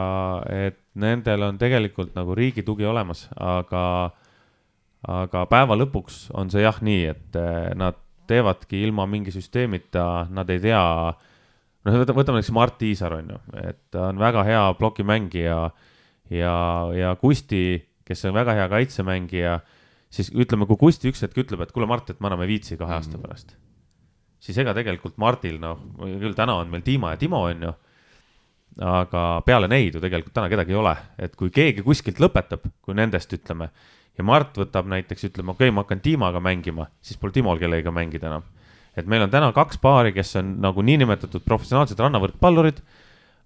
[0.67, 4.11] et nendel on tegelikult nagu riigi tugi olemas, aga
[5.09, 7.99] aga päeva lõpuks on see jah nii, et eh, nad
[8.31, 10.83] teevadki ilma mingi süsteemita, nad ei tea,
[11.87, 15.61] noh, võtame näiteks Mart Iisar on ju, et ta on väga hea plokimängija
[16.31, 16.57] ja,
[16.95, 19.59] ja Kusti, kes on väga hea kaitsemängija,
[20.11, 22.99] siis ütleme, kui Kusti üks hetk ütleb, et kuule, Mart, et me anname viitsi kahe
[22.99, 23.23] aasta mm.
[23.23, 23.55] pärast,
[24.43, 27.77] siis ega tegelikult Martil, noh, küll täna on meil Dima ja Timo, on ju
[28.79, 32.95] aga peale neid ju tegelikult täna kedagi ei ole, et kui keegi kuskilt lõpetab, kui
[32.97, 33.71] nendest ütleme,
[34.17, 37.95] ja Mart võtab näiteks, ütleme, okei okay,, ma hakkan Dimaga mängima, siis pole Timol kellegagi
[37.95, 38.47] mängida enam.
[38.97, 42.81] et meil on täna kaks paari, kes on nagu niinimetatud professionaalsed rannavõrkpallurid,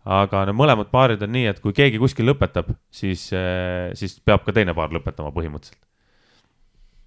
[0.04, 4.44] aga need mõlemad paarid on nii, et kui keegi kuskil lõpetab, siis, eh, siis peab
[4.44, 5.80] ka teine paar lõpetama põhimõtteliselt.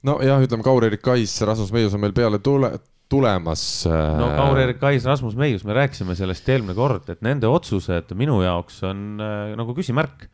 [0.08, 2.72] nojah, ütleme Kaur-Erik Kais, Rasmus Meius on meil peale tule,
[3.10, 3.86] tulemas.
[3.86, 8.42] no äh, Kaur-Erik Kais, Rasmus Meius, me rääkisime sellest eelmine kord, et nende otsused minu
[8.46, 10.30] jaoks on äh, nagu küsimärk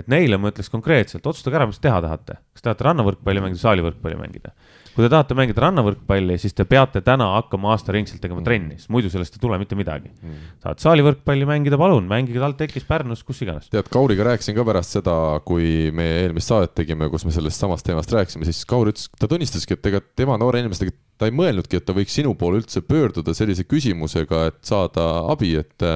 [0.00, 2.38] et neile ma ütleks konkreetselt, otsustage ära, mis te teha tahate.
[2.54, 4.54] kas tahate rannavõrkpalli mängida, saalivõrkpalli mängida?
[4.94, 8.46] Kui te tahate mängida rannavõrkpalli, siis te peate täna hakkama aastaringselt tegema mm.
[8.46, 10.50] trenni, sest muidu sellest ei tule mitte midagi mm..
[10.64, 13.70] tahad saalivõrkpalli mängida, palun, mängige TalTechis, Pärnus, kus iganes.
[13.72, 15.16] tead, Kauriga rääkisin ka pärast seda,
[15.46, 19.30] kui me eelmist saadet tegime, kus me sellest samast teemast rääkisime, siis Kaur ütles, ta
[19.30, 22.82] tunnistaski, et ega tema noore inimestega ta ei mõelnudki, et ta võiks sinu poole üldse
[22.84, 25.86] pöörduda sellise küsimusega, et saada abi, et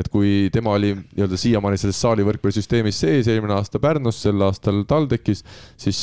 [0.00, 4.84] et kui tema oli nii-öelda siiamaani selles saali võrkpallisüsteemis sees, eelmine aasta Pärnus, sel aastal
[4.88, 5.44] TalTechis,
[5.80, 6.00] siis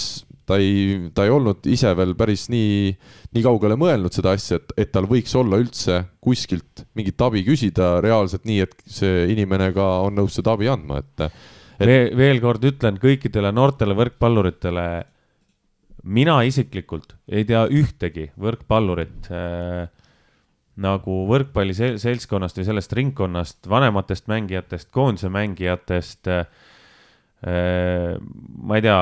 [0.50, 2.90] ta ei, ta ei olnud ise veel päris nii,
[3.36, 7.98] nii kaugele mõelnud seda asja, et, et tal võiks olla üldse kuskilt mingit abi küsida
[8.04, 11.86] reaalselt nii, et see inimene ka on nõus seda abi andma, et, et....
[11.86, 14.88] veel, veel kord ütlen kõikidele noortele võrkpalluritele,
[16.10, 19.86] mina isiklikult ei tea ühtegi võrkpallurit äh,
[20.80, 26.46] nagu võrkpalliseltskonnast või sellest ringkonnast, vanematest mängijatest, koondise mängijatest äh,
[27.40, 29.00] Äh, ma ei tea,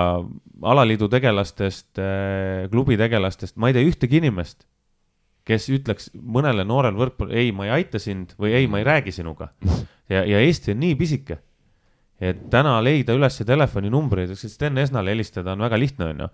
[0.62, 4.66] alaliidu tegelastest, äh, klubi tegelastest, ma ei tea ühtegi inimest,
[5.48, 9.14] kes ütleks mõnele noorele võrkpalli, ei, ma ei aita sind või ei, ma ei räägi
[9.16, 9.52] sinuga.
[10.14, 11.40] ja, ja Eesti on nii pisike,
[12.20, 16.32] et täna leida üles telefoninumbreid, sest Sten Esnale helistada on väga lihtne, on ju.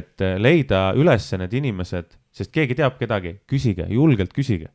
[0.00, 4.72] et äh, leida üles need inimesed, sest keegi teab kedagi, küsige, julgelt küsige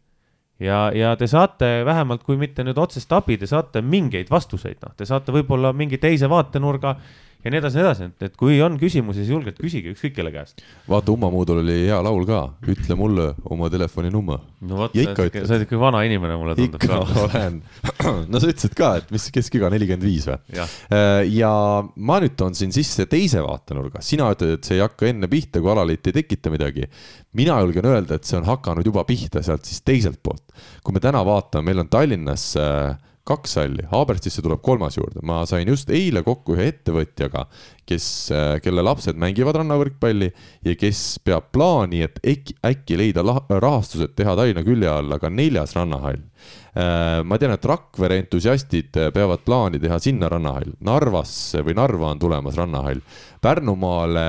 [0.61, 4.93] ja, ja te saate vähemalt, kui mitte nüüd otsest abi, te saate mingeid vastuseid, noh,
[4.97, 6.95] te saate võib-olla mingi teise vaatenurga
[7.41, 10.31] ja nii edasi, nii edasi, et, et kui on küsimusi, siis julgelt küsige ükskõik kelle
[10.33, 10.61] käest.
[10.89, 14.41] vaata, Umma Muudul oli hea laul ka, ütle mulle oma telefoninumber.
[14.69, 16.77] no vot, sa oled ikka vana inimene, mulle tundub.
[16.81, 17.59] ikka olen.
[18.31, 20.39] no sa ütlesid ka, et mis keskiga nelikümmend viis või?
[20.61, 21.51] Äh, ja
[21.95, 25.63] ma nüüd toon siin sisse teise vaatenurga, sina ütled, et see ei hakka enne pihta,
[25.63, 26.87] kui alaliit ei tekita midagi.
[27.37, 30.45] mina julgen öelda, et see on hakanud juba pihta sealt siis teiselt poolt.
[30.83, 32.93] kui me täna vaatame, meil on Tallinnas äh,
[33.31, 37.45] kaks halli, Haaberstisse tuleb kolmas juurde, ma sain just eile kokku ühe ettevõtjaga,
[37.87, 38.05] kes,
[38.35, 40.31] äh, kelle lapsed mängivad rannavõrkpalli
[40.67, 45.75] ja kes peab plaani, et äkki, äkki leida rahastused teha Tallinna külje alla ka neljas
[45.77, 46.21] rannahall.
[46.71, 52.21] Äh, ma tean, et Rakvere entusiastid peavad plaani teha sinna rannahall, Narvasse või Narva on
[52.21, 53.03] tulemas rannahall,
[53.41, 54.27] Pärnumaale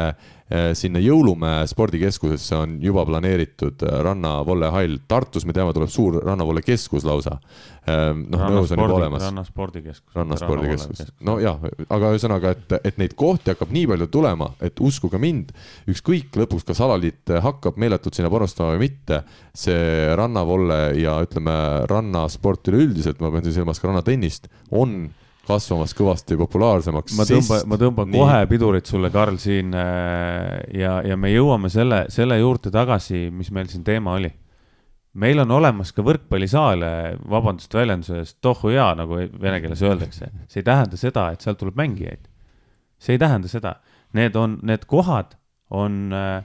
[0.76, 7.38] sinna Jõulumäe spordikeskusesse on juba planeeritud eh, rannavollehall, Tartus me teame, tuleb suur rannavollekeskus lausa.
[7.86, 9.24] Eh, noh, nõus on juba olemas.
[9.28, 10.14] rannaspordikeskus.
[10.16, 15.20] rannaspordikeskus, no jah, aga ühesõnaga, et, et neid kohti hakkab nii palju tulema, et uskuge
[15.22, 15.54] mind,
[15.92, 19.22] ükskõik lõpuks, kas alaliit hakkab meeletult sinna panustama või mitte,
[19.56, 21.56] see rannavolle ja ütleme,
[21.90, 25.04] rannasport üleüldiselt, ma pean silmas ka rannatennist, on
[25.46, 27.16] kasvamas kõvasti populaarsemaks.
[27.18, 28.20] ma tõmban, ma tõmban nii...
[28.20, 33.50] kohe pidurit sulle, Karl, siin äh, ja, ja me jõuame selle, selle juurde tagasi, mis
[33.54, 34.30] meil siin teema oli.
[35.18, 36.92] meil on olemas ka võrkpallisaale,
[37.28, 40.30] vabandust väljenduse eest, tohuja, nagu vene keeles öeldakse.
[40.46, 42.30] see ei tähenda seda, et sealt tuleb mängijaid.
[42.98, 43.76] see ei tähenda seda.
[44.12, 45.34] Need on, need kohad
[45.70, 46.44] on, äh,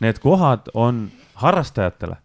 [0.00, 1.10] need kohad on
[1.44, 2.16] harrastajatele.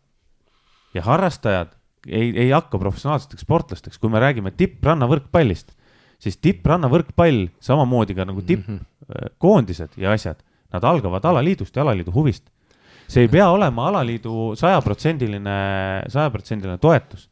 [0.94, 1.76] ja harrastajad
[2.08, 5.76] ei, ei hakka professionaalseteks sportlasteks, kui me räägime tipprannavõrkpallist
[6.24, 10.00] siis tippranna võrkpall samamoodi ka nagu tippkoondised mhm.
[10.00, 10.44] äh, ja asjad,
[10.74, 12.50] nad algavad alaliidust ja alaliidu huvist.
[13.08, 15.58] see ei pea olema alaliidu sajaprotsendiline,
[16.08, 17.30] sajaprotsendiline toetus.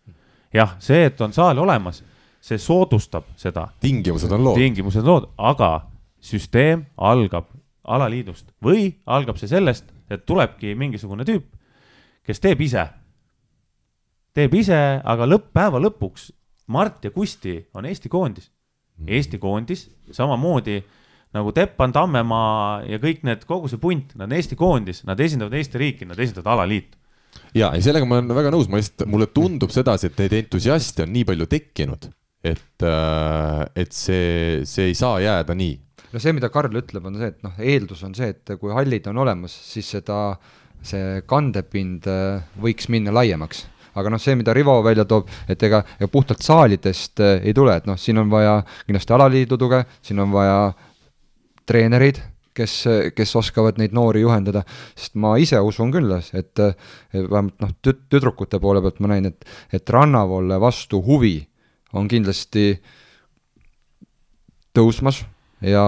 [0.53, 2.03] jah, see, et on saal olemas,
[2.41, 3.67] see soodustab seda.
[3.79, 4.61] tingimused on loodud.
[4.61, 5.87] tingimused loodud, aga
[6.21, 7.49] süsteem algab
[7.83, 11.47] alaliidust või algab see sellest, et tulebki mingisugune tüüp,
[12.27, 12.89] kes teeb ise.
[14.33, 16.31] teeb ise, aga lõpp, päeva lõpuks
[16.71, 18.51] Mart ja Kusti on Eesti koondis.
[19.07, 20.79] Eesti koondis samamoodi
[21.35, 25.55] nagu Teppan, Tammemaa ja kõik need, kogu see punt, nad on Eesti koondis, nad esindavad
[25.59, 26.97] Eesti riiki, nad esindavad alaliitu.
[27.55, 31.05] ja, ja sellega ma olen väga nõus, ma lihtsalt, mulle tundub sedasi, et neid entusiaste
[31.05, 32.09] on nii palju tekkinud,
[32.43, 35.77] et, äh, et see, see ei saa jääda nii.
[36.11, 39.07] no see, mida Karl ütleb, on see, et noh, eeldus on see, et kui hallid
[39.07, 40.35] on olemas, siis seda,
[40.83, 45.83] see kandepind äh, võiks minna laiemaks aga noh, see, mida Rivo välja toob, et ega,
[46.11, 50.31] puhtalt saalidest äh, ei tule, et noh, siin on vaja kindlasti alaliidu tuge, siin on
[50.35, 50.59] vaja
[51.67, 52.21] treenereid,
[52.57, 52.75] kes,
[53.15, 54.63] kes oskavad neid noori juhendada,
[54.97, 56.59] sest ma ise usun küll, et
[57.13, 61.37] vähemalt noh, tüd-, tüdrukute poole pealt ma näin, et, et rannavoole vastu huvi
[61.95, 62.73] on kindlasti
[64.75, 65.23] tõusmas
[65.61, 65.83] ja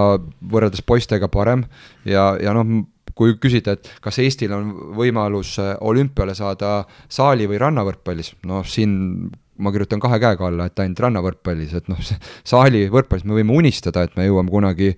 [0.51, 1.65] võrreldes poistega parem.
[2.05, 2.85] Ja, ja noh,
[3.15, 9.71] kui küsida, et kas Eestil on võimalus olümpiale saada saali- või rannavõrkpallis, noh siin ma
[9.73, 11.99] kirjutan kahe käega alla, et ainult rannavõrkpallis, et noh,
[12.53, 14.93] saali võrkpallis me võime unistada, et me jõuame kunagi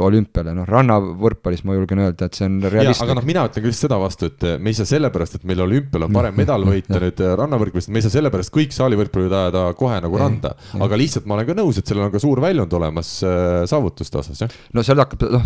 [0.00, 3.04] olümpiale, noh rannavõrkpallis ma julgen öelda, et see on realistlik.
[3.04, 6.06] aga noh, mina ütlen küll seda vastu, et me ei saa sellepärast, et meil olümpial
[6.06, 9.98] on parem medal võita nüüd äh, rannavõrkpallis, me ei saa sellepärast kõik saalivõrkpallid ajada kohe
[10.04, 10.54] nagu randa.
[10.80, 14.20] aga lihtsalt ma olen ka nõus, et sellel on ka suur väljund olemas äh, saavutuste
[14.22, 14.56] osas, jah.
[14.72, 15.44] no seal hakkab, noh,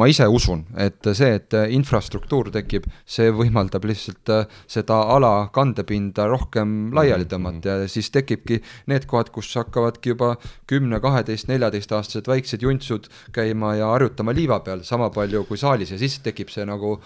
[0.00, 6.28] ma ise usun, et see, et infrastruktuur tekib, see võimaldab lihtsalt äh, seda ala kandepinda
[6.30, 10.34] rohkem laiali tõmmata ja siis tekibki need kohad, kus hakkavadki juba
[10.70, 16.00] kümne, kaheteist, neljateistaastased väiksed juntsud käima ja harjutama liiva peal sama palju kui saalis ja
[16.00, 16.98] siis tekib see nagu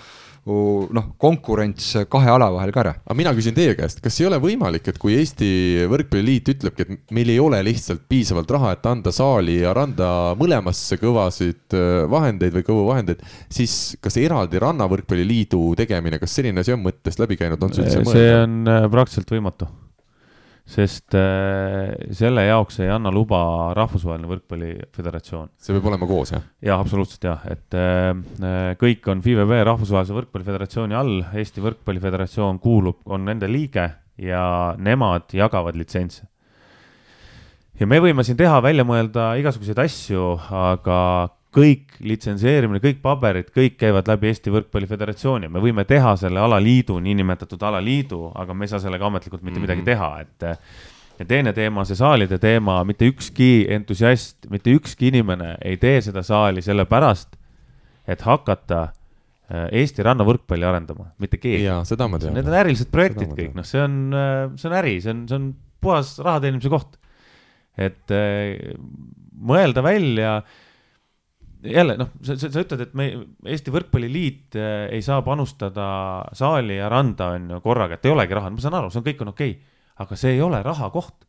[0.49, 2.93] noh, konkurents kahe ala vahel ka ära.
[3.05, 5.49] aga mina küsin teie käest, kas ei ole võimalik, et kui Eesti
[5.91, 11.01] Võrkpalliliit ütlebki, et meil ei ole lihtsalt piisavalt raha, et anda saali ja randa mõlemasse
[11.01, 16.83] kõvasid äh, vahendeid või kõvu vahendeid, siis kas eraldi Rannavõrkpalliliidu tegemine, kas selline asi on
[16.87, 18.17] mõttest läbi käinud, on see üldse mõeldav?
[18.17, 19.69] see on äh, praktiliselt võimatu
[20.69, 23.41] sest äh, selle jaoks ei anna luba
[23.77, 25.55] Rahvusvaheline Võrkpalliföderatsioon.
[25.57, 26.45] see peab olema koos, jah?
[26.65, 28.11] jah, absoluutselt jah, et äh,
[28.45, 33.89] äh kõik on FIVB Rahvusvahelise Võrkpalliföderatsiooni all, Eesti Võrkpalliföderatsioon kuulub, on nende liige
[34.21, 36.29] ja nemad jagavad litsentse.
[37.81, 41.01] ja me võime siin teha, välja mõelda igasuguseid asju, aga
[41.55, 46.99] kõik litsenseerimine, kõik paberid, kõik käivad läbi Eesti Võrkpalli Föderatsiooni, me võime teha selle alaliidu,
[47.01, 49.69] niinimetatud alaliidu, aga me ei saa sellega ametlikult mitte mm -hmm.
[49.69, 49.87] midagi mhm.
[49.87, 50.59] teha, et
[51.19, 56.23] ja teine teema, see saalide teema, mitte ükski entusiast, mitte ükski inimene ei tee seda
[56.27, 57.35] saali sellepärast,
[58.09, 61.65] et hakata äh, Eesti rannavõrkpalli arendama, mitte keegi.
[61.67, 62.37] jaa, seda ma tean.
[62.39, 65.41] Need on ärilised projektid kõik, noh, see on, äh, see on äri, see on, see
[65.41, 65.51] on
[65.83, 66.97] puhas raha teenimise koht.
[67.79, 68.75] et äh,
[69.39, 70.41] mõelda välja
[71.63, 73.09] jälle noh, sa, sa, sa ütled, et me,
[73.55, 75.89] Eesti Võrkpalliliit äh, ei saa panustada
[76.37, 79.09] saali ja randa on ju korraga, et ei olegi raha, ma saan aru, see on,
[79.09, 79.75] kõik on okei okay.,
[80.05, 81.27] aga see ei ole raha koht.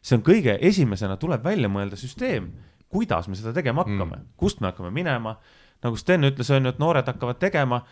[0.00, 2.52] see on kõige esimesena tuleb välja mõelda süsteem,
[2.88, 5.36] kuidas me seda tegema hakkame mm., kust me hakkame minema.
[5.84, 7.82] nagu Sten ütles, on ju, et noored hakkavad tegema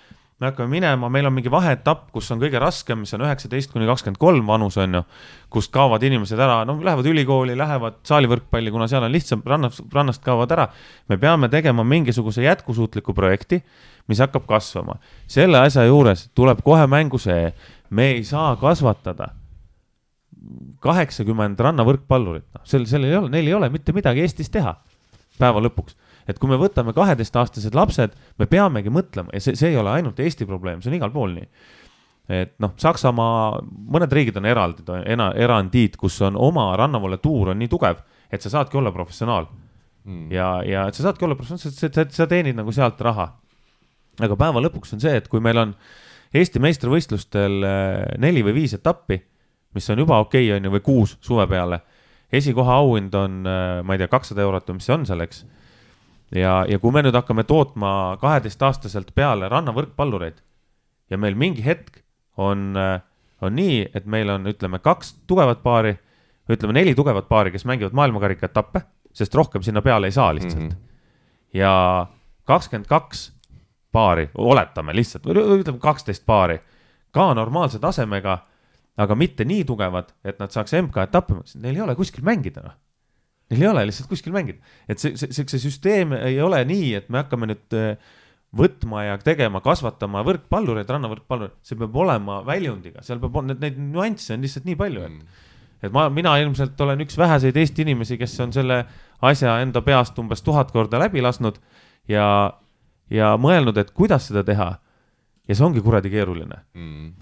[0.40, 3.86] me hakkame minema, meil on mingi vaheetapp, kus on kõige raskem, mis on üheksateist kuni
[3.86, 5.02] kakskümmend kolm vanus, on ju,
[5.52, 10.24] kust kaovad inimesed ära, no lähevad ülikooli, lähevad saalivõrkpalli, kuna seal on lihtsam, rannast, rannast
[10.27, 10.66] kaovad ära.
[11.09, 13.62] me peame tegema mingisuguse jätkusuutliku projekti,
[14.11, 14.98] mis hakkab kasvama.
[15.27, 17.52] selle asja juures tuleb kohe mängu see,
[17.90, 19.31] me ei saa kasvatada
[20.85, 24.74] kaheksakümmend rannavõrkpallurit, noh, sel, sellel ei ole, neil ei ole mitte midagi Eestis teha
[25.39, 25.97] päeva lõpuks
[26.29, 30.21] et kui me võtame kaheteistaastased lapsed, me peamegi mõtlema ja see, see ei ole ainult
[30.21, 31.49] Eesti probleem, see on igal pool nii.
[32.33, 33.61] et noh, Saksamaa,
[33.97, 38.01] mõned riigid on eraldi, erandid, kus on oma rannavoole tuur on nii tugev,
[38.33, 39.49] et sa saadki olla professionaal
[40.05, 40.31] mm..
[40.33, 43.29] ja, ja sa saadki olla professionaal, sa, sa, sa teenid nagu sealt raha.
[44.21, 45.77] aga päeva lõpuks on see, et kui meil on
[46.35, 49.21] Eesti meistrivõistlustel eh, neli või viis etappi,
[49.77, 51.79] mis on juba okei okay,, on ju, või kuus suve peale
[52.35, 55.45] esikoha auhind on, eh, ma ei tea, kakssada eurot või mis see on selleks
[56.35, 60.40] ja, ja kui me nüüd hakkame tootma kaheteistaastaselt peale rannavõrkpallureid
[61.11, 62.01] ja meil mingi hetk
[62.40, 65.94] on, on nii, et meil on, ütleme, kaks tugevat paari,
[66.51, 68.82] ütleme neli tugevat paari, kes mängivad maailmakarika etappe,
[69.15, 70.69] sest rohkem sinna peale ei saa lihtsalt mm.
[70.69, 71.61] -hmm.
[71.61, 72.06] ja
[72.44, 73.28] kakskümmend kaks
[73.93, 76.59] paari, oletame lihtsalt, ütleme kaksteist paari,
[77.11, 78.39] ka normaalse tasemega,
[78.97, 82.74] aga mitte nii tugevad, et nad saaks MK-etappe, neil ei ole kuskil mängida, noh
[83.55, 86.93] Neil ei ole lihtsalt kuskil mängida, et see, see, see, see süsteem ei ole nii,
[87.01, 87.97] et me hakkame nüüd äh,
[88.55, 94.37] võtma ja tegema, kasvatama võrkpallureid, rannavõrkpallureid, see peab olema väljundiga, seal peab olema, neid nüansse
[94.37, 95.43] on lihtsalt nii palju, et
[95.85, 98.79] et ma, mina ilmselt olen üks väheseid Eesti inimesi, kes on selle
[99.25, 101.59] asja enda peast umbes tuhat korda läbi lasknud
[102.09, 102.27] ja,
[103.13, 104.71] ja mõelnud, et kuidas seda teha.
[105.49, 106.63] ja see ongi kuradi keeruline.
[106.73, 107.13] mm..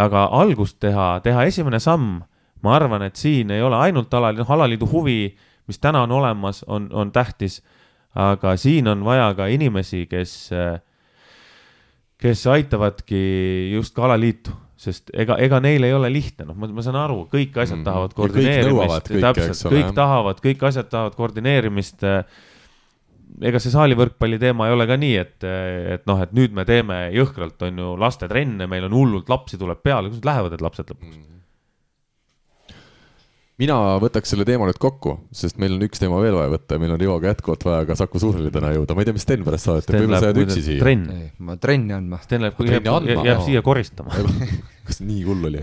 [0.00, 2.22] aga algust teha, teha esimene samm,
[2.62, 5.36] ma arvan, et siin ei ole ainult alaliidu, noh alaliidu huvi,
[5.70, 7.60] mis täna on olemas, on, on tähtis.
[8.14, 10.32] aga siin on vaja ka inimesi, kes,
[12.20, 13.20] kes aitavadki
[13.76, 17.54] just ka alaliitu, sest ega, ega neil ei ole lihtne, noh, ma, saan aru, kõik
[17.62, 17.84] asjad Mhm.
[17.86, 22.02] tahavad koordineerimist täpselt, kõik tahavad, kõik asjad tahavad koordineerimist
[23.46, 25.44] ega see saalivõrkpalli teema ei ole ka nii, et,
[25.94, 29.78] et noh, et nüüd me teeme jõhkralt, on ju, lastetrenne, meil on hullult lapsi tuleb
[29.86, 31.20] peale, kus lähevad need lapsed lõpuks?
[33.60, 36.82] Mina võtaks selle teema nüüd kokku, sest meil on üks teema veel vaja võtta ja
[36.82, 39.44] meil on Rivoga jätkuvalt vaja ka Saku Suurhalli täna jõuda, ma ei tea, mis Sten
[39.46, 40.80] pärast saadet teeb, võib-olla sa jääd üksi siia.
[40.80, 42.20] trenn, ma trenni andma.
[42.24, 43.26] Sten läheb, Trenni jääb, andma?
[43.28, 43.46] jääb Aa.
[43.48, 44.16] siia koristama.
[44.88, 45.60] kas nii hull oli?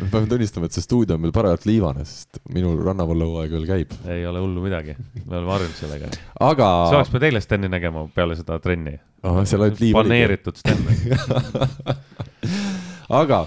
[0.00, 3.96] ma pean tunnistama, et see stuudio on meil parajalt liivane, sest minu rannavalluhooaeg veel käib.
[4.10, 6.10] ei ole hullu midagi, me oleme harjunud sellega.
[6.50, 8.98] aga sa oleks pidanud eile Steni nägema peale seda trenni.
[9.22, 10.10] Ahah, seal ainult liiv oligi.
[10.10, 10.80] planeeritud Sten.
[13.22, 13.44] aga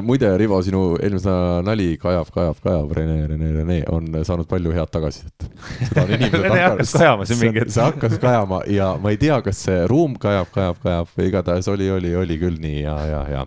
[0.00, 1.32] muide, Rivo, sinu eelmise
[1.66, 5.48] nali Kajav, Kajav, Kajav, Rene, Rene, Rene on saanud palju head tagasisidet.
[6.42, 7.72] Rene hakkas kajama siin mingi hetk.
[7.74, 11.68] see hakkas kajama ja ma ei tea, kas see ruum kajab, kajab, kajab või igatahes
[11.72, 13.42] oli, oli, oli küll nii ja, ja, ja.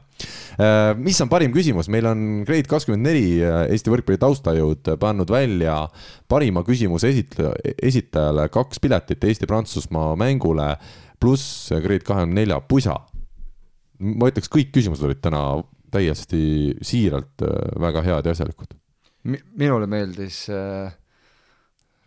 [0.99, 5.79] mis on parim küsimus, meil on Grade kakskümmend neli Eesti võrkpalli taustajõud pannud välja
[6.31, 10.75] parima küsimuse esitleja, esitajale kaks piletit Eesti-Prantsusmaa mängule
[11.19, 12.99] pluss Grade kahekümne nelja pusa
[13.99, 15.41] ma ütleks, kõik küsimused olid täna
[15.95, 16.43] täiesti
[16.85, 18.75] siiralt äh, väga head ja asjalikud.
[19.31, 20.93] Mi-, minule meeldis äh,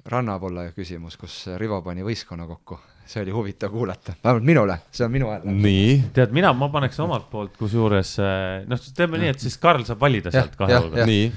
[0.08, 2.78] rannapolle küsimus, kus Rivo pani võistkonna kokku.
[3.08, 5.46] see oli huvitav kuulata, vähemalt minule, see on minu hääl.
[5.48, 8.10] nii, tead, mina, ma paneks omalt poolt, kusjuures
[8.68, 11.06] noh, teeme nii, et siis Karl saab valida sealt kahe jah.
[11.08, 11.30] nii,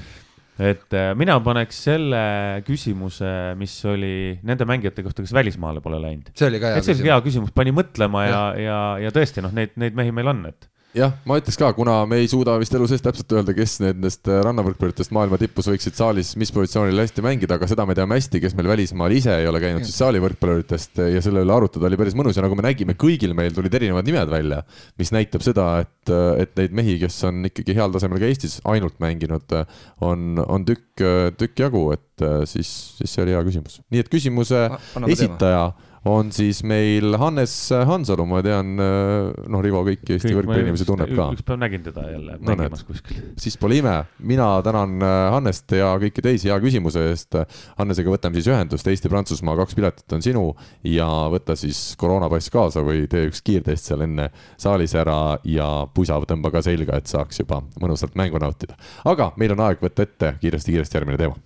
[0.62, 2.22] et äh, mina paneks selle
[2.68, 3.30] küsimuse,
[3.60, 6.32] mis oli nende mängijate kohta, kes välismaale pole läinud.
[6.38, 9.44] see oli ka hea et see oli hea küsimus, pani mõtlema ja, ja, ja tõesti
[9.46, 12.58] noh, neid, neid mehi meil on, et jah, ma ütleks ka, kuna me ei suuda
[12.62, 17.00] vist elu sees täpselt öelda, kes nendest äh, rannavõrkpallitest maailma tipus võiksid saalis mis positsioonil
[17.04, 20.00] hästi mängida, aga seda me teame hästi, kes meil välismaal ise ei ole käinud, siis
[20.02, 23.76] saalivõrkpalluritest ja selle üle arutada oli päris mõnus ja nagu me nägime, kõigil meil tulid
[23.80, 24.62] erinevad nimed välja,
[25.02, 26.14] mis näitab seda, et,
[26.44, 29.56] et neid mehi, kes on ikkagi heal tasemel ka Eestis ainult mänginud,
[30.04, 31.06] on, on tükk,
[31.40, 33.80] tükk jagu, et äh, siis, siis see oli hea küsimus.
[33.94, 35.72] nii et küsimuse anname teema.
[36.06, 37.54] On siis meil Hannes
[37.86, 41.28] Hansalu, ma tean, noh, Rivo kõiki Eesti võrkpalliinimesi tunneb ka.
[41.36, 43.20] üks päev nägin teda jälle No mängimas kuskil.
[43.38, 47.38] siis pole ime, mina tänan äh, Hannest ja kõiki teisi hea küsimuse eest.
[47.78, 50.46] Hannesega võtame siis ühendust, Eesti-Prantsusmaa kaks piletit on sinu
[50.88, 56.18] ja võta siis koroonapass kaasa või tee üks kiirtest seal enne saalis ära ja pusa
[56.26, 58.78] tõmba ka selga, et saaks juba mõnusalt mängu nautida.
[59.06, 61.38] aga meil on aeg võtta ette kiiresti-kiiresti järgmine teema.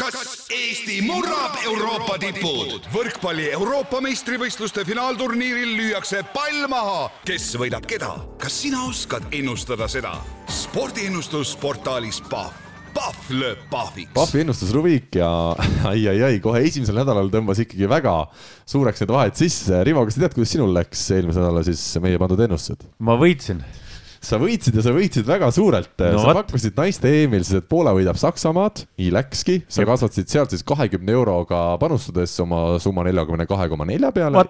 [0.00, 2.88] kas Eesti murrab Euroopa tipud?
[2.90, 7.04] võrkpalli Euroopa meistrivõistluste finaalturniiril lüüakse pall maha.
[7.22, 8.08] kes võidab keda?
[8.42, 10.16] kas sina oskad ennustada seda?
[10.50, 12.56] spordiennustus portaalis Pahv.
[12.90, 14.10] Pahv lööb pahviks.
[14.16, 15.30] Pahvi ennustusrubriik ja
[15.92, 18.16] ai-ai-ai, kohe esimesel nädalal tõmbas ikkagi väga
[18.66, 19.84] suureks need vahed sisse.
[19.86, 22.90] Rivo, kas sa tead, kuidas sinul läks eelmise nädala siis meie pandud ennustused?
[22.98, 23.62] ma võitsin,
[24.20, 25.94] sa võitsid ja sa võitsid väga suurelt.
[26.12, 29.88] No sa pakkusid naiste EM-il siis, et Poola võidab Saksamaad, nii läkski, sa Jep.
[29.88, 34.44] kasvatasid sealt siis kahekümne euroga panustades oma summa neljakümne kahe koma nelja peale.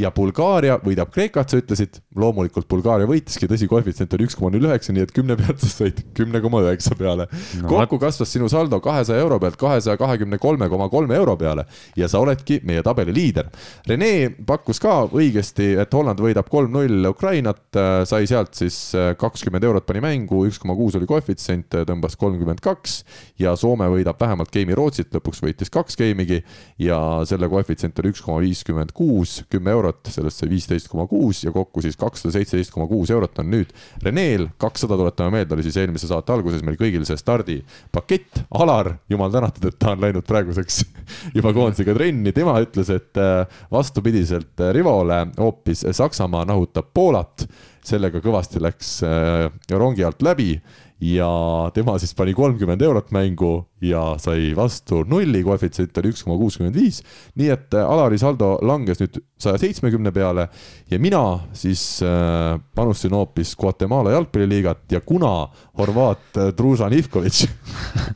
[0.00, 4.70] Ja Bulgaaria võidab Kreekat, sa ütlesid, loomulikult Bulgaaria võitiski, tõsi, koefitsient oli üks koma null
[4.70, 7.28] üheksa, nii et kümne pealt sa said kümne koma üheksa peale.
[7.60, 7.74] No no,.
[7.74, 11.66] kokku kasvas sinu saldo kahesaja euro pealt kahesaja kahekümne kolme koma kolme euro peale.
[12.00, 13.52] Ja sa oledki meie tabeli liider.
[13.88, 17.64] Rene pakkus ka õigesti, et Holland võidab kolm-null Ukrainat,
[18.08, 18.80] sai sealt siis
[19.18, 22.98] kakskümmend eurot pani mängu, üks koma kuus oli koefitsient, tõmbas kolmkümmend kaks
[23.42, 26.40] ja Soome võidab vähemalt geimi Rootsit, lõpuks võitis kaks geimigi
[26.82, 26.98] ja
[27.28, 31.52] selle koefitsient oli üks koma viiskümmend kuus, kümme eurot, sellest sai viisteist koma kuus ja
[31.54, 33.72] kokku siis kakssada seitseteist koma kuus eurot on nüüd
[34.02, 39.32] Reneel, kakssada tuletame meelde, oli siis eelmise saate alguses meil kõigil see stardipakett, Alar, jumal
[39.32, 40.82] tänatud, et ta on läinud praeguseks
[41.36, 47.46] juba koondisega trenni, tema ütles, et äh, vastupidiselt Rivole hoopis Saksamaa nahutab Poolat,
[47.86, 50.54] sellega kõvasti läks äh, rongi alt läbi
[51.02, 51.28] ja
[51.74, 56.78] tema siis pani kolmkümmend eurot mängu ja sai vastu nulli, koefitsient oli üks koma kuuskümmend
[56.78, 57.00] viis.
[57.34, 60.46] nii et äh, Alari saldo langes nüüd saja seitsmekümne peale
[60.90, 61.24] ja mina
[61.58, 65.48] siis äh, panustasin hoopis Guatemala jalgpalliliigat ja kuna
[65.78, 67.48] horvaat Družan Ivkovic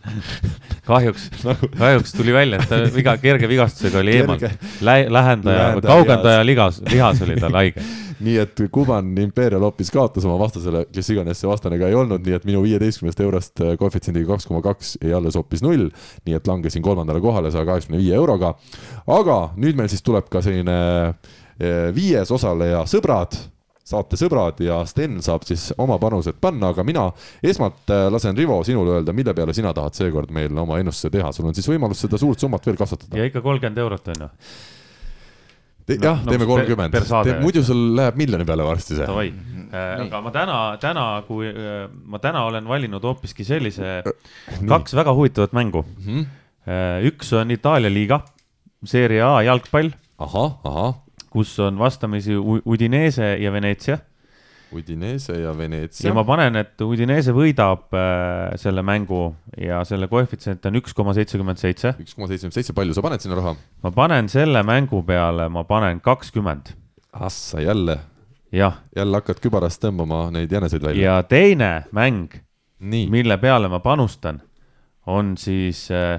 [0.91, 1.69] kahjuks nagu...
[1.75, 4.39] kahjuks tuli välja, et ta viga, kerge vigastusega oli eemal.
[4.81, 7.83] Lä,, lähendaja, Lähendaja kaugendaja ligas, lihas oli tal haige.
[8.25, 12.23] nii et Kuban Imperial hoopis kaotas oma vastasele, kes iganes see vastane ka ei olnud,
[12.25, 15.91] nii et minu viieteistkümnest eurost äh, koefitsiendiga kaks koma kaks jäi alles hoopis null.
[16.27, 18.55] nii et langesin kolmandale kohale saja kaheksakümne viie euroga.
[19.07, 20.79] aga nüüd meil siis tuleb ka selline
[21.11, 23.37] äh, viies osaleja, sõbrad
[23.87, 27.07] saate sõbrad ja Sten saab siis oma panused panna, aga mina
[27.47, 31.31] esmalt äh, lasen Rivo sinul öelda, mille peale sina tahad seekord meil oma ennustuse teha,
[31.35, 33.19] sul on siis võimalus seda suurt summat veel kasvatada.
[33.19, 34.31] ja ikka kolmkümmend eurot on ju.
[35.87, 36.97] Te, jah no, teeme kolmkümmend.
[37.45, 39.07] muidu sul läheb miljoni peale varsti see.
[39.07, 39.29] Davai,
[39.71, 44.01] aga ma täna, täna, kui äh, ma täna olen valinud hoopiski sellise
[44.73, 45.85] kaks väga huvitavat mängu.
[47.07, 48.21] üks on Itaalia liiga,
[48.87, 50.99] Serie A jalgpall, ahah, ahah.
[51.31, 54.01] kus on vastamisi Udinese ja Veneetsia
[54.75, 59.29] Udinese ja Veneetsia ja ma panen, et Udinese võidab äh, selle mängu
[59.61, 61.95] ja selle koefitsient on üks koma seitsekümmend seitse.
[62.03, 63.55] üks koma seitsekümmend seitse, palju sa paned sinna raha?
[63.87, 66.75] ma panen selle mängu peale, ma panen kakskümmend,
[67.17, 67.99] Assa jälle,
[68.53, 68.81] jah.
[68.97, 71.13] jälle hakkad kübarast tõmbama neid jäneseid välja.
[71.13, 72.35] ja teine mäng,
[72.81, 74.43] mille peale ma panustan,
[75.07, 76.19] on siis äh,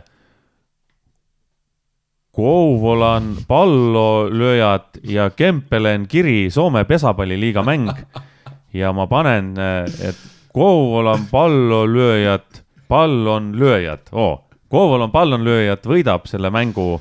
[2.38, 7.90] Kouvolan pallolööjad ja Kempelen Kiri Soome pesapalliliiga mäng.
[8.74, 10.26] ja ma panen, et
[10.58, 16.98] Kouvolan pallolööjad, pall on lööjad oh., Kouvolan pallonlööjad võidab selle mängu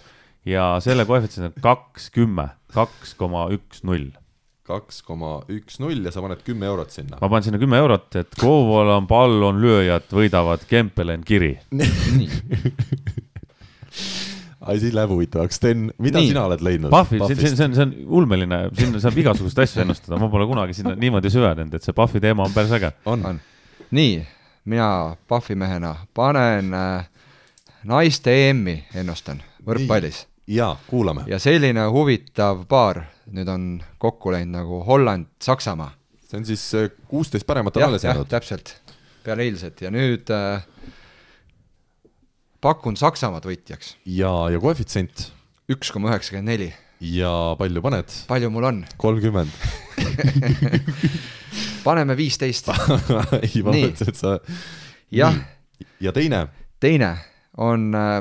[0.47, 4.13] ja selle koefitsient on kaks kümme, kaks koma üks null
[4.67, 7.19] kaks koma üks null ja sa paned kümme eurot sinna.
[7.21, 11.55] ma panen sinna kümme eurot, et Kouvolan pallonlööjad võidavad Kempelen Kiri.
[14.73, 15.59] asi läheb huvitavaks.
[15.61, 16.31] Sten, mida Nii.
[16.33, 16.91] sina oled leidnud?
[16.91, 20.47] Pahvi, see, see, see on, see on ulmeline, sinna saab igasuguseid asju ennustada, ma pole
[20.51, 22.93] kunagi sinna niimoodi süvenenud, et see Pahvi teema on päris äge.
[23.07, 23.43] on, on.
[23.97, 24.21] nii,
[24.73, 24.89] mina
[25.29, 27.11] Pahvi mehena panen äh,
[27.87, 31.27] naiste EM-i ennustan võrkpallis ja kuulame.
[31.27, 33.03] ja selline huvitav paar
[33.33, 33.69] nüüd on
[33.99, 35.91] kokku läinud nagu Holland-Saksamaa.
[36.27, 38.29] see on siis äh, kuusteist paremat on alles jäänud.
[38.29, 38.77] täpselt,
[39.25, 40.63] peale eilset ja nüüd äh,
[42.67, 45.29] pakun Saksamaad võitjaks, ja, ja koefitsient
[45.71, 46.71] üks koma üheksakümmend neli,
[47.15, 48.11] ja palju paned?
[48.27, 48.83] palju mul on?
[48.99, 49.53] kolmkümmend.
[51.87, 52.73] paneme viisteist.
[53.45, 54.35] ei, ma mõtlesin, et sa.
[55.15, 55.39] jah,
[56.03, 56.47] ja teine.
[56.83, 57.13] teine
[57.63, 58.19] on äh,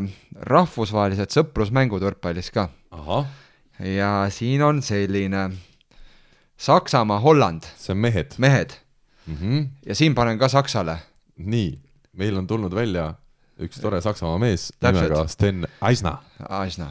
[0.53, 2.69] rahvusvahelised sõprusmängud võrkpallis ka
[3.81, 5.49] ja siin on selline
[6.55, 8.77] Saksamaa-Holland, see on mehed mehed
[9.25, 9.35] mm.
[9.35, 9.67] -hmm.
[9.89, 10.97] ja siin panen ka Saksale,
[11.35, 11.79] nii,
[12.13, 13.13] meil on tulnud välja
[13.59, 15.03] üks tore Saksamaa mees Täpselt.
[15.03, 16.17] nimega Sten Aisna.
[16.49, 16.89] Aisna,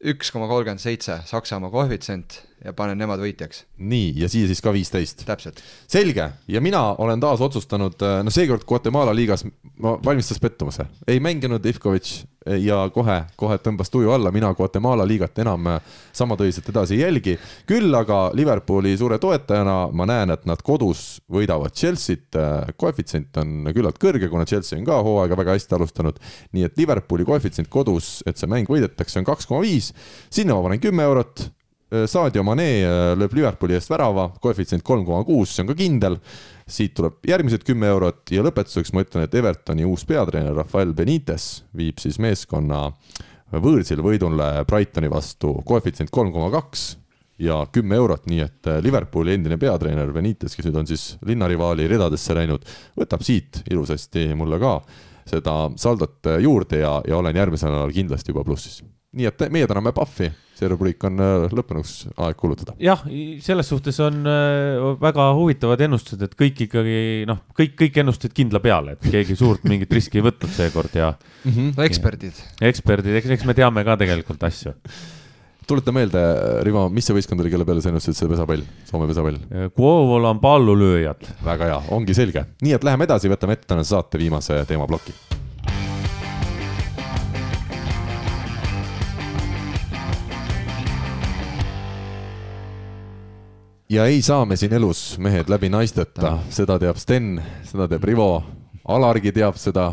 [0.00, 4.72] üks koma kolmkümmend seitse Saksamaa koefitsient ja panen nemad võitjaks, nii, ja siia siis ka
[4.74, 5.24] viisteist.
[5.26, 5.62] täpselt.
[5.86, 9.44] selge ja mina olen taas otsustanud, no seekord Guatemala liigas
[9.78, 12.10] ma valmistas pettumuse, ei mänginud Ivkovic
[12.56, 15.68] ja kohe, kohe tõmbas tuju alla, mina Guatemala liigat enam
[16.16, 17.36] sama tõsiselt edasi ei jälgi.
[17.66, 22.38] küll aga Liverpooli suure toetajana ma näen, et nad kodus võidavad Chelsea't,
[22.76, 26.18] koefitsient on küllalt kõrge, kuna Chelsea on ka hooaega väga hästi alustanud.
[26.52, 29.92] nii et Liverpooli koefitsient kodus, et see mäng võidetakse, on kaks koma viis,
[30.30, 31.50] sinna ma panen kümme eurot
[31.88, 36.18] Sadio Mane äh, lööb Liverpooli eest värava, koefitsient kolm koma kuus, see on ka kindel.
[36.68, 41.62] siit tuleb järgmised kümme eurot ja lõpetuseks ma ütlen, et Evertoni uus peatreener Rafael Benitez
[41.72, 42.90] viib siis meeskonna
[43.52, 46.90] võõrsil võidule Brightoni vastu, koefitsient kolm koma kaks
[47.40, 51.88] ja kümme eurot, nii et äh, Liverpooli endine peatreener Benitez, kes nüüd on siis linnarivaali
[51.88, 54.78] ridadesse läinud, võtab siit ilusasti mulle ka
[55.28, 58.82] seda saldot äh, juurde ja, ja olen järgmisel nädalal kindlasti juba plussis.
[59.16, 60.28] Nii et meie täname Pahvi,
[60.58, 62.74] see rubriik on äh, lõppenuks aeg kulutada.
[62.82, 63.04] jah,
[63.44, 66.98] selles suhtes on äh, väga huvitavad ennustused, et kõik ikkagi
[67.28, 71.14] noh, kõik, kõik ennustasid kindla peale, et keegi suurt mingit riski ei võtnud seekord ja
[71.46, 74.74] no eksperdid, eksperdid, eks, eks me teame ka tegelikult asju.
[75.68, 76.20] tuleta meelde,
[76.68, 79.40] Rivo, mis see võistkond oli, kelle peale sa ennustasid see pesapall, Soome pesapall?
[79.72, 81.32] Kuovola on pallulööjad.
[81.48, 82.44] väga hea, ongi selge.
[82.60, 85.16] nii et läheme edasi, võtame ette tänase saate viimase teemaploki.
[93.88, 98.32] Ja ei saa me siin elus mehed läbi naisteta, seda teab Sten, seda teab Rivo,
[98.88, 99.92] Alargi teab seda.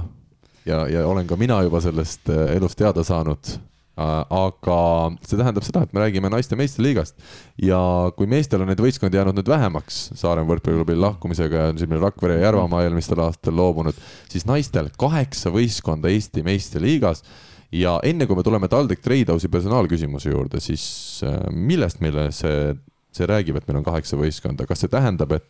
[0.65, 3.57] Ja, ja olen ka mina juba sellest äh, elust teada saanud.
[3.95, 4.77] aga
[5.23, 7.15] see tähendab seda, et me räägime naiste meistriliigast
[7.63, 7.77] ja
[8.17, 12.49] kui meestel on neid võistkondi jäänud nüüd vähemaks Saaremaa võrkpalliklubi lahkumisega ja siin Rakvere ja
[12.49, 13.95] Järvamaa eelmistel aastatel loobunud,
[14.27, 17.23] siis naistel kaheksa võistkonda Eesti meistriliigas
[17.71, 20.83] ja enne kui me tuleme TalTech Tradehouse'i personaalküsimuse juurde, siis
[21.23, 22.75] äh, millest meile see,
[23.15, 25.49] see räägib, et meil on kaheksa võistkonda, kas see tähendab, et,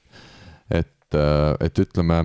[0.70, 2.22] et, äh, et ütleme,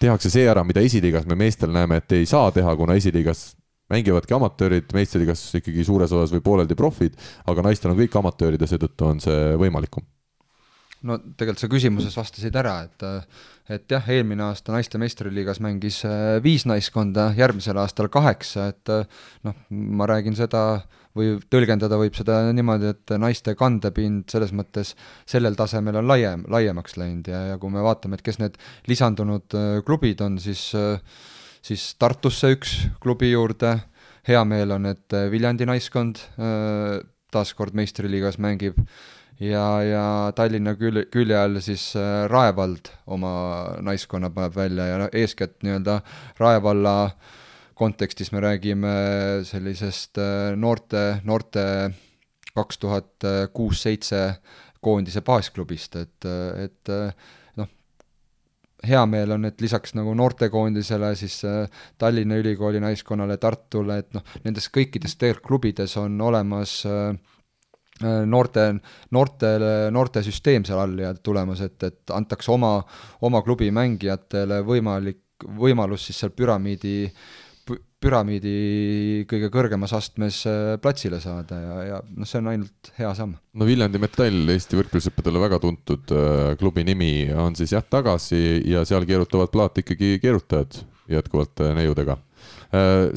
[0.00, 3.50] tehakse see ära, mida esiliigas me meestel näeme, et ei saa teha, kuna esiliigas
[3.90, 7.18] mängivadki amatöörid, meistriliigas ikkagi suures osas või pooleldi profid,
[7.50, 10.06] aga naistel on kõik amatöörid ja seetõttu on see võimalikum?
[11.06, 13.04] No tegelikult sa küsimuses vastasid ära, et
[13.70, 18.92] et jah, eelmine aasta naiste meistriliigas mängis äh, viis naiskonda, järgmisel aastal kaheksa, et
[19.46, 20.82] noh, ma räägin seda
[21.16, 24.94] või tõlgendada võib seda niimoodi, et naiste kandepind selles mõttes
[25.28, 28.58] sellel tasemel on laiem, laiemaks läinud ja, ja kui me vaatame, et kes need
[28.90, 30.98] lisandunud äh, klubid on, siis äh,
[31.62, 33.76] siis Tartusse üks klubi juurde,
[34.28, 36.20] hea meel on, et Viljandi naiskond
[37.30, 38.78] taaskord meistriliigas mängib
[39.40, 40.04] ja, ja
[40.36, 43.32] Tallinna külje, külje all siis äh, Rae vald oma
[43.84, 46.00] naiskonna paneb välja ja noh, eeskätt nii-öelda
[46.40, 46.94] Rae valla
[47.80, 48.94] kontekstis me räägime
[49.48, 51.64] sellisest äh, noorte, noorte
[52.54, 54.20] kaks tuhat kuus-seitse
[54.82, 56.26] koondise baasklubist, et,
[56.58, 56.90] et
[57.60, 57.68] noh,
[58.84, 64.24] hea meel on, et lisaks nagu noortekoondisele, siis äh, Tallinna Ülikooli naiskonnale, Tartule, et noh,
[64.44, 67.39] nendes kõikides tegelikult klubides on olemas äh, Äh,
[68.00, 68.66] noorte,
[69.14, 72.78] noortele, noortesüsteem seal all ja tulemas, et, et antakse oma,
[73.26, 75.22] oma klubi mängijatele võimalik,
[75.58, 77.10] võimalus siis seal püramiidi,
[78.00, 78.54] püramiidi
[79.28, 83.36] kõige kõrgemas astmes äh, platsile saada ja, ja noh, see on ainult hea samm.
[83.36, 88.86] no Viljandi Metall, Eesti võrkpallisõppedele väga tuntud äh, klubi nimi, on siis jah tagasi ja
[88.88, 92.29] seal keerutavad plaati ikkagi keerutajad jätkuvalt neiudega Äh,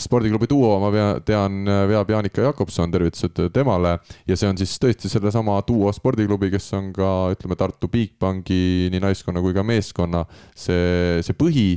[0.01, 0.89] spordiklubi Duo ma
[1.25, 3.99] tean, äh, veab Jaanika Jakobson, tervitused temale.
[4.27, 9.03] ja see on siis tõesti sellesama Duo spordiklubi, kes on ka ütleme Tartu Bigbanki nii
[9.03, 10.25] naiskonna kui ka meeskonna
[10.55, 11.67] see, see põhi.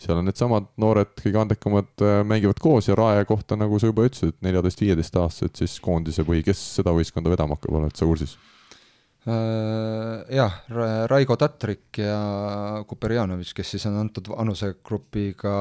[0.00, 4.08] seal on needsamad noored, kõige andekamad äh, mängivad koos ja Rae kohta, nagu sa juba
[4.08, 8.36] ütlesid, neljateist-viieteist aastased siis koondise põhi, kes seda võistkonda vedama hakkab, oled sa kursis?
[9.26, 10.52] Äh, jah,
[11.10, 15.54] Raigo Tatrik ja Kuperjanovitš, kes siis on antud vanusegrupiga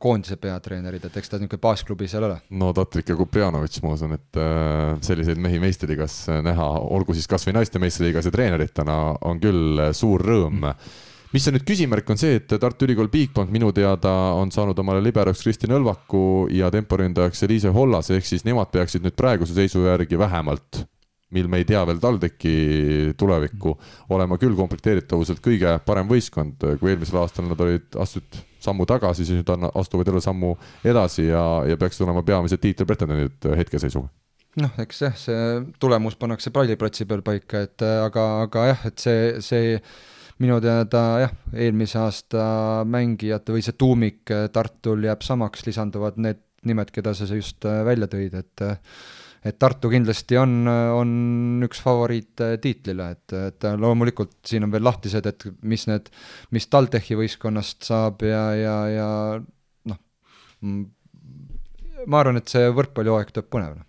[0.00, 2.38] koondise peatreenerid, et eks ta niisugune baasklubi seal ole.
[2.56, 7.44] no Tatrik ja Kuperjanovitš, ma usun, et äh, selliseid mehi meistriliigas näha, olgu siis kas
[7.44, 8.96] või naiste meistriliigas ja treeneritena,
[9.28, 10.64] on küll suur rõõm
[11.34, 15.04] mis on nüüd küsimärk, on see, et Tartu Ülikool Bigbank minu teada on saanud omale
[15.04, 20.16] liberoks Kristin Õlvaku ja temporündajaks Eliise Hollase, ehk siis nemad peaksid nüüd praeguse seisu järgi
[20.16, 20.86] vähemalt
[21.34, 22.56] mil me ei tea veel TalTechi
[23.20, 23.76] tulevikku,
[24.14, 29.42] olema küll komplekteeritavuselt kõige parem võistkond, kui eelmisel aastal nad olid, astusid sammu tagasi, siis
[29.42, 30.54] nüüd astuvad jälle sammu
[30.86, 34.08] edasi ja, ja peaksid olema peamised tiitlipretendendid hetkeseisuga.
[34.62, 35.38] Noh, eks jah, see
[35.82, 39.74] tulemus pannakse palliplatsi peal paika, et aga, aga jah, et see, see
[40.42, 41.34] minu teada jah,
[41.66, 42.44] eelmise aasta
[42.86, 48.38] mängijate või see tuumik Tartul jääb samaks, lisanduvad need nimed, keda sa just välja tõid,
[48.38, 48.64] et
[49.44, 51.10] et Tartu kindlasti on, on
[51.66, 56.08] üks favoriit tiitlile, et, et loomulikult siin on veel lahtised, et mis need,
[56.56, 59.08] mis TalTechi võistkonnast saab ja, ja, ja
[59.90, 60.00] noh,
[60.64, 63.86] ma arvan, et see võrkpallihooaeg tuleb põnev noh.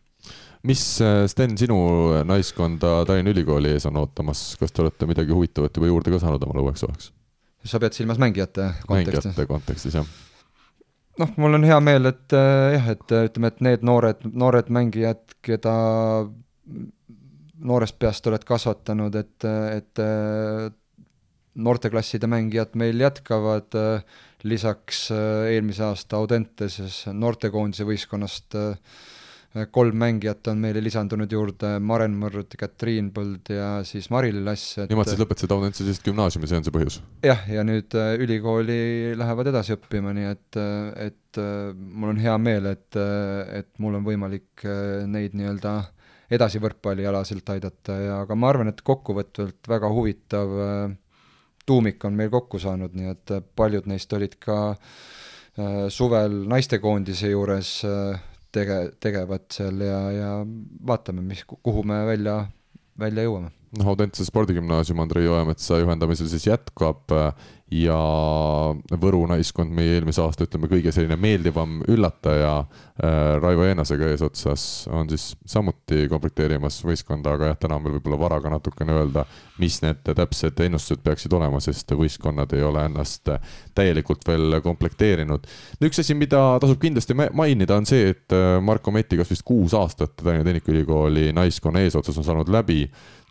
[0.67, 0.85] mis,
[1.31, 1.79] Sten, sinu
[2.27, 6.47] naiskonda Tallinna Ülikooli ees on ootamas, kas te olete midagi huvitavat juba juurde ka saanud
[6.49, 7.11] omale uueks hooajaks?
[7.65, 9.31] sa pead silmas mängijate kontekstis?
[9.31, 10.15] mängijate kontekstis, jah
[11.21, 15.23] noh, mul on hea meel, et äh, jah, et ütleme, et need noored, noored mängijad,
[15.45, 15.75] keda
[17.65, 20.69] noorest peast oled kasvatanud, et, et äh,
[21.55, 28.97] noorteklasside mängijad meil jätkavad, äh, lisaks eelmise aasta Audentases noortekoondise võistkonnast äh,
[29.71, 34.91] kolm mängijat on meile lisandunud juurde, Maren Mõrd, Katriin Põld ja siis Mari-Lill Lass et....
[34.91, 36.97] nemad siis lõpetasid Audentses gümnaasiumi, see on see põhjus?
[37.23, 38.79] jah, ja nüüd äh, ülikooli
[39.15, 42.99] lähevad edasi õppima, nii et, äh, et äh, mul on hea meel, et,
[43.61, 44.65] et mul on võimalik
[45.07, 45.77] neid nii-öelda
[46.35, 50.55] edasi võrkpallialaselt aidata ja aga ma arvan, et kokkuvõtvalt väga huvitav
[51.65, 54.75] tuumik on meil kokku saanud, nii et paljud neist olid ka
[55.93, 57.77] suvel naistekoondise juures
[58.55, 60.31] tege-, tegevad seal ja, ja
[60.87, 62.39] vaatame, mis, kuhu me välja,
[62.99, 63.51] välja jõuame
[63.83, 67.11] Audentse spordigümnaasium Andrei Oemetsa juhendamisel siis jätkab
[67.73, 67.97] ja
[69.01, 75.09] Võru naiskond, meie eelmise aasta, ütleme, kõige selline meeldivam üllataja äh, Raivo Eenasega eesotsas on
[75.09, 79.25] siis samuti komplekteerimas võistkonda, aga jah, täna on veel võib-olla vara ka natukene öelda,
[79.61, 83.33] mis need täpsed ennustused peaksid olema, sest võistkonnad ei ole ennast
[83.75, 85.49] täielikult veel komplekteerinud.
[85.89, 89.73] üks asi, mida tasub kindlasti mainida, on see, et äh, Marko Meti, kas vist kuus
[89.73, 92.83] aastat Tallinna Tehnikaülikooli naiskonna eesotsas on saanud läbi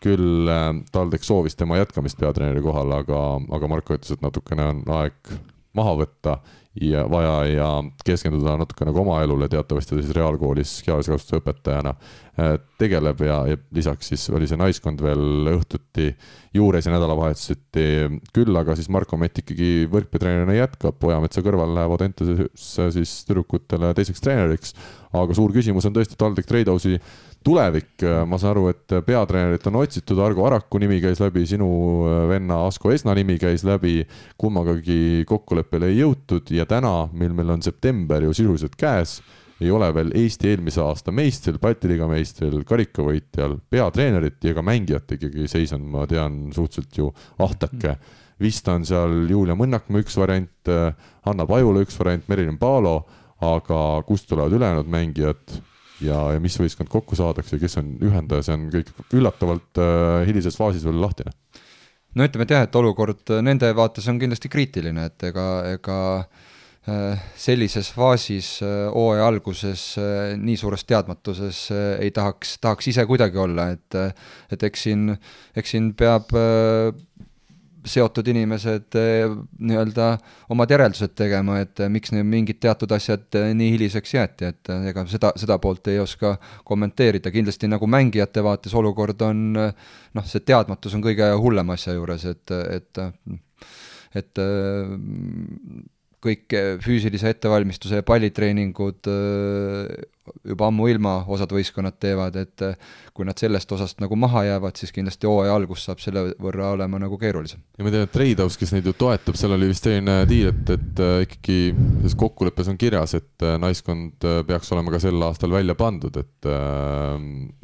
[0.04, 3.24] küll äh, TalTech soovis tema jätkamist peatreeneri kohal, aga,
[3.56, 5.34] aga Marko ütles, et natukene on aeg
[5.74, 6.38] maha võtta
[6.80, 7.66] ja vaja ja
[8.04, 13.36] keskenduda natuke nagu oma elule, teatavasti ta siis reaalkoolis kehalise kasvatuse õpetajana äh, tegeleb ja,
[13.46, 16.08] ja lisaks siis oli see naiskond veel õhtuti
[16.54, 17.86] juures ja nädalavahetuseti
[18.34, 24.24] küll, aga siis Marko Mett ikkagi võrkpallitreenerina jätkab, Ojametsa kõrval läheb Audentesesse siis tüdrukutele teiseks
[24.24, 24.74] treeneriks,
[25.14, 26.98] aga suur küsimus on tõesti TalTech Treidausi
[27.44, 31.68] tulevik, ma saan aru, et peatreenerit on otsitud, Argo Araku nimi käis läbi, sinu
[32.08, 34.00] äh, venna Asko Esna nimi käis läbi,
[34.40, 39.18] kummagagi kokkuleppele ei jõutud ja täna, mil meil on september ju sisuliselt käes,
[39.62, 45.14] ei ole veel Eesti eelmise aasta meistril, Balti liiga meistril, karikavõitjal, peatreenerit ja ka mängijat
[45.18, 47.10] ikkagi seis on, ma tean, suhteliselt ju
[47.44, 47.98] ahtake.
[48.40, 50.96] vist on seal Julia Mõnnakmaa üks variant, äh,
[51.28, 53.04] Hanna Pajula üks variant, Merilin Paalo,
[53.44, 55.60] aga kust tulevad ülejäänud mängijad
[56.02, 60.58] ja, ja mis võistkond kokku saadakse, kes on ühendaja, see on kõik üllatavalt äh, hilises
[60.58, 61.34] faasis veel lahtine.
[62.14, 65.98] no ütleme, et jah, et olukord nende vaates on kindlasti kriitiline, et ega, ega
[66.88, 73.40] äh, sellises faasis äh, hooaja alguses äh, nii suures teadmatuses ei tahaks, tahaks ise kuidagi
[73.40, 74.00] olla, et
[74.52, 75.10] et eks siin,
[75.56, 76.32] eks siin peab
[77.84, 79.24] seotud inimesed eh,
[79.58, 80.08] nii-öelda
[80.52, 84.72] omad järeldused tegema, et eh, miks need mingid teatud asjad eh, nii hiliseks jäeti, et
[84.90, 86.34] ega seda, seda poolt ei oska
[86.66, 92.24] kommenteerida, kindlasti nagu mängijate vaates olukord on noh, see teadmatus on kõige hullem asja juures,
[92.30, 93.04] et, et
[94.14, 94.38] et
[96.24, 96.54] kõik
[96.84, 99.10] füüsilise ettevalmistuse ja pallitreeningud
[100.44, 102.62] juba ammuilma osad võistkonnad teevad, et
[103.14, 106.98] kui nad sellest osast nagu maha jäävad, siis kindlasti hooaja algus saab selle võrra olema
[107.02, 107.60] nagu keerulisem.
[107.78, 110.72] ja ma tean, et Treidhaus, kes neid ju toetab, seal oli vist selline diil, et,
[110.74, 115.28] et äh, ikkagi selles kokkuleppes on kirjas, et äh, naiskond äh, peaks olema ka sel
[115.28, 116.50] aastal välja pandud, et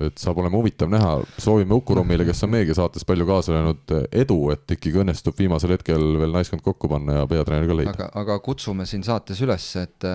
[0.00, 3.92] et saab olema huvitav näha, soovime Uku Rummile, kes on meiega saates palju kaasa löönud,
[4.22, 7.94] edu, et ikkagi õnnestub viimasel hetkel veel naiskond kokku panna ja peatreener ka leida.
[7.96, 10.08] aga, aga kutsume siin saates üles, et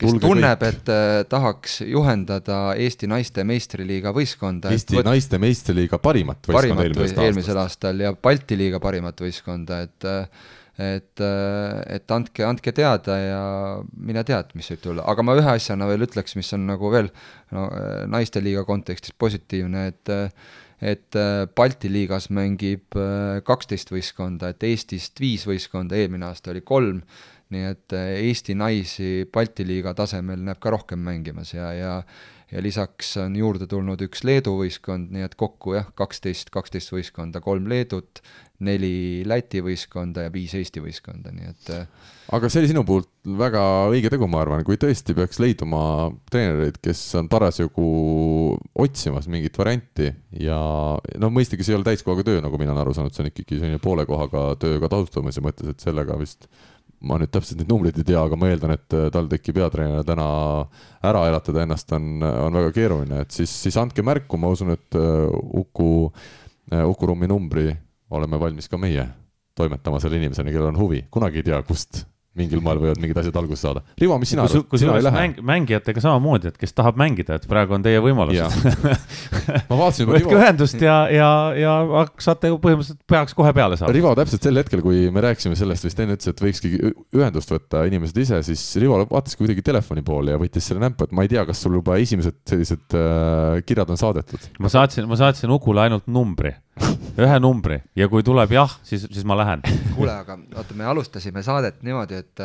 [0.00, 4.72] kes Tulge tunneb, et äh, tahaks juhendada Eesti naiste meistriliiga võistkonda.
[4.74, 5.10] Eesti võt...
[5.10, 7.26] naiste meistriliiga parimat võistkonda eelmisest aastast.
[7.26, 10.48] eelmisel aastal ja Balti liiga parimat võistkonda, et äh,
[10.80, 13.42] et, äh, et andke, andke teada ja
[14.00, 16.92] mine tea, et mis võib tulla, aga ma ühe asjana veel ütleks, mis on nagu
[16.92, 17.10] veel
[17.52, 20.16] no, äh, naisteliiga kontekstis positiivne, et
[20.80, 21.12] et
[21.52, 22.96] Balti liigas mängib
[23.44, 27.02] kaksteist võistkonda, et Eestist viis võistkonda, eelmine aasta oli kolm
[27.54, 31.94] nii et äh, Eesti naisi Balti liiga tasemel näeb ka rohkem mängimas ja, ja
[32.50, 37.42] ja lisaks on juurde tulnud üks Leedu võistkond, nii et kokku jah, kaksteist, kaksteist võistkonda,
[37.44, 38.22] kolm Leedut,
[38.66, 43.08] neli Läti võistkonda ja viis Eesti võistkonda, nii et äh, aga see oli sinu poolt
[43.38, 43.62] väga
[43.92, 45.82] õige tegu, ma arvan, kui tõesti peaks leiduma
[46.32, 47.86] treenereid, kes on parasjagu
[48.82, 50.10] otsimas mingit varianti
[50.42, 50.58] ja
[51.22, 53.62] no mõistagi see ei ole täiskohaga töö, nagu mina olen aru saanud, see on ikkagi
[53.62, 56.50] selline poole kohaga töö ka tasustamise mõttes, et sellega vist
[57.00, 60.26] ma nüüd täpselt neid numbreid ei tea, aga ma eeldan, et äh, TalTechi peatreener täna
[61.06, 64.98] ära elatada ennast on, on väga keeruline, et siis, siis andke märku, ma usun, et
[64.98, 65.24] äh,
[65.62, 66.10] Uku,
[66.72, 67.70] äh, Uku Rummi numbri
[68.10, 69.06] oleme valmis ka meie
[69.56, 72.04] toimetama selle inimeseni, kellel on huvi, kunagi ei tea, kust
[72.38, 73.82] mingil moel võivad mingid asjad alguse saada.
[73.98, 74.66] Rivo, mis sina arvad?
[74.70, 78.38] kusjuures mäng, mängijatega samamoodi, et kes tahab mängida, et praegu on teie võimalus
[79.70, 80.36] ma vaatasin võtke Rivo...
[80.38, 81.74] ühendust ja, ja, ja
[82.22, 83.94] saate põhimõtteliselt peaks kohe peale saada.
[83.96, 86.72] Rivo täpselt sel hetkel, kui me rääkisime sellest, vist enne ütles, et võikski
[87.18, 91.16] ühendust võtta inimesed ise, siis Rivo vaataski kuidagi telefoni poole ja võttis selle näppu, et
[91.16, 94.50] ma ei tea, kas sul juba esimesed sellised äh, kirjad on saadetud.
[94.62, 96.54] ma saatsin, ma saatsin Ukule ainult numbri
[97.20, 99.64] ühe numbri ja kui tuleb jah, siis, siis ma lähen.
[99.96, 102.44] kuule, aga vaata, me alustasime saadet niimoodi, et,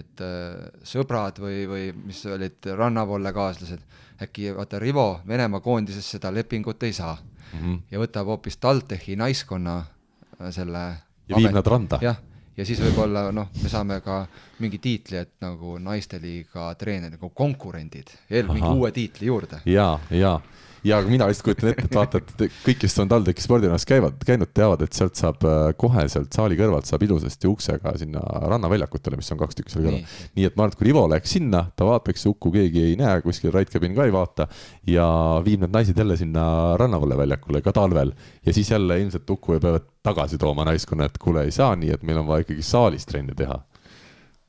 [0.00, 3.82] et äh, sõbrad või, või mis olid rannavolle kaaslased,
[4.22, 7.82] äkki vaata Rivo Venemaa koondises seda lepingut ei saa mm -hmm.
[7.90, 10.86] ja võtab hoopis TalTechi naiskonna äh, selle.
[11.28, 11.98] ja viib nad randa.
[12.02, 12.16] jah,
[12.56, 14.26] ja siis võib-olla noh, me saame ka
[14.58, 19.60] mingi tiitli, et nagu naisteliiga treener, nagu konkurendid, mingi uue tiitli juurde.
[19.64, 20.40] ja, ja
[20.84, 24.50] ja mina lihtsalt kujutan ette, et vaata, et kõik, kes on TalTechi spordirannas käivad, käinud,
[24.56, 28.22] teavad, et sealt saab äh, kohe sealt saali kõrvalt saab ilusasti uksega sinna
[28.52, 30.16] rannaväljakutele, mis on kaks tükki seal kõrval.
[30.38, 33.20] nii et ma arvan, et kui Rivo läheks sinna, ta vaataks Uku, keegi ei näe,
[33.24, 34.48] kuskil Rait Kabin ka ei vaata
[34.90, 35.06] ja
[35.46, 36.46] viib need naised jälle sinna
[36.80, 38.12] rannavalveväljakule ka talvel
[38.46, 42.04] ja siis jälle ilmselt Uku peavad tagasi tooma naiskonna, et kuule, ei saa nii, et
[42.06, 43.58] meil on vaja ikkagi saalis trenni teha.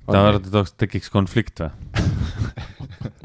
[0.08, 1.72] ta arvab, et tekiks konflikt või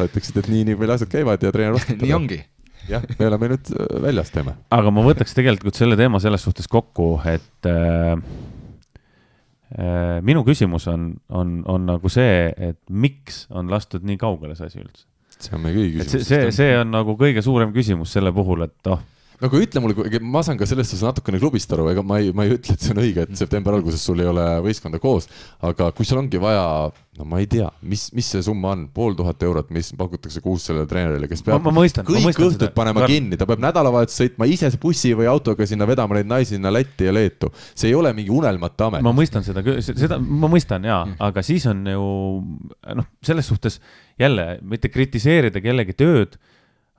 [0.00, 2.40] sa ütleksid, et nii, nii palju asjad käivad ja treener vastab nii ongi.
[2.90, 4.56] jah, me oleme nüüd äh, väljas, teeme.
[4.76, 8.16] aga ma võtaks tegelikult selle teema selles suhtes kokku, et äh,
[9.76, 14.72] äh, minu küsimus on, on, on nagu see, et miks on lastud nii kaugele see
[14.72, 15.06] asi üldse?
[15.40, 16.12] see on meie kõigi küsimus.
[16.16, 19.00] see, see, see on nagu kõige suurem küsimus selle puhul, et oh
[19.40, 22.32] no aga ütle mulle, ma saan ka selles suhtes natukene klubist aru, ega ma ei,
[22.36, 25.30] ma ei ütle, et see on õige, et septembri alguses sul ei ole võistkonda koos,
[25.66, 26.64] aga kui sul ongi vaja,
[27.16, 30.66] no ma ei tea, mis, mis see summa on, pool tuhat eurot, mis pakutakse kuus
[30.68, 33.14] sellele treenerile, kes peab ma, ma mõistan, kõik õhtud panema Kar...
[33.14, 37.08] kinni, ta peab nädalavahetusel sõitma ise bussi või autoga sinna vedama neid naisi sinna Lätti
[37.08, 37.52] ja Leetu.
[37.72, 39.04] see ei ole mingi unelmate amet.
[39.06, 42.06] ma mõistan seda, seda ma mõistan jaa mm., aga siis on ju
[43.00, 43.80] noh, selles suhtes
[44.20, 46.36] jälle mitte kritiseerida kellegi tööd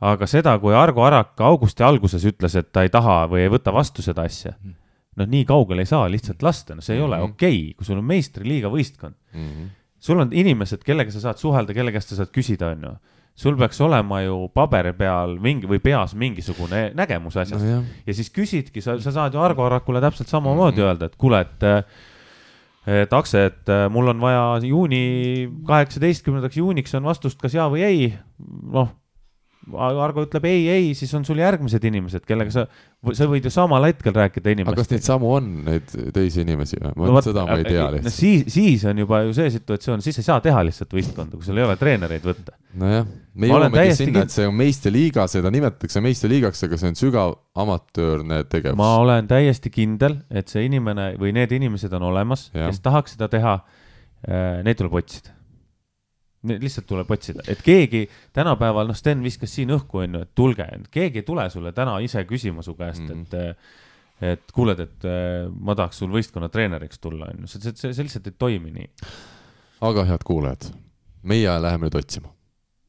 [0.02, 3.73] aga seda, kui Argo Arak augusti alguses ütles, et ta ei taha või ei võta
[3.73, 4.73] vastu seda asja, mhm.
[5.22, 7.22] noh, nii kaugele ei saa lihtsalt lasta, no see ei mm -hmm.
[7.22, 9.48] ole okei okay,, kui sul on meistriliiga võistkond mm.
[9.48, 9.72] -hmm.
[9.99, 12.95] sul on inimesed, kellega sa saad suhelda, kelle käest sa saad küsida, on ju
[13.36, 18.30] sul peaks olema ju paberi peal mingi või peas mingisugune nägemus asjast no, ja siis
[18.30, 20.88] küsidki, sa, sa saad ju Argo Arakule täpselt samamoodi mm -hmm.
[20.88, 21.86] öelda, et kuule, et
[22.88, 28.14] et Akse, et mul on vaja juuni kaheksateistkümnendaks juuniks on vastust kas jaa või ei.
[28.73, 28.90] noh,
[29.70, 32.64] Argo ütleb ei, ei, siis on sul järgmised inimesed, kellega sa,
[33.14, 34.74] sa võid ju samal hetkel rääkida inimestega.
[34.74, 36.94] aga kas neid samu on, neid teisi inimesi või?
[36.98, 38.14] ma no, seda ma ei tea lihtsalt no,.
[38.16, 41.62] siis, siis on juba ju see situatsioon, siis ei saa teha lihtsalt võistkonda, kui sul
[41.62, 42.56] ei ole treenereid võtta.
[42.82, 47.36] nojah, me jõuamegi sinna, et see on meistriliiga, seda nimetatakse meistriliigaks, aga see on sügav
[47.62, 48.80] amatöörne tegevus.
[48.82, 53.30] ma olen täiesti kindel, et see inimene või need inimesed on olemas, kes tahaks seda
[53.30, 53.60] teha.
[54.22, 55.34] Äh, neid tuleb otsida
[56.48, 60.68] lihtsalt tuleb otsida, et keegi tänapäeval, noh, Sten viskas siin õhku, on ju, et tulge,
[60.92, 63.50] keegi ei tule sulle täna ise küsima su käest mm, -hmm.
[63.50, 63.58] et
[64.22, 65.06] et kuuled, et
[65.60, 68.90] ma tahaks sul võistkonna treeneriks tulla, on ju, see, see, see lihtsalt ei toimi nii.
[69.82, 70.70] aga head kuulajad,
[71.24, 72.34] meie läheme nüüd otsima.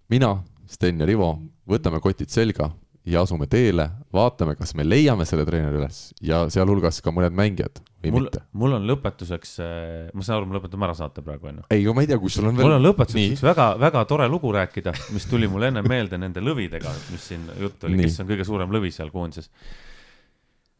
[0.09, 1.39] mina, Sten ja Rivo
[1.69, 2.71] võtame kotid selga
[3.09, 7.81] ja asume teele, vaatame, kas me leiame selle treeneri üles ja sealhulgas ka mõned mängijad
[8.03, 8.43] või mul, mitte.
[8.59, 11.65] mul on lõpetuseks, äh, ma saan aru, me lõpetame ära saate praegu, on ju?
[11.75, 12.69] ei, ma ei tea, kus sul on veel.
[12.69, 16.45] mul on lõpetuseks üks väga, väga tore lugu rääkida, mis tuli mul enne meelde nende
[16.45, 19.51] lõvidega, mis siin juttu oli, kes on kõige suurem lõvi seal koondises.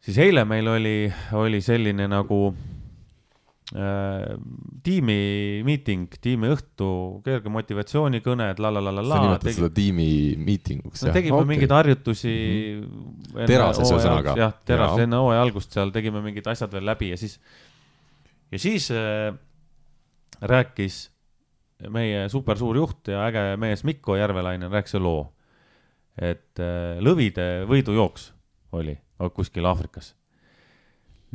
[0.03, 0.97] siis eile meil oli,
[1.39, 2.39] oli selline nagu
[3.73, 6.87] tiimi miiting, tiimi õhtu,
[7.25, 9.15] kerge motivatsioonikõned, la la la la la.
[9.15, 9.57] sa nimetad tegi...
[9.57, 11.01] seda tiimi miitinguks?
[11.07, 11.49] no tegime okay.
[11.49, 12.83] mingeid harjutusi mm.
[12.83, 13.47] -hmm.
[13.49, 14.35] terases ühesõnaga.
[14.37, 15.07] jah, terases ja.
[15.07, 17.39] enne hooaja algust seal tegime mingid asjad veel läbi ja siis,
[18.53, 19.33] ja siis äh,
[20.41, 21.09] rääkis
[21.89, 25.31] meie supersuur juht ja äge mees Mikko Järvelainen rääkis loo,
[26.13, 28.33] et äh, lõvide võidujooks
[28.77, 28.99] oli
[29.33, 30.13] kuskil Aafrikas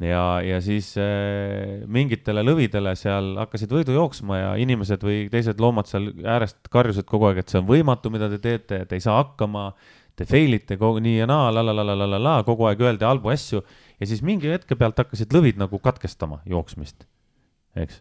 [0.02, 5.88] ja, ja siis äh, mingitele lõvidele seal hakkasid võidu jooksma ja inimesed või teised loomad
[5.90, 9.18] seal äärest karjusid kogu aeg, et see on võimatu, mida te teete, et ei saa
[9.22, 9.72] hakkama.
[10.18, 12.66] Te fail ite kogu nii ja naa, la la la la la la la, kogu
[12.66, 13.62] aeg öeldi halbu asju
[14.00, 17.06] ja siis mingi hetke pealt hakkasid lõvid nagu katkestama jooksmist,
[17.78, 18.00] eks.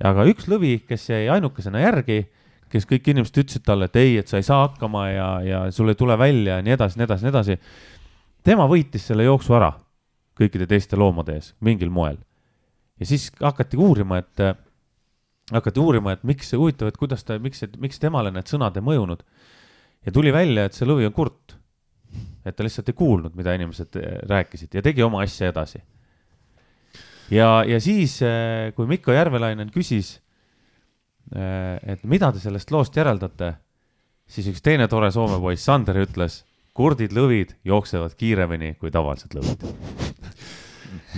[0.00, 2.22] aga üks lõvi, kes jäi ainukesena järgi,
[2.72, 5.92] kes kõik inimesed ütlesid talle, et ei, et sa ei saa hakkama ja, ja sul
[5.92, 7.58] ei tule välja ja nii edasi, nii edasi, nii edasi.
[8.40, 9.74] tema võitis selle jooksu ära
[10.38, 12.18] kõikide teiste loomade ees mingil moel.
[13.00, 14.56] ja siis hakati uurima, et äh,,
[15.52, 19.24] hakati uurima, et miks, huvitav, et kuidas ta, miks, miks temale need sõnad ei mõjunud.
[20.06, 21.56] ja tuli välja, et see lõvi on kurt.
[22.44, 25.82] et ta lihtsalt ei kuulnud, mida inimesed äh, rääkisid ja tegi oma asja edasi.
[27.30, 30.20] ja, ja siis, äh, kui Mikko Järvelainen küsis,
[31.34, 33.54] äh, et mida te sellest loost järeldate,
[34.26, 36.44] siis üks teine tore Soome poiss, Sander, ütles
[36.74, 39.62] kurdid lõvid jooksevad kiiremini kui tavalised lõvid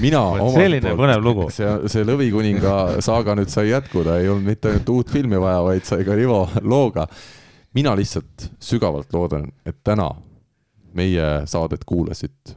[0.02, 0.20] mina
[0.52, 1.48] selline poolt, põnev lugu.
[1.54, 5.88] see, see Lõvikuninga saaga nüüd sai jätkuda, ei olnud mitte ainult uut filmi vaja, vaid
[5.88, 7.06] sai ka Rivo looga.
[7.76, 10.10] mina lihtsalt sügavalt loodan, et täna
[10.96, 12.56] meie saadet kuulasid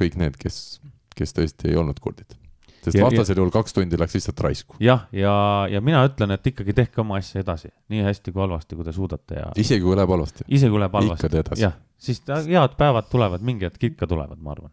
[0.00, 0.80] kõik need, kes,
[1.16, 2.39] kes tõesti ei olnud kurdid
[2.86, 4.76] sest vastasel juhul kaks tundi läks lihtsalt raisku.
[4.80, 8.44] jah, ja, ja, ja mina ütlen, et ikkagi tehke oma asja edasi, nii hästi kui
[8.44, 9.48] halvasti, kui te suudate ja.
[9.60, 10.46] isegi kui läheb halvasti.
[10.48, 11.62] isegi kui läheb halvasti.
[11.62, 14.72] jah, siis head päevad tulevad, mingi hetk ikka tulevad, ma arvan.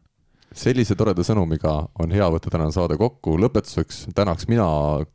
[0.56, 4.66] Sellise toreda sõnumiga on hea võtta tänane saade kokku, lõpetuseks tänaks mina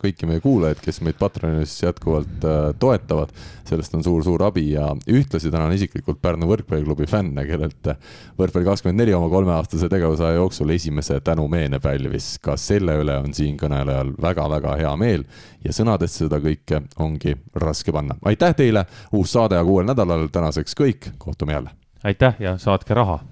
[0.01, 3.33] kõiki meie kuulajaid, kes meid Patreonis jätkuvalt äh, toetavad.
[3.73, 7.89] sellest on suur-suur abi ja ühtlasi tänan isiklikult Pärnu võrkpalliklubi fänne, kellelt
[8.39, 12.39] võrkpalli kakskümmend neli oma kolmeaastase tegevusaja jooksul esimese tänumeene pälvis.
[12.39, 15.25] ka selle üle on siinkõnelejal väga-väga hea meel
[15.65, 18.19] ja sõnadesse seda kõike ongi raske panna.
[18.25, 21.71] aitäh teile, uus saade aga uuel nädalal, tänaseks kõik, kohtume jälle.
[22.05, 23.32] aitäh ja saatke raha